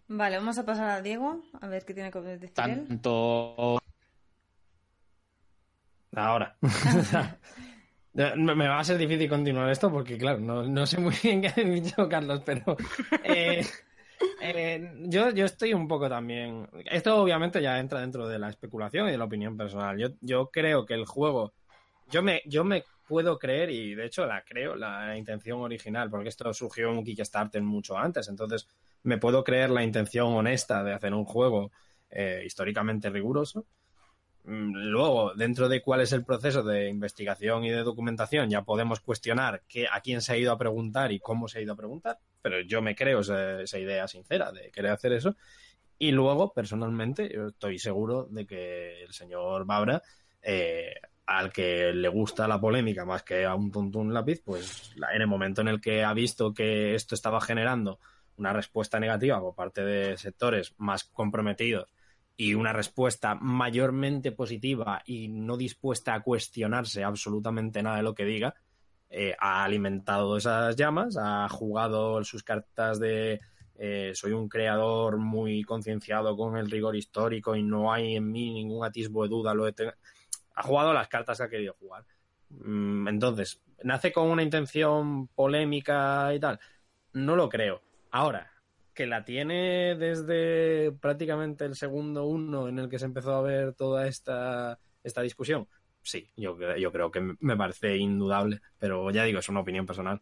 [0.09, 3.79] Vale, vamos a pasar a Diego, a ver qué tiene que decir Tanto...
[6.15, 6.57] Ahora.
[8.37, 11.65] me va a ser difícil continuar esto porque, claro, no, sé muy bien qué ha
[11.65, 12.77] dicho Carlos, pero
[13.23, 13.65] eh,
[14.41, 16.69] eh, yo, yo estoy un poco también...
[16.87, 19.99] Esto obviamente ya entra dentro de la especulación y de la opinión personal.
[19.99, 21.53] Yo, yo creo que el juego...
[22.11, 26.29] Yo me, yo me puedo creer, y de hecho la creo, la intención original, porque
[26.29, 28.69] esto surgió en un Kickstarter mucho antes, entonces
[29.03, 31.73] me puedo creer la intención honesta de hacer un juego
[32.11, 33.67] eh, históricamente riguroso.
[34.45, 39.01] Mm, luego, dentro de cuál es el proceso de investigación y de documentación, ya podemos
[39.01, 41.77] cuestionar qué, a quién se ha ido a preguntar y cómo se ha ido a
[41.77, 45.37] preguntar, pero yo me creo esa, esa idea sincera de querer hacer eso.
[45.99, 50.03] Y luego, personalmente, yo estoy seguro de que el señor Babra
[50.43, 50.95] eh,
[51.29, 55.29] al que le gusta la polémica más que a un tuntún lápiz, pues en el
[55.29, 58.01] momento en el que ha visto que esto estaba generando
[58.39, 61.93] una respuesta negativa por parte de sectores más comprometidos
[62.35, 68.25] y una respuesta mayormente positiva y no dispuesta a cuestionarse absolutamente nada de lo que
[68.25, 68.55] diga,
[69.11, 73.41] eh, ha alimentado esas llamas, ha jugado sus cartas de
[73.77, 78.55] eh, soy un creador muy concienciado con el rigor histórico y no hay en mí
[78.55, 79.67] ningún atisbo de duda, lo
[80.59, 82.05] ha jugado las cartas que ha querido jugar.
[82.51, 86.59] Mm, entonces, ¿nace con una intención polémica y tal?
[87.13, 87.81] No lo creo.
[88.11, 88.51] Ahora,
[88.93, 93.75] que la tiene desde prácticamente el segundo uno en el que se empezó a ver
[93.75, 95.69] toda esta, esta discusión,
[96.03, 100.21] sí, yo, yo creo que me parece indudable, pero ya digo, es una opinión personal.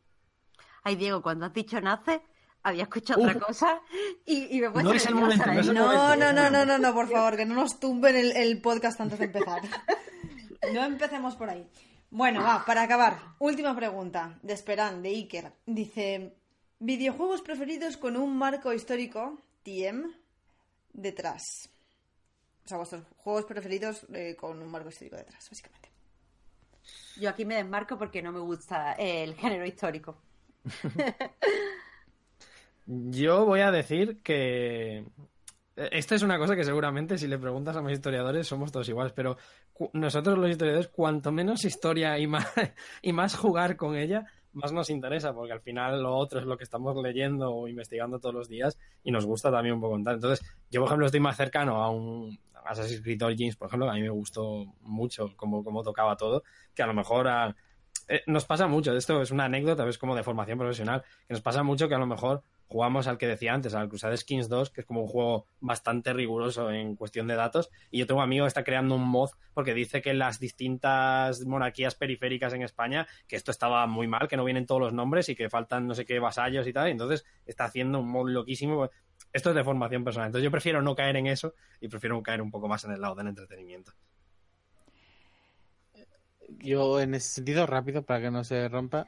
[0.83, 2.21] Ay, Diego, cuando has dicho nace,
[2.63, 3.81] había escuchado otra cosa
[4.27, 7.47] y, me no es el momento, no, no, no, no, no, no, por favor, que
[7.47, 9.63] no nos tumben el podcast antes de empezar.
[10.73, 11.69] No empecemos por ahí.
[12.11, 15.53] Bueno, va, para acabar, última pregunta de Esperan, de Iker.
[15.66, 16.35] Dice,
[16.78, 20.15] videojuegos preferidos con un marco histórico, TM,
[20.93, 21.69] detrás.
[22.65, 25.91] O sea, vuestros juegos preferidos eh, con un marco histórico detrás, básicamente.
[27.20, 30.16] Yo aquí me desmarco porque no me gusta el género histórico.
[32.87, 35.05] Yo voy a decir que
[35.77, 39.12] esto es una cosa que seguramente si le preguntas a mis historiadores somos todos iguales,
[39.12, 39.36] pero
[39.93, 42.47] nosotros los historiadores, cuanto menos historia y más,
[43.03, 46.57] y más jugar con ella, más nos interesa, porque al final lo otro es lo
[46.57, 50.15] que estamos leyendo o investigando todos los días y nos gusta también un poco contar.
[50.15, 53.94] Entonces, yo, por ejemplo, estoy más cercano a un Assassin's Creed Origins, por ejemplo, a
[53.94, 56.43] mí me gustó mucho cómo, cómo tocaba todo,
[56.74, 57.28] que a lo mejor
[58.09, 61.43] eh, nos pasa mucho, esto es una anécdota, es como de formación profesional, que nos
[61.43, 64.70] pasa mucho que a lo mejor jugamos al que decía antes, al Crusade Skins 2,
[64.70, 67.70] que es como un juego bastante riguroso en cuestión de datos.
[67.90, 71.44] Y yo tengo un amigo que está creando un mod porque dice que las distintas
[71.47, 75.28] monarquías periféricas en España, que esto estaba muy mal, que no vienen todos los nombres
[75.28, 76.88] y que faltan no sé qué vasallos y tal.
[76.88, 78.90] Y entonces está haciendo un mod loquísimo.
[79.32, 80.28] Esto es de formación personal.
[80.28, 83.01] Entonces yo prefiero no caer en eso y prefiero caer un poco más en el
[83.01, 83.93] lado del entretenimiento.
[86.48, 89.06] Yo, en ese sentido, rápido, para que no se rompa,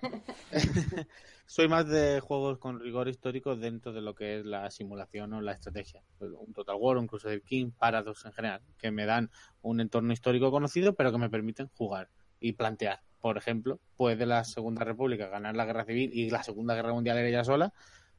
[1.49, 5.41] soy más de juegos con rigor histórico dentro de lo que es la simulación o
[5.41, 6.03] la estrategia.
[6.19, 9.31] Pues, un Total War, incluso el King, Paradox en general, que me dan
[9.63, 13.01] un entorno histórico conocido, pero que me permiten jugar y plantear.
[13.19, 17.17] Por ejemplo, ¿puede la Segunda República ganar la Guerra Civil y la Segunda Guerra Mundial
[17.17, 17.73] ella sola?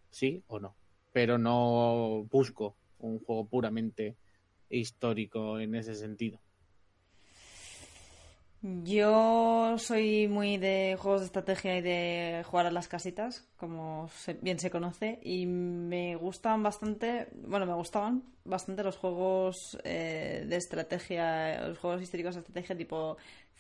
[0.10, 0.76] Sí o no.
[1.14, 4.18] Pero no busco un juego puramente
[4.70, 6.42] histórico en ese sentido.
[8.62, 14.10] Yo soy muy de juegos de estrategia y de jugar a las casitas, como
[14.42, 20.56] bien se conoce, y me gustan bastante, bueno, me gustaban bastante los juegos eh, de
[20.58, 23.16] estrategia, los juegos históricos de estrategia tipo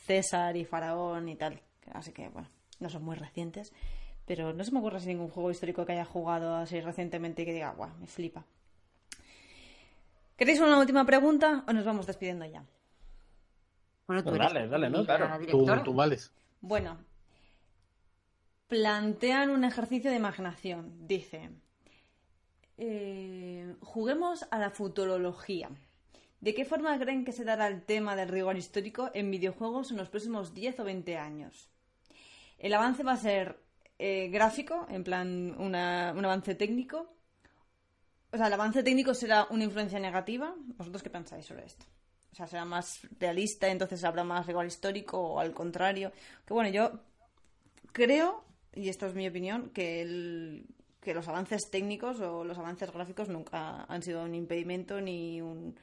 [0.06, 1.62] César y Faraón y tal.
[1.94, 2.50] Así que, bueno,
[2.82, 3.72] no son muy recientes,
[4.26, 7.46] pero no se me ocurre así ningún juego histórico que haya jugado así recientemente y
[7.46, 8.44] que diga, guau, me flipa.
[10.36, 12.66] ¿Queréis una última pregunta o nos vamos despidiendo ya?
[14.10, 15.06] Bueno, tú pues dale, dale, ¿no?
[15.06, 15.84] Claro.
[15.84, 16.34] Tú, vales.
[16.62, 16.98] Bueno,
[18.68, 21.08] plantean un ejercicio de imaginación.
[21.08, 21.52] Dice,
[22.80, 25.70] eh, juguemos a la futurología.
[26.42, 29.98] ¿De qué forma creen que se dará el tema del rigor histórico en videojuegos en
[29.98, 31.70] los próximos 10 o 20 años?
[32.58, 33.60] El avance va a ser
[34.00, 37.14] eh, gráfico, en plan un avance técnico.
[38.32, 40.56] O sea, el avance técnico será una influencia negativa.
[40.58, 41.86] ¿Vosotros qué pensáis sobre esto?
[42.32, 46.12] O sea, será más realista, entonces habrá más rigor histórico o al contrario.
[46.46, 46.92] Que bueno, yo
[47.92, 48.44] creo,
[48.74, 50.66] y esta es mi opinión, que, el,
[51.02, 55.76] que los avances técnicos o los avances gráficos nunca han sido un impedimento ni, un,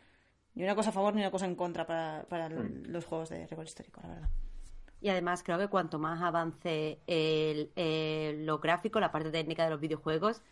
[0.54, 2.86] ni una cosa a favor ni una cosa en contra para, para mm.
[2.86, 4.30] los juegos de rigor histórico, la verdad.
[5.00, 7.70] Y además creo que cuanto más avance el,
[8.46, 10.42] lo gráfico, la parte técnica de los videojuegos,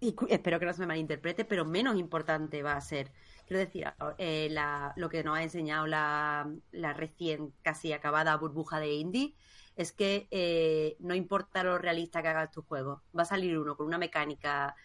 [0.00, 3.10] y espero que no se me malinterprete, pero menos importante va a ser.
[3.48, 3.86] Quiero decir,
[4.18, 4.54] eh,
[4.96, 6.46] lo que nos ha enseñado la,
[6.94, 9.34] recién casi acabada burbuja de indie
[9.74, 13.74] es que eh, no importa lo realista que hagas tu juego, va a salir uno
[13.74, 14.76] con una mecánica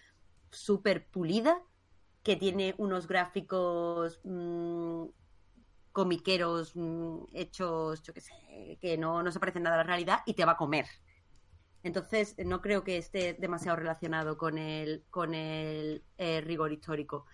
[0.49, 1.61] súper pulida,
[2.23, 5.07] que tiene unos gráficos mmm,
[5.91, 10.19] comiqueros mm, hechos, yo qué sé, que no, no se parecen nada a la realidad
[10.26, 10.85] y te va a comer.
[11.84, 17.26] Entonces, no creo que esté demasiado relacionado con el, con el eh, rigor histórico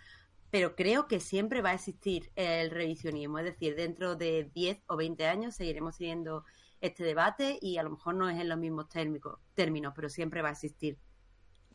[0.52, 3.40] pero creo que siempre va a existir el revisionismo.
[3.40, 6.44] Es decir, dentro de 10 o 20 años seguiremos teniendo
[6.82, 10.50] este debate y a lo mejor no es en los mismos términos, pero siempre va
[10.50, 10.98] a existir.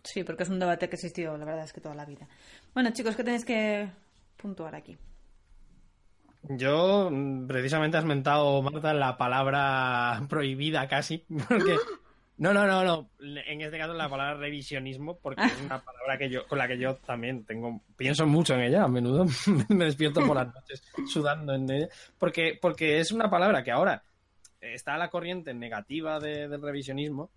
[0.03, 2.29] Sí, porque es un debate que ha existido, la verdad es que toda la vida.
[2.75, 3.91] Bueno, chicos, ¿qué tenéis que
[4.37, 4.99] puntuar aquí?
[6.43, 7.11] Yo,
[7.49, 11.77] precisamente has mentado, Marta, la palabra prohibida casi, porque
[12.37, 13.09] No, no, no, no.
[13.21, 16.79] En este caso la palabra revisionismo, porque es una palabra que yo, con la que
[16.79, 19.25] yo también tengo, pienso mucho en ella, a menudo
[19.69, 21.89] me despierto por las noches sudando en ella,
[22.19, 24.03] porque, porque es una palabra que ahora
[24.61, 27.31] está a la corriente negativa del revisionismo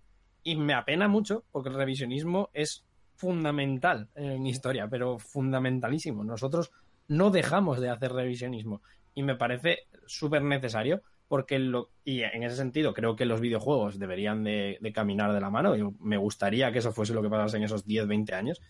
[0.43, 2.83] y me apena mucho porque el revisionismo es
[3.15, 6.23] fundamental en historia, pero fundamentalísimo.
[6.23, 6.71] Nosotros
[7.07, 8.81] no dejamos de hacer revisionismo
[9.13, 13.99] y me parece súper necesario porque lo, y en ese sentido creo que los videojuegos
[13.99, 15.75] deberían de, caminar de la mano.
[15.75, 18.61] y me gustaría que eso fuese lo que pasase en esos 10, 20 años.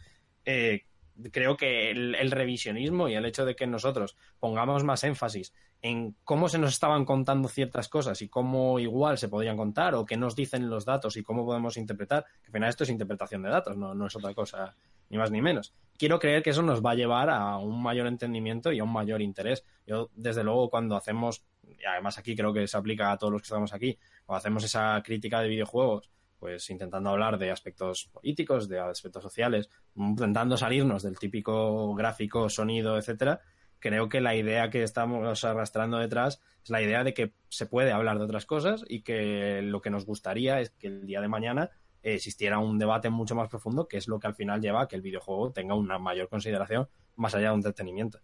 [0.45, 0.85] Eh,
[1.31, 6.49] creo que el, revisionismo y el hecho de que nosotros pongamos más énfasis en cómo
[6.49, 10.35] se nos estaban contando ciertas cosas y cómo igual se podrían contar o qué nos
[10.35, 13.77] dicen los datos y cómo podemos interpretar, que al final esto es interpretación de datos,
[13.77, 14.75] no, no es otra cosa,
[15.09, 15.73] ni más ni menos.
[15.97, 18.93] Quiero creer que eso nos va a llevar a un mayor entendimiento y a un
[18.93, 19.63] mayor interés.
[19.85, 21.43] Yo, desde luego, cuando hacemos
[21.79, 24.63] y además aquí creo que se aplica a todos los que estamos aquí, o hacemos
[24.63, 26.09] esa crítica de videojuegos,
[26.39, 32.97] pues intentando hablar de aspectos políticos, de aspectos sociales, intentando salirnos del típico gráfico, sonido,
[32.97, 33.41] etcétera,
[33.79, 37.91] creo que la idea que estamos arrastrando detrás es la idea de que se puede
[37.91, 41.27] hablar de otras cosas y que lo que nos gustaría es que el día de
[41.27, 41.71] mañana
[42.03, 44.95] existiera un debate mucho más profundo, que es lo que al final lleva a que
[44.95, 48.19] el videojuego tenga una mayor consideración más allá de un entretenimiento.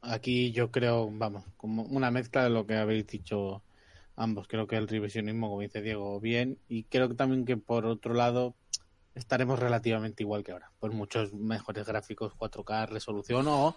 [0.00, 3.62] Aquí yo creo, vamos, como una mezcla de lo que habéis dicho
[4.16, 4.46] ambos.
[4.48, 6.58] Creo que el revisionismo, como dice Diego, bien.
[6.68, 8.54] Y creo que también que por otro lado
[9.14, 10.70] estaremos relativamente igual que ahora.
[10.78, 13.76] Por muchos mejores gráficos, 4K, resolución o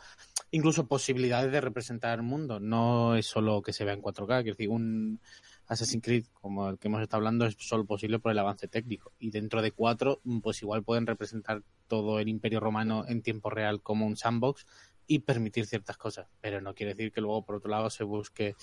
[0.52, 2.60] incluso posibilidades de representar el mundo.
[2.60, 5.19] No es solo que se vea en 4K, que decir, un
[5.68, 9.14] Assassin's Creed como el que hemos estado hablando es solo posible por el avance técnico.
[9.19, 13.81] Y dentro de 4, pues igual pueden representar todo el imperio romano en tiempo real
[13.81, 14.65] como un sandbox
[15.11, 16.29] y permitir ciertas cosas.
[16.39, 18.55] Pero no quiere decir que luego, por otro lado, se busque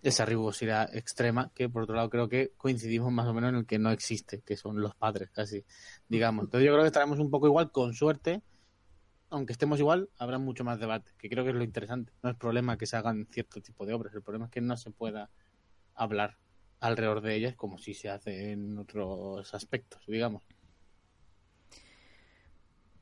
[0.00, 3.66] esa rigurosidad extrema, que por otro lado creo que coincidimos más o menos en el
[3.66, 5.62] que no existe, que son los padres, casi,
[6.08, 6.46] digamos.
[6.46, 8.40] Entonces yo creo que estaremos un poco igual, con suerte,
[9.28, 12.14] aunque estemos igual, habrá mucho más debate, que creo que es lo interesante.
[12.22, 14.78] No es problema que se hagan cierto tipo de obras, el problema es que no
[14.78, 15.28] se pueda
[15.94, 16.38] hablar
[16.80, 20.44] alrededor de ellas como si se hace en otros aspectos, digamos.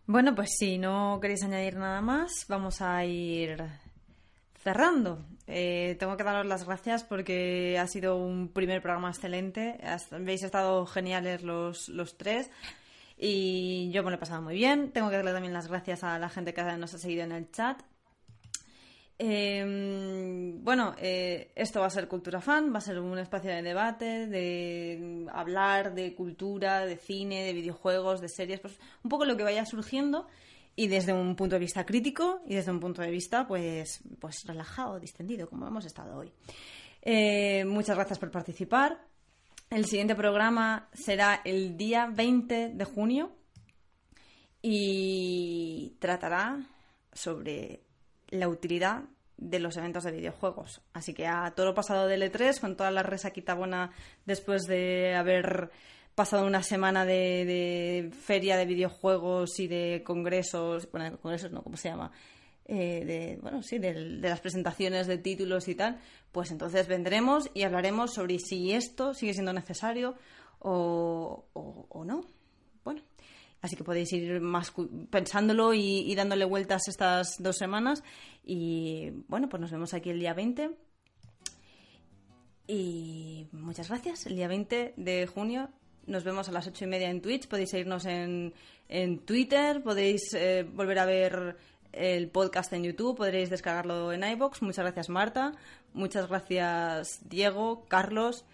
[0.07, 3.63] Bueno, pues si no queréis añadir nada más, vamos a ir
[4.63, 5.25] cerrando.
[5.47, 9.79] Eh, tengo que daros las gracias porque ha sido un primer programa excelente.
[10.11, 12.51] Habéis estado geniales los, los tres.
[13.17, 14.91] Y yo me lo he pasado muy bien.
[14.91, 17.51] Tengo que darle también las gracias a la gente que nos ha seguido en el
[17.53, 17.81] chat.
[19.25, 23.63] Em, bueno, eh, esto va a ser Cultura Fan, va a ser un espacio de
[23.63, 29.37] debate, de hablar de cultura, de cine, de videojuegos, de series, pues un poco lo
[29.37, 30.27] que vaya surgiendo
[30.75, 34.45] y desde un punto de vista crítico y desde un punto de vista pues, pues
[34.45, 36.33] relajado, distendido, como hemos estado hoy.
[37.01, 39.07] Eh, muchas gracias por participar.
[39.71, 43.31] El siguiente programa será el día 20 de junio
[44.61, 46.59] y tratará
[47.13, 47.85] sobre
[48.31, 49.05] la utilidad
[49.43, 50.81] de los eventos de videojuegos.
[50.93, 53.91] Así que a todo lo pasado del E3, con toda la resaquita buena
[54.25, 55.71] después de haber
[56.15, 61.89] pasado una semana de, feria de videojuegos y de congresos, bueno, congresos no, ¿cómo se
[61.89, 62.13] llama?
[62.67, 65.99] Eh, de, bueno, sí, de, las presentaciones de títulos y tal,
[66.31, 70.15] pues entonces vendremos y hablaremos sobre si esto sigue siendo necesario
[70.61, 72.25] o, o no.
[73.63, 74.73] Así que podéis ir más
[75.11, 78.03] pensándolo y, dándole vueltas estas dos semanas.
[78.45, 80.71] Y bueno, pues nos vemos aquí el día 20.
[82.67, 84.27] Y muchas gracias.
[84.27, 85.69] El día 20 de junio
[86.07, 87.47] nos vemos a las ocho y media en Twitch.
[87.47, 88.53] Podéis seguirnos en,
[88.89, 89.81] en Twitter.
[89.81, 91.57] Podéis eh, volver a ver
[91.93, 93.17] el podcast en YouTube.
[93.17, 94.63] Podréis descargarlo en iBox.
[94.63, 95.53] Muchas gracias, Marta.
[95.95, 98.45] Muchas gracias, Diego, Carlos.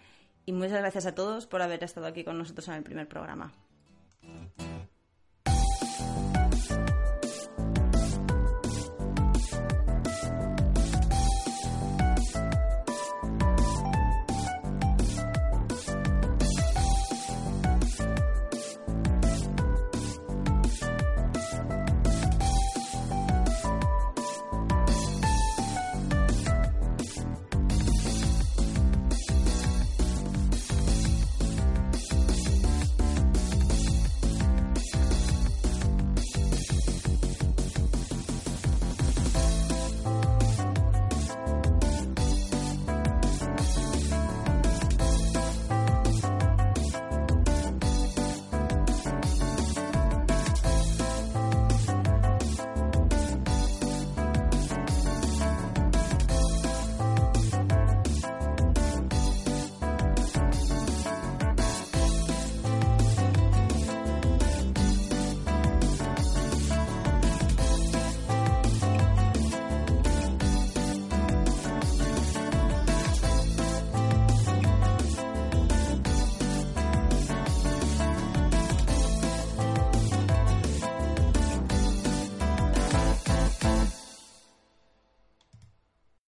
[0.45, 3.51] Y muchas gracias a todos por haber estado aquí con nosotros en el primer programa.